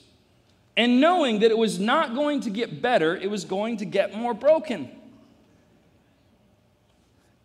and 0.75 0.99
knowing 0.99 1.39
that 1.39 1.51
it 1.51 1.57
was 1.57 1.79
not 1.79 2.15
going 2.15 2.41
to 2.41 2.49
get 2.49 2.81
better, 2.81 3.15
it 3.15 3.29
was 3.29 3.45
going 3.45 3.77
to 3.77 3.85
get 3.85 4.15
more 4.15 4.33
broken. 4.33 4.89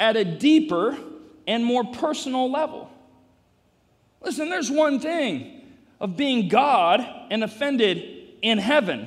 At 0.00 0.16
a 0.16 0.24
deeper 0.24 0.96
and 1.46 1.64
more 1.64 1.84
personal 1.84 2.50
level. 2.50 2.90
Listen, 4.22 4.48
there's 4.48 4.70
one 4.70 4.98
thing 4.98 5.66
of 6.00 6.16
being 6.16 6.48
God 6.48 7.06
and 7.30 7.44
offended 7.44 8.38
in 8.40 8.56
heaven. 8.56 9.06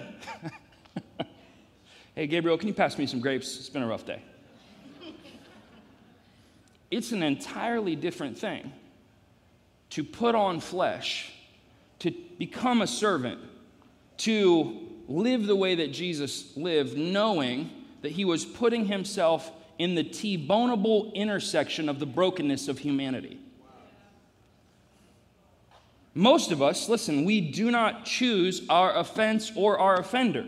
hey, 2.16 2.28
Gabriel, 2.28 2.58
can 2.58 2.68
you 2.68 2.74
pass 2.76 2.98
me 3.00 3.08
some 3.08 3.20
grapes? 3.20 3.58
It's 3.58 3.70
been 3.70 3.82
a 3.82 3.88
rough 3.88 4.06
day. 4.06 4.22
It's 6.92 7.14
an 7.14 7.24
entirely 7.24 7.96
different 7.96 8.38
thing 8.38 8.74
to 9.92 10.04
put 10.04 10.36
on 10.36 10.60
flesh, 10.60 11.32
to 12.00 12.12
become 12.38 12.82
a 12.82 12.88
servant, 12.88 13.40
to 14.18 14.88
live 15.08 15.46
the 15.46 15.56
way 15.56 15.76
that 15.76 15.92
Jesus 15.92 16.56
lived, 16.56 16.98
knowing 16.98 17.70
that 18.02 18.12
he 18.12 18.26
was 18.26 18.46
putting 18.46 18.86
himself 18.86 19.52
in 19.80 19.96
the 19.96 20.04
T 20.04 20.38
boneable 20.38 21.14
intersection 21.14 21.90
of 21.90 22.00
the 22.00 22.06
brokenness 22.06 22.68
of 22.68 22.80
humanity. 22.80 23.40
Most 26.14 26.52
of 26.52 26.62
us, 26.62 26.90
listen, 26.90 27.24
we 27.24 27.40
do 27.40 27.72
not 27.72 28.06
choose 28.06 28.64
our 28.70 28.96
offense 28.96 29.52
or 29.56 29.80
our 29.80 30.00
offender. 30.00 30.46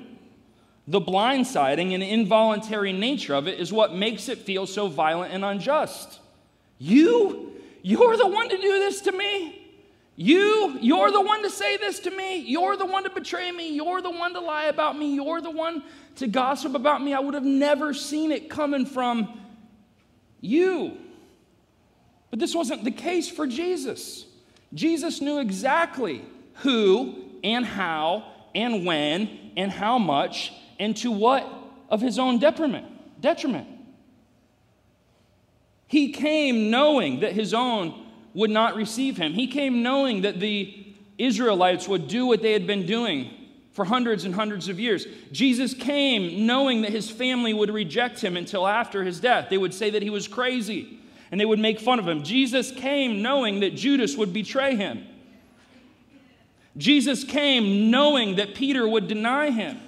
The 0.87 0.99
blindsiding 0.99 1.93
and 1.93 2.03
involuntary 2.03 2.91
nature 2.91 3.33
of 3.33 3.47
it 3.47 3.59
is 3.59 3.71
what 3.71 3.95
makes 3.95 4.27
it 4.27 4.39
feel 4.39 4.67
so 4.67 4.87
violent 4.87 5.33
and 5.33 5.45
unjust. 5.45 6.19
You, 6.83 7.53
you're 7.81 8.17
the 8.17 8.27
one 8.27 8.49
to 8.49 8.57
do 8.57 8.79
this 8.79 8.99
to 9.01 9.13
me. 9.13 9.57
You, 10.17 10.77
you're 10.81 11.11
the 11.11 11.21
one 11.21 11.41
to 11.43 11.49
say 11.49 11.77
this 11.77 12.01
to 12.01 12.11
me. 12.11 12.39
You're 12.39 12.75
the 12.75 12.85
one 12.85 13.05
to 13.05 13.09
betray 13.09 13.53
me. 13.53 13.73
You're 13.73 14.01
the 14.01 14.11
one 14.11 14.33
to 14.33 14.41
lie 14.41 14.65
about 14.65 14.97
me. 14.97 15.15
You're 15.15 15.39
the 15.39 15.49
one 15.49 15.81
to 16.17 16.27
gossip 16.27 16.75
about 16.75 17.01
me. 17.01 17.13
I 17.13 17.21
would 17.21 17.35
have 17.35 17.45
never 17.45 17.93
seen 17.93 18.33
it 18.33 18.49
coming 18.49 18.85
from 18.85 19.39
you. 20.41 20.97
But 22.29 22.39
this 22.39 22.53
wasn't 22.53 22.83
the 22.83 22.91
case 22.91 23.29
for 23.29 23.47
Jesus. 23.47 24.25
Jesus 24.73 25.21
knew 25.21 25.39
exactly 25.39 26.21
who 26.55 27.15
and 27.45 27.65
how 27.65 28.25
and 28.53 28.85
when 28.85 29.29
and 29.55 29.71
how 29.71 29.97
much 29.97 30.51
and 30.81 30.97
to 30.97 31.11
what 31.11 31.47
of 31.89 32.01
his 32.01 32.19
own 32.19 32.39
detriment. 32.39 33.21
Detriment. 33.21 33.69
He 35.93 36.11
came 36.11 36.71
knowing 36.71 37.19
that 37.19 37.33
his 37.33 37.53
own 37.53 38.07
would 38.33 38.49
not 38.49 38.75
receive 38.75 39.15
him. 39.15 39.33
He 39.33 39.45
came 39.45 39.83
knowing 39.83 40.21
that 40.23 40.39
the 40.39 40.87
Israelites 41.19 41.87
would 41.87 42.07
do 42.07 42.25
what 42.25 42.41
they 42.41 42.51
had 42.51 42.65
been 42.65 42.87
doing 42.87 43.29
for 43.73 43.85
hundreds 43.85 44.25
and 44.25 44.33
hundreds 44.33 44.69
of 44.69 44.79
years. 44.79 45.05
Jesus 45.31 45.75
came 45.75 46.47
knowing 46.47 46.81
that 46.81 46.89
his 46.89 47.11
family 47.11 47.53
would 47.53 47.69
reject 47.69 48.19
him 48.21 48.37
until 48.37 48.67
after 48.67 49.03
his 49.03 49.19
death. 49.19 49.51
They 49.51 49.57
would 49.59 49.71
say 49.71 49.91
that 49.91 50.01
he 50.01 50.09
was 50.09 50.27
crazy 50.27 50.99
and 51.29 51.39
they 51.39 51.45
would 51.45 51.59
make 51.59 51.79
fun 51.79 51.99
of 51.99 52.07
him. 52.07 52.23
Jesus 52.23 52.71
came 52.71 53.21
knowing 53.21 53.59
that 53.59 53.75
Judas 53.75 54.17
would 54.17 54.33
betray 54.33 54.75
him. 54.75 55.05
Jesus 56.75 57.23
came 57.23 57.91
knowing 57.91 58.37
that 58.37 58.55
Peter 58.55 58.87
would 58.87 59.07
deny 59.07 59.51
him. 59.51 59.79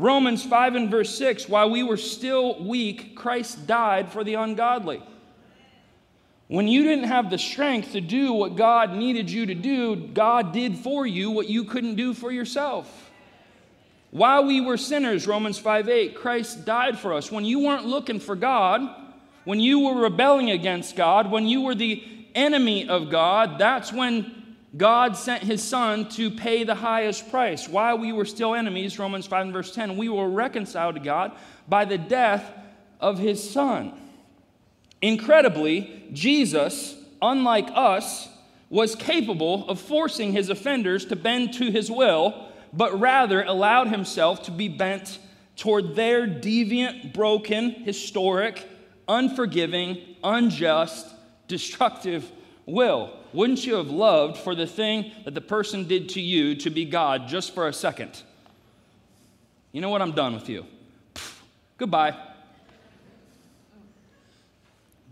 Romans 0.00 0.42
5 0.42 0.76
and 0.76 0.90
verse 0.90 1.14
6 1.16 1.46
while 1.46 1.68
we 1.70 1.82
were 1.82 1.98
still 1.98 2.64
weak, 2.64 3.14
Christ 3.14 3.66
died 3.66 4.10
for 4.10 4.24
the 4.24 4.34
ungodly. 4.34 5.02
When 6.48 6.66
you 6.66 6.82
didn't 6.82 7.04
have 7.04 7.28
the 7.28 7.36
strength 7.36 7.92
to 7.92 8.00
do 8.00 8.32
what 8.32 8.56
God 8.56 8.94
needed 8.94 9.30
you 9.30 9.44
to 9.46 9.54
do, 9.54 9.94
God 9.94 10.52
did 10.52 10.78
for 10.78 11.06
you 11.06 11.30
what 11.30 11.48
you 11.48 11.64
couldn't 11.64 11.96
do 11.96 12.14
for 12.14 12.32
yourself. 12.32 13.10
While 14.10 14.46
we 14.46 14.62
were 14.62 14.78
sinners, 14.78 15.26
Romans 15.26 15.58
5 15.58 15.88
8, 15.88 16.16
Christ 16.16 16.64
died 16.64 16.98
for 16.98 17.12
us. 17.12 17.30
When 17.30 17.44
you 17.44 17.60
weren't 17.60 17.84
looking 17.84 18.20
for 18.20 18.34
God, 18.34 18.80
when 19.44 19.60
you 19.60 19.80
were 19.80 20.02
rebelling 20.02 20.50
against 20.50 20.96
God, 20.96 21.30
when 21.30 21.46
you 21.46 21.60
were 21.60 21.74
the 21.74 22.02
enemy 22.34 22.88
of 22.88 23.10
God, 23.10 23.58
that's 23.58 23.92
when 23.92 24.39
God 24.76 25.16
sent 25.16 25.42
his 25.42 25.62
son 25.62 26.08
to 26.10 26.30
pay 26.30 26.62
the 26.62 26.76
highest 26.76 27.30
price. 27.30 27.68
While 27.68 27.98
we 27.98 28.12
were 28.12 28.24
still 28.24 28.54
enemies, 28.54 28.98
Romans 28.98 29.26
5 29.26 29.46
and 29.46 29.52
verse 29.52 29.74
10, 29.74 29.96
we 29.96 30.08
were 30.08 30.28
reconciled 30.28 30.94
to 30.94 31.00
God 31.00 31.32
by 31.68 31.84
the 31.84 31.98
death 31.98 32.52
of 33.00 33.18
his 33.18 33.50
son. 33.50 33.92
Incredibly, 35.02 36.08
Jesus, 36.12 36.94
unlike 37.20 37.68
us, 37.74 38.28
was 38.68 38.94
capable 38.94 39.68
of 39.68 39.80
forcing 39.80 40.32
his 40.32 40.48
offenders 40.48 41.04
to 41.06 41.16
bend 41.16 41.52
to 41.54 41.70
his 41.70 41.90
will, 41.90 42.48
but 42.72 43.00
rather 43.00 43.42
allowed 43.42 43.88
himself 43.88 44.44
to 44.44 44.52
be 44.52 44.68
bent 44.68 45.18
toward 45.56 45.96
their 45.96 46.28
deviant, 46.28 47.12
broken, 47.12 47.70
historic, 47.70 48.68
unforgiving, 49.08 49.98
unjust, 50.22 51.08
destructive 51.48 52.30
will. 52.66 53.19
Wouldn't 53.32 53.64
you 53.64 53.74
have 53.76 53.88
loved 53.88 54.36
for 54.36 54.54
the 54.54 54.66
thing 54.66 55.12
that 55.24 55.34
the 55.34 55.40
person 55.40 55.86
did 55.86 56.08
to 56.10 56.20
you 56.20 56.54
to 56.56 56.70
be 56.70 56.84
God 56.84 57.28
just 57.28 57.54
for 57.54 57.68
a 57.68 57.72
second? 57.72 58.22
You 59.72 59.80
know 59.80 59.88
what? 59.88 60.02
I'm 60.02 60.12
done 60.12 60.34
with 60.34 60.48
you. 60.48 60.66
Goodbye. 61.78 62.16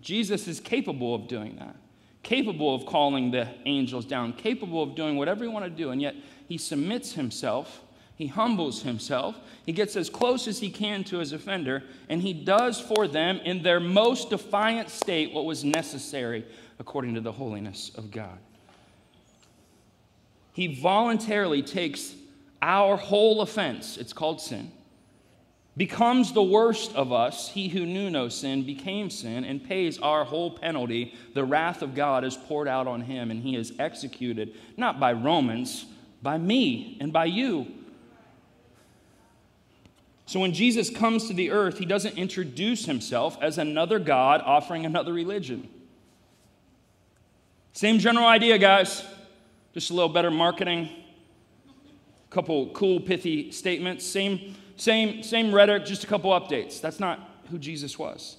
Jesus 0.03 0.49
is 0.49 0.59
capable 0.59 1.15
of 1.15 1.29
doing 1.29 1.57
that, 1.57 1.77
capable 2.23 2.75
of 2.75 2.87
calling 2.87 3.31
the 3.31 3.49
angels 3.67 4.05
down, 4.05 4.33
capable 4.33 4.83
of 4.83 4.95
doing 4.95 5.17
whatever 5.17 5.45
he 5.45 5.49
want 5.49 5.65
to 5.65 5.71
do, 5.71 5.91
and 5.91 6.01
yet 6.01 6.15
he 6.49 6.59
submits 6.59 7.13
himself 7.13 7.83
he 8.19 8.27
humbles 8.27 8.83
himself. 8.83 9.39
He 9.65 9.73
gets 9.73 9.95
as 9.95 10.11
close 10.11 10.49
as 10.49 10.59
he 10.59 10.71
can 10.71 11.05
to 11.05 11.19
his 11.19 11.33
offender, 11.33 11.85
and 12.09 12.21
he 12.21 12.33
does 12.33 12.81
for 12.81 13.07
them 13.07 13.39
in 13.45 13.63
their 13.63 13.79
most 13.79 14.31
defiant 14.31 14.91
state 14.91 15.33
what 15.33 15.45
was 15.45 15.65
necessary 15.65 16.45
according 16.79 17.15
to 17.15 17.21
the 17.21 17.33
holiness 17.33 17.91
of 17.97 18.11
God. 18.11 18.39
He 20.53 20.81
voluntarily 20.81 21.63
takes 21.63 22.15
our 22.61 22.97
whole 22.97 23.41
offense, 23.41 23.97
it's 23.97 24.13
called 24.13 24.41
sin, 24.41 24.73
becomes 25.77 26.33
the 26.33 26.43
worst 26.43 26.93
of 26.97 27.13
us. 27.13 27.51
He 27.51 27.69
who 27.69 27.87
knew 27.87 28.11
no 28.11 28.29
sin 28.29 28.65
became 28.65 29.11
sin 29.11 29.45
and 29.45 29.63
pays 29.63 29.99
our 29.99 30.25
whole 30.25 30.51
penalty. 30.51 31.15
The 31.35 31.45
wrath 31.45 31.83
of 31.83 31.95
God 31.95 32.25
is 32.25 32.37
poured 32.37 32.67
out 32.67 32.89
on 32.89 33.03
him, 33.03 33.31
and 33.31 33.43
he 33.43 33.55
is 33.55 33.73
executed, 33.79 34.55
not 34.77 34.99
by 34.99 35.13
Romans, 35.13 35.87
by 36.21 36.37
me 36.37 36.97
and 37.01 37.13
by 37.13 37.27
you. 37.27 37.69
So 40.27 40.41
when 40.41 40.53
Jesus 40.53 40.91
comes 40.91 41.29
to 41.29 41.33
the 41.33 41.53
earth, 41.53 41.79
he 41.79 41.87
doesn't 41.87 42.19
introduce 42.19 42.85
himself 42.85 43.39
as 43.41 43.57
another 43.57 44.01
God 44.01 44.43
offering 44.45 44.85
another 44.85 45.13
religion. 45.13 45.71
Same 47.79 48.01
general 48.01 48.27
idea, 48.27 48.59
guys. 48.59 49.05
Just 49.73 49.91
a 49.91 49.95
little 49.95 50.09
better 50.09 50.33
marketing. 50.33 50.89
A 52.29 52.35
couple 52.35 52.71
cool, 52.71 52.99
pithy 52.99 53.53
statements. 53.53 54.05
Same, 54.05 54.57
same, 54.75 55.23
same 55.23 55.55
rhetoric, 55.55 55.85
just 55.85 56.03
a 56.03 56.09
couple 56.09 56.33
updates. 56.33 56.81
That's 56.81 56.99
not 56.99 57.21
who 57.51 57.57
Jesus 57.57 57.97
was. 57.97 58.39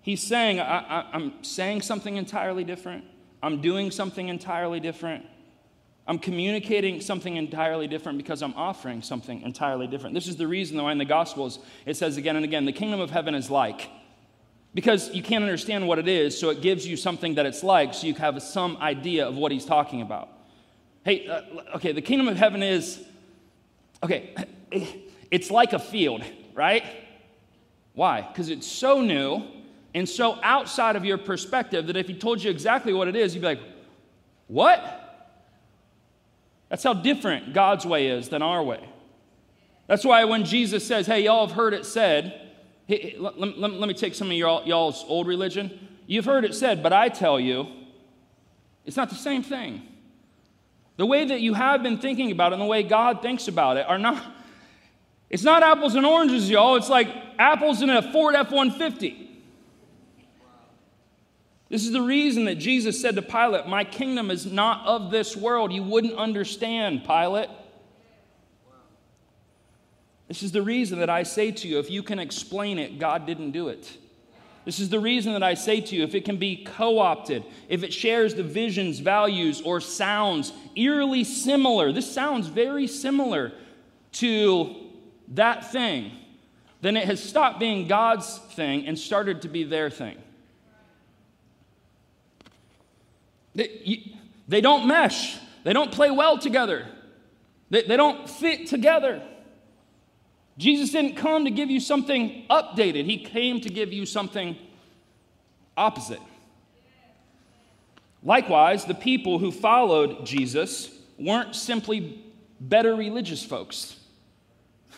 He's 0.00 0.20
saying, 0.20 0.58
I, 0.58 1.08
am 1.12 1.34
saying 1.44 1.82
something 1.82 2.16
entirely 2.16 2.64
different. 2.64 3.04
I'm 3.44 3.60
doing 3.60 3.92
something 3.92 4.26
entirely 4.26 4.80
different. 4.80 5.24
I'm 6.08 6.18
communicating 6.18 7.00
something 7.00 7.36
entirely 7.36 7.86
different 7.86 8.18
because 8.18 8.42
I'm 8.42 8.54
offering 8.54 9.02
something 9.02 9.40
entirely 9.42 9.86
different. 9.86 10.14
This 10.14 10.26
is 10.26 10.34
the 10.34 10.48
reason 10.48 10.82
why 10.82 10.90
in 10.90 10.98
the 10.98 11.04
Gospels 11.04 11.60
it 11.86 11.96
says 11.96 12.16
again 12.16 12.34
and 12.34 12.44
again, 12.44 12.64
the 12.64 12.72
kingdom 12.72 12.98
of 12.98 13.12
heaven 13.12 13.36
is 13.36 13.52
like. 13.52 13.88
Because 14.74 15.12
you 15.14 15.22
can't 15.22 15.42
understand 15.42 15.88
what 15.88 15.98
it 15.98 16.08
is, 16.08 16.38
so 16.38 16.50
it 16.50 16.60
gives 16.60 16.86
you 16.86 16.96
something 16.96 17.34
that 17.34 17.46
it's 17.46 17.62
like, 17.62 17.94
so 17.94 18.06
you 18.06 18.14
have 18.14 18.42
some 18.42 18.76
idea 18.78 19.26
of 19.26 19.34
what 19.34 19.50
he's 19.50 19.64
talking 19.64 20.02
about. 20.02 20.28
Hey, 21.04 21.26
uh, 21.26 21.42
okay, 21.76 21.92
the 21.92 22.02
kingdom 22.02 22.28
of 22.28 22.36
heaven 22.36 22.62
is, 22.62 23.02
okay, 24.02 24.34
it's 25.30 25.50
like 25.50 25.72
a 25.72 25.78
field, 25.78 26.22
right? 26.54 26.84
Why? 27.94 28.20
Because 28.22 28.50
it's 28.50 28.66
so 28.66 29.00
new 29.00 29.42
and 29.94 30.08
so 30.08 30.38
outside 30.42 30.96
of 30.96 31.04
your 31.04 31.18
perspective 31.18 31.86
that 31.86 31.96
if 31.96 32.06
he 32.06 32.14
told 32.14 32.42
you 32.42 32.50
exactly 32.50 32.92
what 32.92 33.08
it 33.08 33.16
is, 33.16 33.34
you'd 33.34 33.40
be 33.40 33.46
like, 33.46 33.60
what? 34.46 35.04
That's 36.68 36.84
how 36.84 36.94
different 36.94 37.54
God's 37.54 37.86
way 37.86 38.08
is 38.08 38.28
than 38.28 38.42
our 38.42 38.62
way. 38.62 38.86
That's 39.86 40.04
why 40.04 40.24
when 40.24 40.44
Jesus 40.44 40.86
says, 40.86 41.06
Hey, 41.06 41.24
y'all 41.24 41.46
have 41.46 41.56
heard 41.56 41.72
it 41.72 41.86
said, 41.86 42.47
let, 42.88 43.38
let, 43.38 43.58
let, 43.58 43.88
me 43.88 43.94
take 43.94 44.14
some 44.14 44.28
of 44.28 44.36
y'all, 44.36 44.66
y'all's 44.66 45.04
old 45.08 45.26
religion. 45.26 45.88
You've 46.06 46.24
heard 46.24 46.44
it 46.44 46.54
said, 46.54 46.82
but 46.82 46.92
I 46.92 47.10
tell 47.10 47.38
you, 47.38 47.66
it's 48.86 48.96
not 48.96 49.10
the 49.10 49.14
same 49.14 49.42
thing. 49.42 49.82
The 50.96 51.04
way 51.04 51.26
that 51.26 51.40
you 51.40 51.54
have 51.54 51.82
been 51.82 51.98
thinking 51.98 52.32
about 52.32 52.52
it 52.52 52.54
and 52.54 52.62
the 52.62 52.66
way 52.66 52.82
God 52.82 53.20
thinks 53.20 53.46
about 53.46 53.76
it 53.76 53.86
are 53.86 53.98
not, 53.98 54.22
it's 55.28 55.42
not 55.42 55.62
apples 55.62 55.94
and 55.94 56.06
oranges, 56.06 56.48
y'all. 56.48 56.76
It's 56.76 56.88
like 56.88 57.08
apples 57.38 57.82
in 57.82 57.90
a 57.90 58.10
Ford 58.10 58.34
F 58.34 58.50
150. 58.50 59.26
This 61.68 61.84
is 61.84 61.92
the 61.92 62.00
reason 62.00 62.46
that 62.46 62.54
Jesus 62.54 63.00
said 63.00 63.14
to 63.16 63.22
Pilate, 63.22 63.66
My 63.66 63.84
kingdom 63.84 64.30
is 64.30 64.46
not 64.46 64.86
of 64.86 65.10
this 65.10 65.36
world. 65.36 65.72
You 65.72 65.82
wouldn't 65.82 66.14
understand, 66.14 67.04
Pilate. 67.04 67.50
This 70.28 70.42
is 70.42 70.52
the 70.52 70.62
reason 70.62 70.98
that 71.00 71.10
I 71.10 71.22
say 71.22 71.50
to 71.50 71.66
you, 71.66 71.78
if 71.78 71.90
you 71.90 72.02
can 72.02 72.18
explain 72.18 72.78
it, 72.78 72.98
God 72.98 73.26
didn't 73.26 73.52
do 73.52 73.68
it. 73.68 73.96
This 74.66 74.78
is 74.78 74.90
the 74.90 75.00
reason 75.00 75.32
that 75.32 75.42
I 75.42 75.54
say 75.54 75.80
to 75.80 75.96
you, 75.96 76.04
if 76.04 76.14
it 76.14 76.26
can 76.26 76.36
be 76.36 76.62
co 76.62 76.98
opted, 76.98 77.42
if 77.70 77.82
it 77.82 77.90
shares 77.90 78.34
the 78.34 78.42
visions, 78.42 78.98
values, 78.98 79.62
or 79.62 79.80
sounds 79.80 80.52
eerily 80.76 81.24
similar, 81.24 81.90
this 81.90 82.12
sounds 82.12 82.48
very 82.48 82.86
similar 82.86 83.52
to 84.12 84.76
that 85.28 85.72
thing, 85.72 86.12
then 86.82 86.98
it 86.98 87.04
has 87.06 87.22
stopped 87.22 87.58
being 87.58 87.88
God's 87.88 88.36
thing 88.52 88.86
and 88.86 88.98
started 88.98 89.40
to 89.42 89.48
be 89.48 89.64
their 89.64 89.88
thing. 89.88 90.18
They, 93.54 94.60
don't 94.60 94.86
mesh, 94.86 95.38
they 95.64 95.72
don't 95.72 95.90
play 95.90 96.10
well 96.10 96.36
together, 96.36 96.86
they 97.70 97.96
don't 97.96 98.28
fit 98.28 98.66
together. 98.66 99.22
Jesus 100.58 100.90
didn't 100.90 101.14
come 101.14 101.44
to 101.44 101.50
give 101.50 101.70
you 101.70 101.80
something 101.80 102.44
updated, 102.50 103.04
He 103.04 103.16
came 103.16 103.60
to 103.60 103.70
give 103.70 103.92
you 103.92 104.04
something 104.04 104.56
opposite. 105.76 106.20
Likewise, 108.22 108.84
the 108.84 108.94
people 108.94 109.38
who 109.38 109.52
followed 109.52 110.26
Jesus 110.26 110.90
weren't 111.18 111.54
simply 111.54 112.22
better 112.60 112.96
religious 112.96 113.44
folks. 113.44 113.96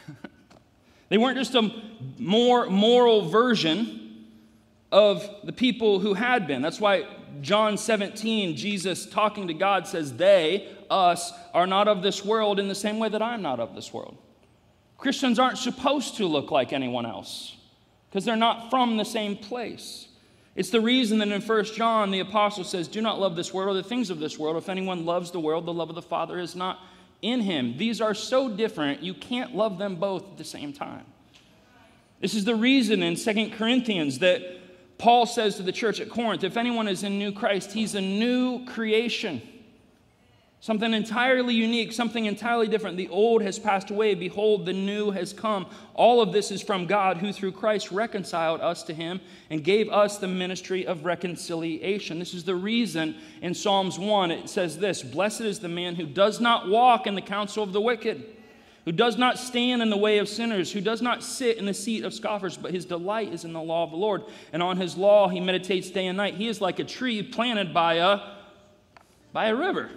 they 1.11 1.19
weren't 1.19 1.37
just 1.37 1.55
a 1.55 1.71
more 2.19 2.71
moral 2.71 3.29
version 3.29 4.27
of 4.91 5.29
the 5.45 5.53
people 5.53 6.01
who 6.01 6.15
had 6.15 6.47
been. 6.47 6.63
That's 6.63 6.81
why 6.81 7.07
John 7.43 7.77
17, 7.77 8.57
Jesus 8.57 9.07
talking 9.07 9.49
to 9.49 9.55
God 9.55 9.87
says, 9.87 10.15
They, 10.15 10.69
us, 10.89 11.33
are 11.53 11.67
not 11.67 11.89
of 11.89 12.03
this 12.03 12.25
world 12.25 12.59
in 12.59 12.69
the 12.69 12.75
same 12.75 12.99
way 12.99 13.11
that 13.11 13.23
I'm 13.23 13.43
not 13.43 13.61
of 13.61 13.75
this 13.75 13.93
world. 13.93 14.17
Christians 15.01 15.39
aren't 15.39 15.57
supposed 15.57 16.19
to 16.19 16.27
look 16.27 16.51
like 16.51 16.75
anyone 16.75 17.07
else 17.07 17.57
because 18.09 18.25
they're 18.25 18.37
not 18.37 18.69
from 18.69 18.99
the 18.99 19.05
same 19.05 19.35
place. 19.35 20.09
It's 20.55 20.69
the 20.69 20.81
reason 20.81 21.19
that 21.19 21.29
in 21.29 21.41
1 21.41 21.65
John 21.65 22.11
the 22.11 22.21
apostle 22.21 22.65
says, 22.65 22.87
Do 22.87 23.01
not 23.01 23.19
love 23.19 23.35
this 23.35 23.55
world 23.55 23.71
or 23.71 23.83
the 23.83 23.89
things 23.89 24.11
of 24.11 24.19
this 24.19 24.39
world. 24.39 24.59
If 24.59 24.69
anyone 24.69 25.07
loves 25.07 25.31
the 25.31 25.41
world, 25.41 25.65
the 25.65 25.73
love 25.73 25.89
of 25.89 25.95
the 25.95 26.03
Father 26.03 26.39
is 26.39 26.55
not 26.55 26.81
in 27.23 27.41
him. 27.41 27.79
These 27.79 28.03
are 28.03 28.13
so 28.13 28.51
different, 28.51 29.03
you 29.03 29.15
can't 29.15 29.55
love 29.55 29.79
them 29.79 29.97
both 29.97 30.23
at 30.33 30.39
the 30.39 30.45
same 30.45 30.73
time. 30.73 31.07
This 32.21 32.35
is 32.35 32.45
the 32.45 32.55
reason 32.55 33.03
in 33.03 33.17
2 33.17 33.51
Corinthians 33.57 34.19
that 34.19 34.43
Paul 34.99 35.25
says 35.25 35.57
to 35.57 35.63
the 35.63 35.73
church 35.73 35.99
at 36.01 36.11
Corinth 36.11 36.45
if 36.45 36.59
anyone 36.59 36.89
is 36.89 37.05
in 37.05 37.19
new 37.19 37.33
Christ, 37.33 37.73
he's 37.73 37.95
a 37.95 38.03
new 38.03 38.67
creation. 38.67 39.41
Something 40.63 40.93
entirely 40.93 41.55
unique, 41.55 41.91
something 41.91 42.27
entirely 42.27 42.69
different. 42.69 42.99
The 42.99 43.09
old 43.09 43.41
has 43.41 43.59
passed 43.59 43.89
away. 43.89 44.15
Behold, 44.15 44.67
the 44.67 44.75
new 44.75 45.11
has 45.11 45.33
come. 45.33 45.67
All 45.95 46.21
of 46.21 46.33
this 46.33 46.51
is 46.51 46.61
from 46.61 46.85
God, 46.85 47.17
who 47.17 47.33
through 47.33 47.53
Christ 47.53 47.91
reconciled 47.91 48.61
us 48.61 48.83
to 48.83 48.93
him 48.93 49.23
and 49.49 49.65
gave 49.65 49.89
us 49.89 50.19
the 50.19 50.29
ministry 50.29 50.87
of 50.87 51.07
reconciliation. 51.07 52.19
This 52.19 52.35
is 52.35 52.45
the 52.45 52.55
reason 52.55 53.15
in 53.41 53.55
Psalms 53.55 53.99
1 53.99 54.31
it 54.31 54.51
says 54.51 54.77
this 54.77 55.03
Blessed 55.03 55.41
is 55.41 55.61
the 55.61 55.69
man 55.69 55.95
who 55.95 56.05
does 56.05 56.41
not 56.43 56.69
walk 56.69 57.07
in 57.07 57.15
the 57.15 57.23
counsel 57.23 57.63
of 57.63 57.73
the 57.73 57.81
wicked 57.81 58.37
who 58.87 58.93
does 58.93 59.19
not 59.19 59.39
stand 59.39 59.83
in 59.83 59.91
the 59.91 59.97
way 59.97 60.19
of 60.19 60.29
sinners, 60.29 60.73
who 60.73 60.81
does 60.81 61.03
not 61.03 61.23
sit 61.23 61.59
in 61.59 61.67
the 61.67 61.75
seat 61.75 62.03
of 62.03 62.15
scoffers, 62.15 62.57
but 62.57 62.73
his 62.73 62.87
delight 62.87 63.31
is 63.31 63.45
in 63.45 63.53
the 63.53 63.61
law 63.61 63.85
of 63.85 63.91
the 63.91 63.97
Lord. 63.97 64.25
And 64.55 64.63
on 64.63 64.79
his 64.79 64.97
law 64.97 65.29
he 65.29 65.39
meditates 65.39 65.91
day 65.91 66.07
and 66.07 66.17
night. 66.17 66.35
He 66.35 66.49
is 66.49 66.63
like 66.63 66.79
a 66.79 66.85
tree 66.85 67.23
planted 67.23 67.75
by 67.75 67.95
a, 67.97 68.21
by 69.33 69.49
a 69.49 69.55
river 69.55 69.91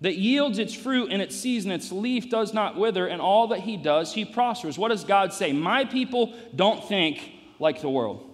that 0.00 0.16
yields 0.16 0.58
its 0.58 0.74
fruit 0.74 1.10
in 1.10 1.20
its 1.20 1.36
season, 1.36 1.70
its 1.70 1.90
leaf 1.90 2.28
does 2.28 2.52
not 2.52 2.76
wither, 2.76 3.06
and 3.06 3.22
all 3.22 3.48
that 3.48 3.60
he 3.60 3.76
does, 3.76 4.12
he 4.12 4.24
prospers. 4.24 4.76
What 4.76 4.88
does 4.88 5.04
God 5.04 5.32
say? 5.32 5.52
My 5.52 5.84
people 5.84 6.34
don't 6.54 6.86
think 6.86 7.32
like 7.58 7.80
the 7.80 7.88
world. 7.88 8.30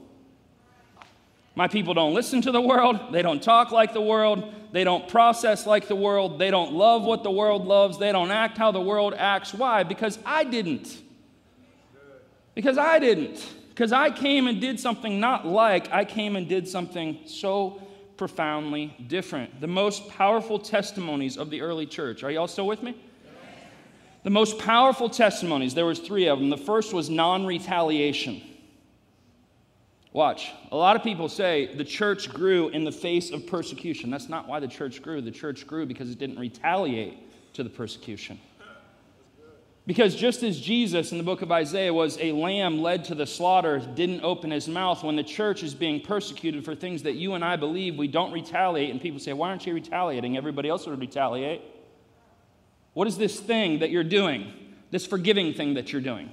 My 1.55 1.69
people 1.69 1.95
don't 1.95 2.15
listen 2.15 2.41
to 2.43 2.53
the 2.53 2.61
world. 2.61 3.13
They 3.13 3.23
don't 3.23 3.43
talk 3.43 3.71
like 3.71 3.93
the 3.93 4.01
world. 4.01 4.55
They 4.73 4.85
don't 4.85 5.09
process 5.09 5.67
like 5.67 5.89
the 5.89 5.97
world. 5.97 6.39
They 6.39 6.51
don't 6.51 6.73
love 6.73 7.05
what 7.05 7.23
the 7.23 7.31
world 7.31 7.67
loves. 7.67 7.99
They 7.99 8.13
don't 8.13 8.31
act 8.31 8.57
how 8.57 8.71
the 8.71 8.81
world 8.81 9.15
acts. 9.15 9.53
Why? 9.53 9.83
Because 9.83 10.19
I 10.25 10.45
didn't. 10.45 10.97
Because 12.55 12.79
I 12.79 12.99
didn't. 12.99 13.45
Because 13.69 13.93
I 13.93 14.11
came 14.11 14.47
and 14.47 14.61
did 14.61 14.79
something 14.79 15.21
not 15.21 15.47
like, 15.47 15.91
I 15.93 16.05
came 16.05 16.37
and 16.37 16.49
did 16.49 16.69
something 16.69 17.19
so 17.27 17.83
profoundly 18.21 18.95
different. 19.07 19.62
The 19.62 19.66
most 19.66 20.11
powerful 20.11 20.59
testimonies 20.59 21.39
of 21.39 21.49
the 21.49 21.62
early 21.62 21.87
church. 21.87 22.23
Are 22.23 22.31
y'all 22.31 22.49
still 22.49 22.66
with 22.66 22.83
me? 22.83 22.95
The 24.25 24.29
most 24.29 24.59
powerful 24.59 25.09
testimonies, 25.09 25.73
there 25.73 25.87
was 25.87 26.01
three 26.01 26.29
of 26.29 26.39
them. 26.39 26.51
The 26.51 26.59
first 26.59 26.93
was 26.93 27.09
non-retaliation. 27.09 28.43
Watch. 30.12 30.51
A 30.71 30.77
lot 30.77 30.97
of 30.97 31.03
people 31.03 31.31
say 31.31 31.75
the 31.75 31.83
church 31.83 32.29
grew 32.29 32.68
in 32.68 32.85
the 32.85 32.93
face 32.93 33.31
of 33.31 33.47
persecution. 33.47 34.11
That's 34.11 34.29
not 34.29 34.47
why 34.47 34.61
the 34.61 34.68
church 34.68 35.01
grew. 35.01 35.23
The 35.23 35.31
church 35.31 35.66
grew 35.66 35.87
because 35.87 36.11
it 36.11 36.18
didn't 36.18 36.39
retaliate 36.39 37.16
to 37.55 37.62
the 37.62 37.71
persecution. 37.71 38.39
Because 39.87 40.14
just 40.14 40.43
as 40.43 40.61
Jesus 40.61 41.11
in 41.11 41.18
the 41.18 41.24
book 41.24 41.43
of 41.43 41.51
Isaiah 41.51 41.93
was 41.93 42.18
a 42.20 42.33
lamb 42.33 42.81
led 42.81 43.05
to 43.07 43.14
the 43.14 43.26
slaughter, 43.26 43.78
didn't 43.78 44.22
open 44.22 44.51
his 44.51 44.68
mouth, 44.68 45.03
when 45.03 45.16
the 45.16 45.22
church 45.22 45.62
is 45.62 45.74
being 45.74 46.01
persecuted 46.01 46.64
for 46.64 46.74
things 46.74 47.03
that 47.05 47.14
you 47.14 47.35
and 47.35 47.45
I 47.45 47.57
believe, 47.57 47.97
we 47.97 48.07
don't 48.07 48.33
retaliate. 48.33 48.91
And 48.91 49.01
people 49.01 49.18
say, 49.18 49.33
Why 49.33 49.49
aren't 49.49 49.66
you 49.66 49.74
retaliating? 49.74 50.37
Everybody 50.37 50.68
else 50.68 50.87
would 50.87 51.01
retaliate. 51.01 51.62
What 52.93 53.09
is 53.09 53.16
this 53.16 53.41
thing 53.41 53.81
that 53.81 53.91
you're 53.91 54.05
doing? 54.05 54.53
This 54.91 55.07
forgiving 55.07 55.55
thing 55.55 55.74
that 55.74 55.93
you're 55.93 56.03
doing? 56.03 56.31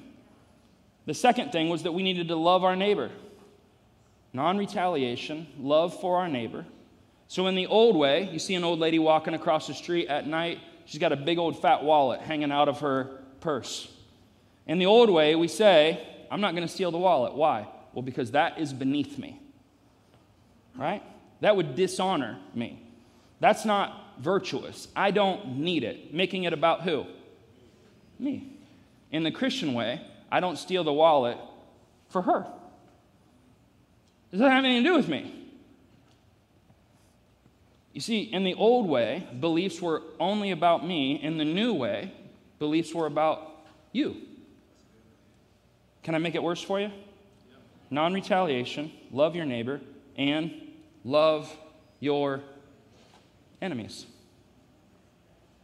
The 1.06 1.14
second 1.14 1.52
thing 1.52 1.70
was 1.70 1.84
that 1.84 1.94
we 1.94 2.04
needed 2.04 2.28
to 2.28 2.36
love 2.36 2.64
our 2.64 2.76
neighbor 2.76 3.12
non 4.34 4.58
retaliation, 4.58 5.48
love 5.58 6.00
for 6.00 6.18
our 6.18 6.28
neighbor. 6.28 6.66
So, 7.28 7.48
in 7.48 7.56
the 7.56 7.68
old 7.68 7.96
way, 7.96 8.30
you 8.32 8.40
see 8.40 8.56
an 8.56 8.64
old 8.64 8.80
lady 8.80 9.00
walking 9.00 9.34
across 9.34 9.68
the 9.68 9.74
street 9.74 10.08
at 10.10 10.28
night, 10.28 10.60
she's 10.86 11.00
got 11.00 11.12
a 11.12 11.16
big 11.16 11.38
old 11.38 11.62
fat 11.62 11.84
wallet 11.84 12.22
hanging 12.22 12.52
out 12.52 12.70
of 12.70 12.82
her 12.82 13.24
purse. 13.48 13.90
In 14.66 14.78
the 14.78 14.88
old 14.88 15.10
way, 15.10 15.34
we 15.36 15.48
say, 15.48 16.06
I'm 16.30 16.42
not 16.42 16.52
going 16.54 16.68
to 16.68 16.74
steal 16.74 16.92
the 16.92 16.98
wallet. 16.98 17.34
Why? 17.34 17.66
Well, 17.94 18.02
because 18.02 18.32
that 18.32 18.60
is 18.60 18.74
beneath 18.74 19.18
me. 19.18 19.40
Right? 20.76 21.02
That 21.40 21.56
would 21.56 21.74
dishonor 21.74 22.40
me. 22.54 22.84
That's 23.40 23.64
not 23.64 24.18
virtuous. 24.20 24.90
I 24.98 25.12
don't 25.12 25.60
need 25.60 25.86
it. 25.86 26.14
Making 26.14 26.44
it 26.44 26.52
about 26.52 26.82
who? 26.82 27.06
Me. 28.20 28.52
In 29.14 29.24
the 29.24 29.32
Christian 29.32 29.74
way, 29.74 30.02
I 30.30 30.42
don't 30.42 30.58
steal 30.58 30.84
the 30.84 30.92
wallet 30.92 31.38
for 32.10 32.24
her. 32.24 32.46
Does 34.30 34.42
that 34.42 34.52
have 34.52 34.66
anything 34.66 34.84
to 34.84 34.90
do 34.90 34.96
with 34.98 35.08
me? 35.08 35.34
You 37.94 38.02
see, 38.02 38.24
in 38.24 38.44
the 38.44 38.56
old 38.56 38.90
way, 38.90 39.26
beliefs 39.40 39.82
were 39.82 40.02
only 40.20 40.52
about 40.52 40.86
me. 40.86 41.14
In 41.24 41.38
the 41.38 41.46
new 41.46 41.74
way, 41.74 42.12
beliefs 42.60 42.94
were 42.94 43.06
about 43.06 43.52
you. 43.92 44.18
Can 46.04 46.16
I 46.16 46.20
make 46.20 46.36
it 46.36 46.44
worse 46.44 46.62
for 46.62 46.80
you? 46.80 46.92
Non 47.90 48.14
retaliation, 48.14 48.92
love 49.12 49.36
your 49.36 49.46
neighbor, 49.46 49.82
and 50.18 50.52
love 51.04 51.56
your 52.00 52.42
enemies. 53.62 54.06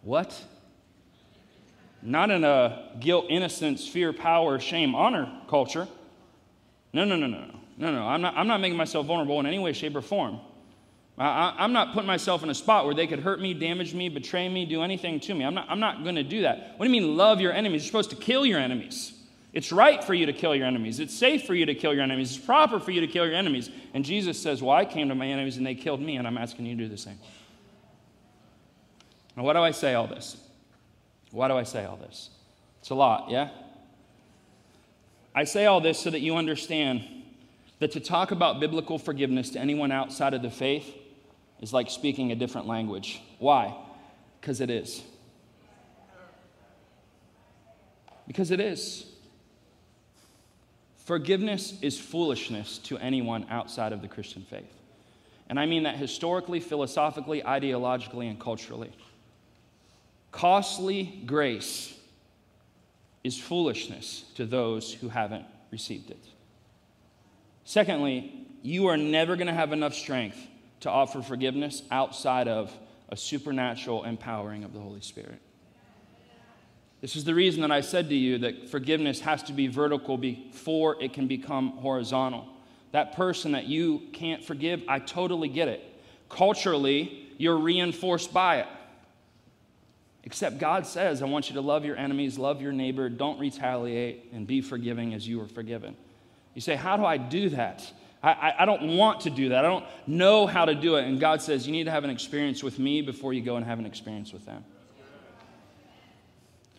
What? 0.01 0.43
Not 2.01 2.29
in 2.31 2.43
a 2.43 2.91
guilt, 2.99 3.25
innocence, 3.29 3.87
fear, 3.87 4.11
power, 4.11 4.59
shame, 4.59 4.95
honor 4.95 5.31
culture. 5.49 5.87
No, 6.91 7.05
no, 7.05 7.15
no, 7.15 7.27
no, 7.27 7.39
no. 7.39 7.59
No, 7.75 7.91
no, 7.91 8.03
I'm 8.03 8.21
not, 8.21 8.35
I'm 8.37 8.47
not 8.47 8.61
making 8.61 8.77
myself 8.77 9.07
vulnerable 9.07 9.39
in 9.39 9.45
any 9.45 9.57
way, 9.57 9.73
shape, 9.73 9.95
or 9.95 10.01
form. 10.01 10.39
I, 11.17 11.63
am 11.63 11.73
not 11.73 11.93
putting 11.93 12.07
myself 12.07 12.41
in 12.43 12.49
a 12.49 12.55
spot 12.55 12.85
where 12.85 12.95
they 12.95 13.05
could 13.05 13.19
hurt 13.19 13.39
me, 13.39 13.53
damage 13.53 13.93
me, 13.93 14.09
betray 14.09 14.49
me, 14.49 14.65
do 14.65 14.81
anything 14.81 15.19
to 15.21 15.35
me. 15.35 15.45
I'm 15.45 15.53
not, 15.53 15.67
I'm 15.69 15.79
not 15.79 16.03
going 16.03 16.15
to 16.15 16.23
do 16.23 16.41
that. 16.41 16.73
What 16.77 16.87
do 16.87 16.91
you 16.91 17.01
mean, 17.01 17.15
love 17.15 17.39
your 17.39 17.53
enemies? 17.53 17.83
You're 17.83 17.89
supposed 17.89 18.09
to 18.09 18.15
kill 18.15 18.45
your 18.45 18.59
enemies. 18.59 19.13
It's 19.53 19.71
right 19.71 20.03
for 20.03 20.15
you 20.15 20.25
to 20.25 20.33
kill 20.33 20.55
your 20.55 20.65
enemies. 20.65 20.99
It's 20.99 21.15
safe 21.15 21.45
for 21.45 21.53
you 21.53 21.67
to 21.67 21.75
kill 21.75 21.93
your 21.93 22.01
enemies. 22.01 22.35
It's 22.35 22.43
proper 22.43 22.79
for 22.79 22.89
you 22.89 23.01
to 23.01 23.07
kill 23.07 23.25
your 23.25 23.35
enemies. 23.35 23.69
And 23.93 24.03
Jesus 24.03 24.41
says, 24.41 24.63
Well, 24.63 24.75
I 24.75 24.85
came 24.85 25.09
to 25.09 25.15
my 25.15 25.27
enemies 25.27 25.57
and 25.57 25.65
they 25.65 25.75
killed 25.75 26.01
me, 26.01 26.15
and 26.15 26.25
I'm 26.25 26.39
asking 26.39 26.65
you 26.65 26.75
to 26.75 26.83
do 26.83 26.89
the 26.89 26.97
same. 26.97 27.19
Now, 29.37 29.43
why 29.43 29.53
do 29.53 29.59
I 29.59 29.69
say 29.69 29.93
all 29.93 30.07
this? 30.07 30.37
Why 31.29 31.47
do 31.47 31.55
I 31.55 31.63
say 31.63 31.85
all 31.85 31.97
this? 31.97 32.31
It's 32.79 32.89
a 32.89 32.95
lot, 32.95 33.29
yeah? 33.29 33.49
I 35.35 35.43
say 35.43 35.67
all 35.67 35.81
this 35.81 35.99
so 35.99 36.09
that 36.09 36.21
you 36.21 36.35
understand 36.35 37.03
that 37.77 37.91
to 37.91 37.99
talk 37.99 38.31
about 38.31 38.59
biblical 38.59 38.97
forgiveness 38.97 39.51
to 39.51 39.59
anyone 39.59 39.91
outside 39.91 40.33
of 40.33 40.41
the 40.41 40.49
faith 40.49 40.95
is 41.63 41.71
like 41.71 41.89
speaking 41.89 42.33
a 42.33 42.35
different 42.35 42.67
language. 42.67 43.21
Why? 43.39 43.73
Because 44.41 44.59
it 44.59 44.69
is. 44.69 45.01
Because 48.27 48.51
it 48.51 48.59
is. 48.59 49.05
Forgiveness 50.97 51.75
is 51.81 51.97
foolishness 51.97 52.79
to 52.79 52.97
anyone 52.97 53.45
outside 53.49 53.93
of 53.93 54.01
the 54.01 54.09
Christian 54.09 54.41
faith. 54.41 54.73
And 55.47 55.57
I 55.57 55.65
mean 55.65 55.83
that 55.83 55.95
historically, 55.95 56.59
philosophically, 56.59 57.41
ideologically, 57.41 58.29
and 58.29 58.37
culturally. 58.37 58.91
Costly 60.33 61.21
grace 61.25 61.97
is 63.23 63.39
foolishness 63.39 64.25
to 64.35 64.45
those 64.45 64.93
who 64.93 65.07
haven't 65.07 65.45
received 65.71 66.11
it. 66.11 66.25
Secondly, 67.63 68.47
you 68.63 68.87
are 68.87 68.97
never 68.97 69.37
going 69.37 69.47
to 69.47 69.53
have 69.53 69.71
enough 69.71 69.93
strength 69.93 70.37
to 70.83 70.89
offer 70.89 71.21
forgiveness 71.21 71.81
outside 71.91 72.49
of 72.49 72.77
a 73.07 73.15
supernatural 73.15 74.03
empowering 74.03 74.65
of 74.65 74.73
the 74.73 74.79
Holy 74.81 74.99
Spirit. 74.99 75.39
This 76.99 77.15
is 77.15 77.23
the 77.23 77.33
reason 77.33 77.61
that 77.61 77.71
I 77.71 77.79
said 77.79 78.09
to 78.09 78.15
you 78.15 78.39
that 78.39 78.69
forgiveness 78.69 79.21
has 79.21 79.41
to 79.43 79.53
be 79.53 79.67
vertical 79.67 80.17
before 80.17 81.01
it 81.01 81.13
can 81.13 81.27
become 81.27 81.69
horizontal. 81.77 82.45
That 82.91 83.15
person 83.15 83.53
that 83.53 83.65
you 83.65 84.03
can't 84.11 84.43
forgive, 84.43 84.83
I 84.89 84.99
totally 84.99 85.47
get 85.47 85.69
it. 85.69 85.81
Culturally, 86.27 87.29
you're 87.37 87.57
reinforced 87.57 88.33
by 88.33 88.59
it. 88.59 88.67
Except 90.25 90.57
God 90.57 90.85
says, 90.85 91.21
I 91.21 91.25
want 91.25 91.47
you 91.47 91.55
to 91.55 91.61
love 91.61 91.85
your 91.85 91.95
enemies, 91.95 92.37
love 92.37 92.61
your 92.61 92.73
neighbor, 92.73 93.07
don't 93.07 93.39
retaliate, 93.39 94.31
and 94.33 94.45
be 94.45 94.59
forgiving 94.59 95.13
as 95.13 95.25
you 95.25 95.39
are 95.41 95.47
forgiven. 95.47 95.95
You 96.55 96.61
say, 96.61 96.75
How 96.75 96.97
do 96.97 97.05
I 97.05 97.15
do 97.15 97.49
that? 97.49 97.89
I, 98.23 98.53
I, 98.59 98.65
don't 98.65 98.95
want 98.95 99.21
to 99.21 99.29
do 99.29 99.49
that. 99.49 99.65
I 99.65 99.67
don't 99.67 99.85
know 100.07 100.47
how 100.47 100.63
to 100.63 100.73
do 100.73 100.95
it. 100.95 101.05
And 101.05 101.19
God 101.19 101.41
says, 101.41 101.67
You 101.67 101.73
need 101.73 101.83
to 101.83 101.91
have 101.91 102.05
an 102.05 102.09
experience 102.09 102.63
with 102.63 102.79
me 102.79 103.01
before 103.01 103.33
you 103.33 103.41
go 103.41 103.57
and 103.57 103.65
have 103.65 103.79
an 103.79 103.85
experience 103.85 104.31
with 104.31 104.45
them. 104.45 104.63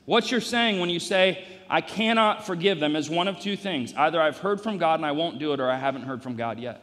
What 0.06 0.30
you're 0.30 0.40
saying 0.40 0.80
when 0.80 0.88
you 0.88 1.00
say, 1.00 1.44
I 1.68 1.82
cannot 1.82 2.46
forgive 2.46 2.80
them 2.80 2.96
is 2.96 3.10
one 3.10 3.28
of 3.28 3.40
two 3.40 3.56
things. 3.56 3.92
Either 3.94 4.20
I've 4.20 4.38
heard 4.38 4.60
from 4.60 4.78
God 4.78 5.00
and 5.00 5.06
I 5.06 5.12
won't 5.12 5.38
do 5.38 5.52
it, 5.52 5.60
or 5.60 5.70
I 5.70 5.76
haven't 5.76 6.02
heard 6.02 6.22
from 6.22 6.36
God 6.36 6.58
yet. 6.58 6.82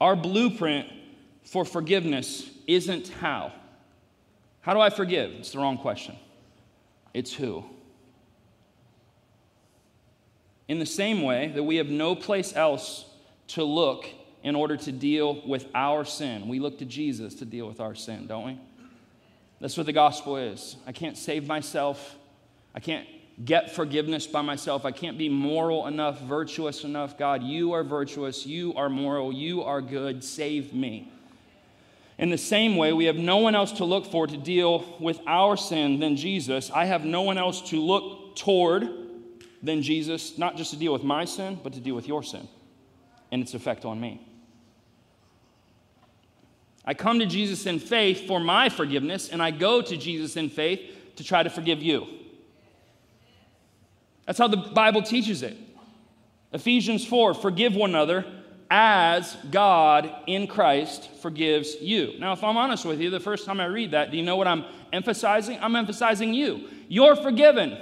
Our 0.00 0.16
blueprint 0.16 0.88
for 1.44 1.64
forgiveness 1.64 2.48
isn't 2.66 3.08
how. 3.08 3.52
How 4.60 4.74
do 4.74 4.80
I 4.80 4.90
forgive? 4.90 5.30
It's 5.32 5.52
the 5.52 5.58
wrong 5.58 5.78
question. 5.78 6.16
It's 7.12 7.32
who. 7.32 7.64
In 10.68 10.78
the 10.78 10.86
same 10.86 11.22
way 11.22 11.48
that 11.48 11.62
we 11.62 11.76
have 11.76 11.88
no 11.88 12.14
place 12.14 12.54
else 12.56 13.04
to 13.48 13.64
look 13.64 14.06
in 14.42 14.54
order 14.54 14.76
to 14.76 14.92
deal 14.92 15.46
with 15.46 15.66
our 15.74 16.04
sin, 16.04 16.48
we 16.48 16.58
look 16.58 16.78
to 16.78 16.84
Jesus 16.84 17.34
to 17.36 17.44
deal 17.44 17.66
with 17.66 17.80
our 17.80 17.94
sin, 17.94 18.26
don't 18.26 18.46
we? 18.46 18.58
That's 19.60 19.76
what 19.76 19.86
the 19.86 19.92
gospel 19.92 20.36
is. 20.36 20.76
I 20.86 20.92
can't 20.92 21.16
save 21.16 21.46
myself. 21.46 22.16
I 22.74 22.80
can't 22.80 23.06
get 23.42 23.74
forgiveness 23.74 24.26
by 24.26 24.42
myself. 24.42 24.84
I 24.84 24.90
can't 24.90 25.18
be 25.18 25.28
moral 25.28 25.86
enough, 25.86 26.20
virtuous 26.20 26.84
enough. 26.84 27.18
God, 27.18 27.42
you 27.42 27.72
are 27.72 27.82
virtuous. 27.82 28.46
You 28.46 28.74
are 28.74 28.88
moral. 28.88 29.32
You 29.32 29.62
are 29.62 29.80
good. 29.80 30.22
Save 30.22 30.72
me. 30.72 31.10
In 32.16 32.30
the 32.30 32.38
same 32.38 32.76
way, 32.76 32.92
we 32.92 33.06
have 33.06 33.16
no 33.16 33.38
one 33.38 33.54
else 33.54 33.72
to 33.72 33.84
look 33.84 34.06
for 34.06 34.26
to 34.26 34.36
deal 34.36 34.96
with 35.00 35.20
our 35.26 35.56
sin 35.56 35.98
than 35.98 36.16
Jesus. 36.16 36.70
I 36.70 36.84
have 36.84 37.04
no 37.04 37.22
one 37.22 37.38
else 37.38 37.60
to 37.70 37.80
look 37.80 38.36
toward 38.36 38.88
than 39.64 39.82
Jesus, 39.82 40.36
not 40.36 40.56
just 40.56 40.70
to 40.70 40.76
deal 40.76 40.92
with 40.92 41.02
my 41.02 41.24
sin, 41.24 41.58
but 41.62 41.72
to 41.72 41.80
deal 41.80 41.94
with 41.94 42.06
your 42.06 42.22
sin 42.22 42.46
and 43.32 43.42
its 43.42 43.54
effect 43.54 43.84
on 43.84 44.00
me. 44.00 44.20
I 46.84 46.92
come 46.92 47.18
to 47.18 47.26
Jesus 47.26 47.64
in 47.64 47.78
faith 47.78 48.26
for 48.26 48.38
my 48.38 48.68
forgiveness, 48.68 49.30
and 49.30 49.42
I 49.42 49.50
go 49.50 49.80
to 49.80 49.96
Jesus 49.96 50.36
in 50.36 50.50
faith 50.50 50.80
to 51.16 51.24
try 51.24 51.42
to 51.42 51.48
forgive 51.48 51.82
you. 51.82 52.06
That's 54.26 54.38
how 54.38 54.48
the 54.48 54.58
Bible 54.58 55.02
teaches 55.02 55.42
it. 55.42 55.56
Ephesians 56.52 57.04
4 57.06 57.34
forgive 57.34 57.74
one 57.74 57.90
another 57.90 58.24
as 58.70 59.36
God 59.50 60.10
in 60.26 60.46
Christ 60.46 61.10
forgives 61.22 61.74
you. 61.80 62.18
Now, 62.18 62.32
if 62.32 62.44
I'm 62.44 62.56
honest 62.56 62.84
with 62.84 63.00
you, 63.00 63.10
the 63.10 63.20
first 63.20 63.46
time 63.46 63.60
I 63.60 63.66
read 63.66 63.92
that, 63.92 64.10
do 64.10 64.16
you 64.16 64.22
know 64.22 64.36
what 64.36 64.46
I'm 64.46 64.64
emphasizing? 64.92 65.58
I'm 65.60 65.76
emphasizing 65.76 66.34
you. 66.34 66.68
You're 66.88 67.16
forgiven. 67.16 67.78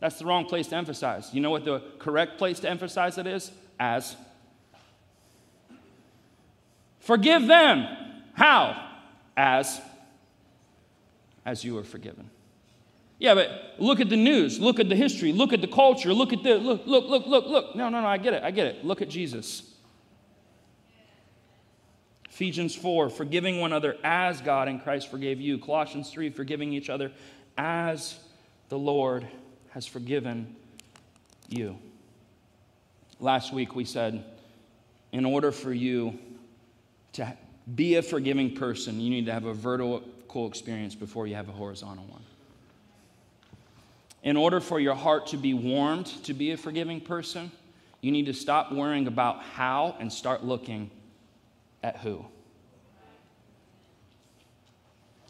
That's 0.00 0.18
the 0.18 0.24
wrong 0.24 0.46
place 0.46 0.66
to 0.68 0.76
emphasize. 0.76 1.32
You 1.32 1.40
know 1.40 1.50
what 1.50 1.64
the 1.64 1.82
correct 1.98 2.38
place 2.38 2.58
to 2.60 2.70
emphasize 2.70 3.18
it 3.18 3.26
is? 3.26 3.52
As. 3.78 4.16
Forgive 7.00 7.46
them. 7.46 7.86
How? 8.32 8.90
As. 9.36 9.80
As 11.44 11.64
you 11.64 11.76
are 11.78 11.84
forgiven. 11.84 12.30
Yeah, 13.18 13.34
but 13.34 13.74
look 13.78 14.00
at 14.00 14.08
the 14.08 14.16
news, 14.16 14.58
look 14.58 14.80
at 14.80 14.88
the 14.88 14.96
history, 14.96 15.30
look 15.32 15.52
at 15.52 15.60
the 15.60 15.68
culture, 15.68 16.14
look 16.14 16.32
at 16.32 16.42
the 16.42 16.54
look, 16.54 16.86
look, 16.86 17.06
look, 17.06 17.26
look, 17.26 17.46
look. 17.46 17.76
No, 17.76 17.90
no, 17.90 18.00
no, 18.00 18.06
I 18.06 18.16
get 18.16 18.32
it, 18.32 18.42
I 18.42 18.50
get 18.50 18.66
it. 18.66 18.82
Look 18.82 19.02
at 19.02 19.10
Jesus. 19.10 19.70
Ephesians 22.30 22.74
4, 22.74 23.10
forgiving 23.10 23.60
one 23.60 23.72
another 23.72 23.98
as 24.02 24.40
God 24.40 24.68
in 24.68 24.80
Christ 24.80 25.10
forgave 25.10 25.38
you. 25.42 25.58
Colossians 25.58 26.10
3, 26.10 26.30
forgiving 26.30 26.72
each 26.72 26.88
other 26.88 27.12
as 27.58 28.18
the 28.70 28.78
Lord 28.78 29.28
has 29.70 29.86
forgiven 29.86 30.54
you. 31.48 31.78
Last 33.18 33.52
week 33.52 33.74
we 33.74 33.84
said, 33.84 34.24
in 35.12 35.24
order 35.24 35.52
for 35.52 35.72
you 35.72 36.18
to 37.12 37.36
be 37.74 37.96
a 37.96 38.02
forgiving 38.02 38.54
person, 38.54 39.00
you 39.00 39.10
need 39.10 39.26
to 39.26 39.32
have 39.32 39.44
a 39.44 39.54
vertical 39.54 40.46
experience 40.46 40.94
before 40.94 41.26
you 41.26 41.34
have 41.34 41.48
a 41.48 41.52
horizontal 41.52 42.04
one. 42.04 42.22
In 44.22 44.36
order 44.36 44.60
for 44.60 44.78
your 44.78 44.94
heart 44.94 45.28
to 45.28 45.36
be 45.36 45.54
warmed 45.54 46.06
to 46.24 46.34
be 46.34 46.52
a 46.52 46.56
forgiving 46.56 47.00
person, 47.00 47.50
you 48.00 48.12
need 48.12 48.26
to 48.26 48.34
stop 48.34 48.72
worrying 48.72 49.06
about 49.06 49.42
how 49.42 49.96
and 49.98 50.12
start 50.12 50.44
looking 50.44 50.90
at 51.82 51.98
who? 51.98 52.24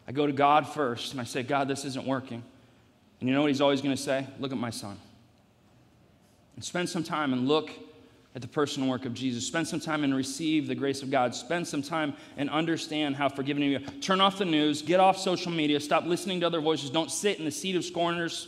I 0.07 0.11
go 0.11 0.25
to 0.27 0.33
God 0.33 0.67
first 0.67 1.11
and 1.13 1.21
I 1.21 1.25
say, 1.25 1.43
God, 1.43 1.67
this 1.67 1.85
isn't 1.85 2.05
working. 2.05 2.43
And 3.21 3.29
you 3.29 3.35
know 3.35 3.41
what 3.41 3.47
he's 3.47 3.61
always 3.61 3.81
going 3.81 3.95
to 3.95 4.01
say? 4.01 4.27
Look 4.39 4.51
at 4.51 4.57
my 4.57 4.71
son. 4.71 4.97
And 6.55 6.65
spend 6.65 6.89
some 6.89 7.03
time 7.03 7.31
and 7.31 7.47
look 7.47 7.71
at 8.33 8.41
the 8.41 8.47
personal 8.47 8.89
work 8.89 9.05
of 9.05 9.13
Jesus. 9.13 9.45
Spend 9.45 9.67
some 9.67 9.79
time 9.79 10.03
and 10.03 10.15
receive 10.15 10.67
the 10.67 10.75
grace 10.75 11.03
of 11.03 11.11
God. 11.11 11.35
Spend 11.35 11.67
some 11.67 11.81
time 11.81 12.13
and 12.37 12.49
understand 12.49 13.15
how 13.15 13.29
forgiving 13.29 13.63
you 13.63 13.77
are. 13.77 13.79
Turn 14.01 14.21
off 14.21 14.37
the 14.37 14.45
news, 14.45 14.81
get 14.81 14.99
off 14.99 15.17
social 15.17 15.51
media, 15.51 15.79
stop 15.79 16.05
listening 16.05 16.39
to 16.39 16.47
other 16.47 16.61
voices. 16.61 16.89
Don't 16.89 17.11
sit 17.11 17.39
in 17.39 17.45
the 17.45 17.51
seat 17.51 17.75
of 17.75 17.85
scorners. 17.85 18.47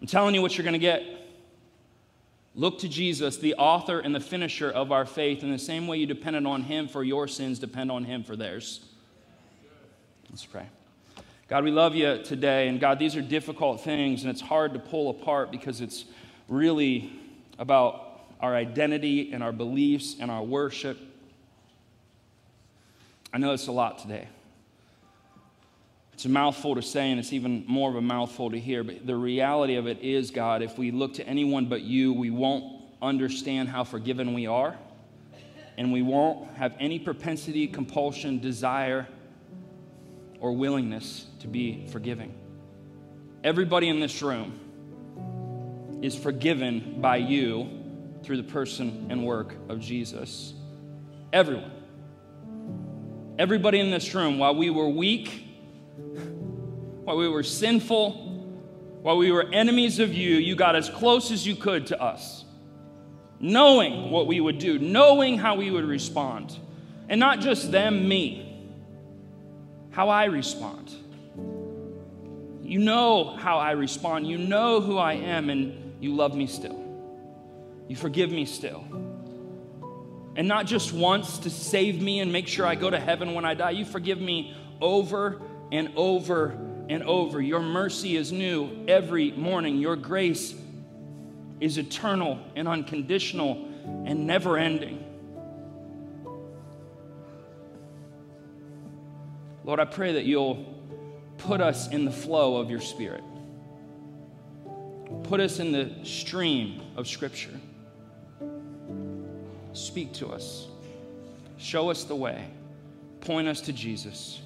I'm 0.00 0.06
telling 0.06 0.34
you 0.34 0.42
what 0.42 0.56
you're 0.56 0.64
going 0.64 0.72
to 0.72 0.78
get. 0.78 1.04
Look 2.54 2.80
to 2.80 2.88
Jesus, 2.88 3.36
the 3.36 3.54
author 3.54 4.00
and 4.00 4.14
the 4.14 4.20
finisher 4.20 4.70
of 4.70 4.90
our 4.90 5.06
faith, 5.06 5.44
in 5.44 5.52
the 5.52 5.58
same 5.58 5.86
way 5.86 5.98
you 5.98 6.06
depended 6.06 6.46
on 6.46 6.62
him 6.62 6.88
for 6.88 7.04
your 7.04 7.28
sins, 7.28 7.58
depend 7.58 7.92
on 7.92 8.04
him 8.04 8.24
for 8.24 8.34
theirs. 8.34 8.80
Let's 10.30 10.44
pray. 10.44 10.66
God, 11.50 11.64
we 11.64 11.72
love 11.72 11.96
you 11.96 12.22
today. 12.22 12.68
And 12.68 12.78
God, 12.78 13.00
these 13.00 13.16
are 13.16 13.20
difficult 13.20 13.80
things, 13.80 14.22
and 14.22 14.30
it's 14.30 14.40
hard 14.40 14.72
to 14.74 14.78
pull 14.78 15.10
apart 15.10 15.50
because 15.50 15.80
it's 15.80 16.04
really 16.46 17.10
about 17.58 18.20
our 18.40 18.54
identity 18.54 19.32
and 19.32 19.42
our 19.42 19.50
beliefs 19.50 20.14
and 20.20 20.30
our 20.30 20.44
worship. 20.44 20.96
I 23.32 23.38
know 23.38 23.52
it's 23.52 23.66
a 23.66 23.72
lot 23.72 23.98
today. 23.98 24.28
It's 26.12 26.24
a 26.24 26.28
mouthful 26.28 26.76
to 26.76 26.82
say, 26.82 27.10
and 27.10 27.18
it's 27.18 27.32
even 27.32 27.64
more 27.66 27.90
of 27.90 27.96
a 27.96 28.00
mouthful 28.00 28.52
to 28.52 28.58
hear. 28.60 28.84
But 28.84 29.04
the 29.04 29.16
reality 29.16 29.74
of 29.74 29.88
it 29.88 29.98
is, 30.02 30.30
God, 30.30 30.62
if 30.62 30.78
we 30.78 30.92
look 30.92 31.14
to 31.14 31.26
anyone 31.26 31.66
but 31.66 31.80
you, 31.80 32.12
we 32.12 32.30
won't 32.30 32.80
understand 33.02 33.68
how 33.68 33.82
forgiven 33.82 34.34
we 34.34 34.46
are, 34.46 34.76
and 35.76 35.92
we 35.92 36.02
won't 36.02 36.48
have 36.54 36.76
any 36.78 37.00
propensity, 37.00 37.66
compulsion, 37.66 38.38
desire, 38.38 39.08
or 40.40 40.52
willingness 40.52 41.26
to 41.40 41.46
be 41.46 41.86
forgiving. 41.88 42.34
Everybody 43.44 43.88
in 43.88 44.00
this 44.00 44.22
room 44.22 44.58
is 46.02 46.16
forgiven 46.16 47.00
by 47.00 47.16
you 47.16 47.68
through 48.22 48.38
the 48.38 48.42
person 48.42 49.06
and 49.10 49.24
work 49.24 49.54
of 49.68 49.80
Jesus. 49.80 50.54
Everyone. 51.32 51.70
Everybody 53.38 53.80
in 53.80 53.90
this 53.90 54.14
room, 54.14 54.38
while 54.38 54.54
we 54.54 54.70
were 54.70 54.88
weak, 54.88 55.46
while 57.04 57.16
we 57.16 57.28
were 57.28 57.42
sinful, 57.42 58.28
while 59.02 59.16
we 59.16 59.32
were 59.32 59.44
enemies 59.52 59.98
of 59.98 60.12
you, 60.12 60.36
you 60.36 60.54
got 60.54 60.76
as 60.76 60.90
close 60.90 61.30
as 61.30 61.46
you 61.46 61.56
could 61.56 61.86
to 61.86 62.02
us, 62.02 62.44
knowing 63.38 64.10
what 64.10 64.26
we 64.26 64.40
would 64.40 64.58
do, 64.58 64.78
knowing 64.78 65.38
how 65.38 65.56
we 65.56 65.70
would 65.70 65.84
respond. 65.84 66.56
And 67.08 67.18
not 67.18 67.40
just 67.40 67.72
them, 67.72 68.06
me, 68.06 68.49
how 70.00 70.08
I 70.08 70.24
respond. 70.24 70.90
You 72.62 72.78
know 72.78 73.36
how 73.36 73.58
I 73.58 73.72
respond. 73.72 74.26
You 74.26 74.38
know 74.38 74.80
who 74.80 74.96
I 74.96 75.12
am, 75.12 75.50
and 75.50 75.92
you 76.02 76.14
love 76.14 76.34
me 76.34 76.46
still. 76.46 76.82
You 77.86 77.96
forgive 77.96 78.30
me 78.30 78.46
still. 78.46 78.82
And 80.36 80.48
not 80.48 80.64
just 80.64 80.94
once 80.94 81.40
to 81.40 81.50
save 81.50 82.00
me 82.00 82.20
and 82.20 82.32
make 82.32 82.48
sure 82.48 82.64
I 82.64 82.76
go 82.76 82.88
to 82.88 82.98
heaven 82.98 83.34
when 83.34 83.44
I 83.44 83.52
die. 83.52 83.72
You 83.72 83.84
forgive 83.84 84.18
me 84.18 84.56
over 84.80 85.42
and 85.70 85.92
over 85.96 86.56
and 86.88 87.02
over. 87.02 87.38
Your 87.38 87.60
mercy 87.60 88.16
is 88.16 88.32
new 88.32 88.86
every 88.88 89.32
morning. 89.32 89.76
Your 89.76 89.96
grace 89.96 90.54
is 91.60 91.76
eternal 91.76 92.38
and 92.56 92.66
unconditional 92.66 93.68
and 94.06 94.26
never 94.26 94.56
ending. 94.56 95.09
Lord, 99.64 99.80
I 99.80 99.84
pray 99.84 100.12
that 100.14 100.24
you'll 100.24 100.64
put 101.38 101.60
us 101.60 101.88
in 101.88 102.04
the 102.04 102.10
flow 102.10 102.56
of 102.56 102.70
your 102.70 102.80
Spirit. 102.80 103.22
Put 105.24 105.40
us 105.40 105.58
in 105.58 105.72
the 105.72 105.92
stream 106.02 106.80
of 106.96 107.06
Scripture. 107.06 107.58
Speak 109.72 110.12
to 110.14 110.28
us. 110.28 110.66
Show 111.58 111.90
us 111.90 112.04
the 112.04 112.16
way. 112.16 112.46
Point 113.20 113.48
us 113.48 113.60
to 113.62 113.72
Jesus 113.72 114.40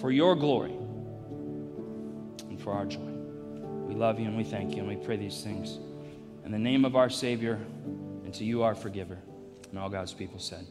for 0.00 0.10
your 0.10 0.34
glory 0.34 0.72
and 2.48 2.60
for 2.60 2.72
our 2.72 2.86
joy. 2.86 3.00
We 3.86 3.94
love 3.94 4.18
you 4.18 4.26
and 4.26 4.36
we 4.36 4.44
thank 4.44 4.74
you 4.74 4.78
and 4.78 4.88
we 4.88 4.96
pray 4.96 5.16
these 5.16 5.42
things 5.42 5.78
in 6.44 6.52
the 6.52 6.58
name 6.58 6.84
of 6.84 6.96
our 6.96 7.10
Savior 7.10 7.58
and 8.24 8.32
to 8.34 8.44
you, 8.44 8.62
our 8.62 8.74
forgiver. 8.74 9.18
And 9.70 9.78
all 9.78 9.88
God's 9.88 10.14
people 10.14 10.38
said, 10.38 10.66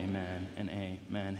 Amen 0.00 0.48
and 0.56 0.70
amen. 0.70 1.36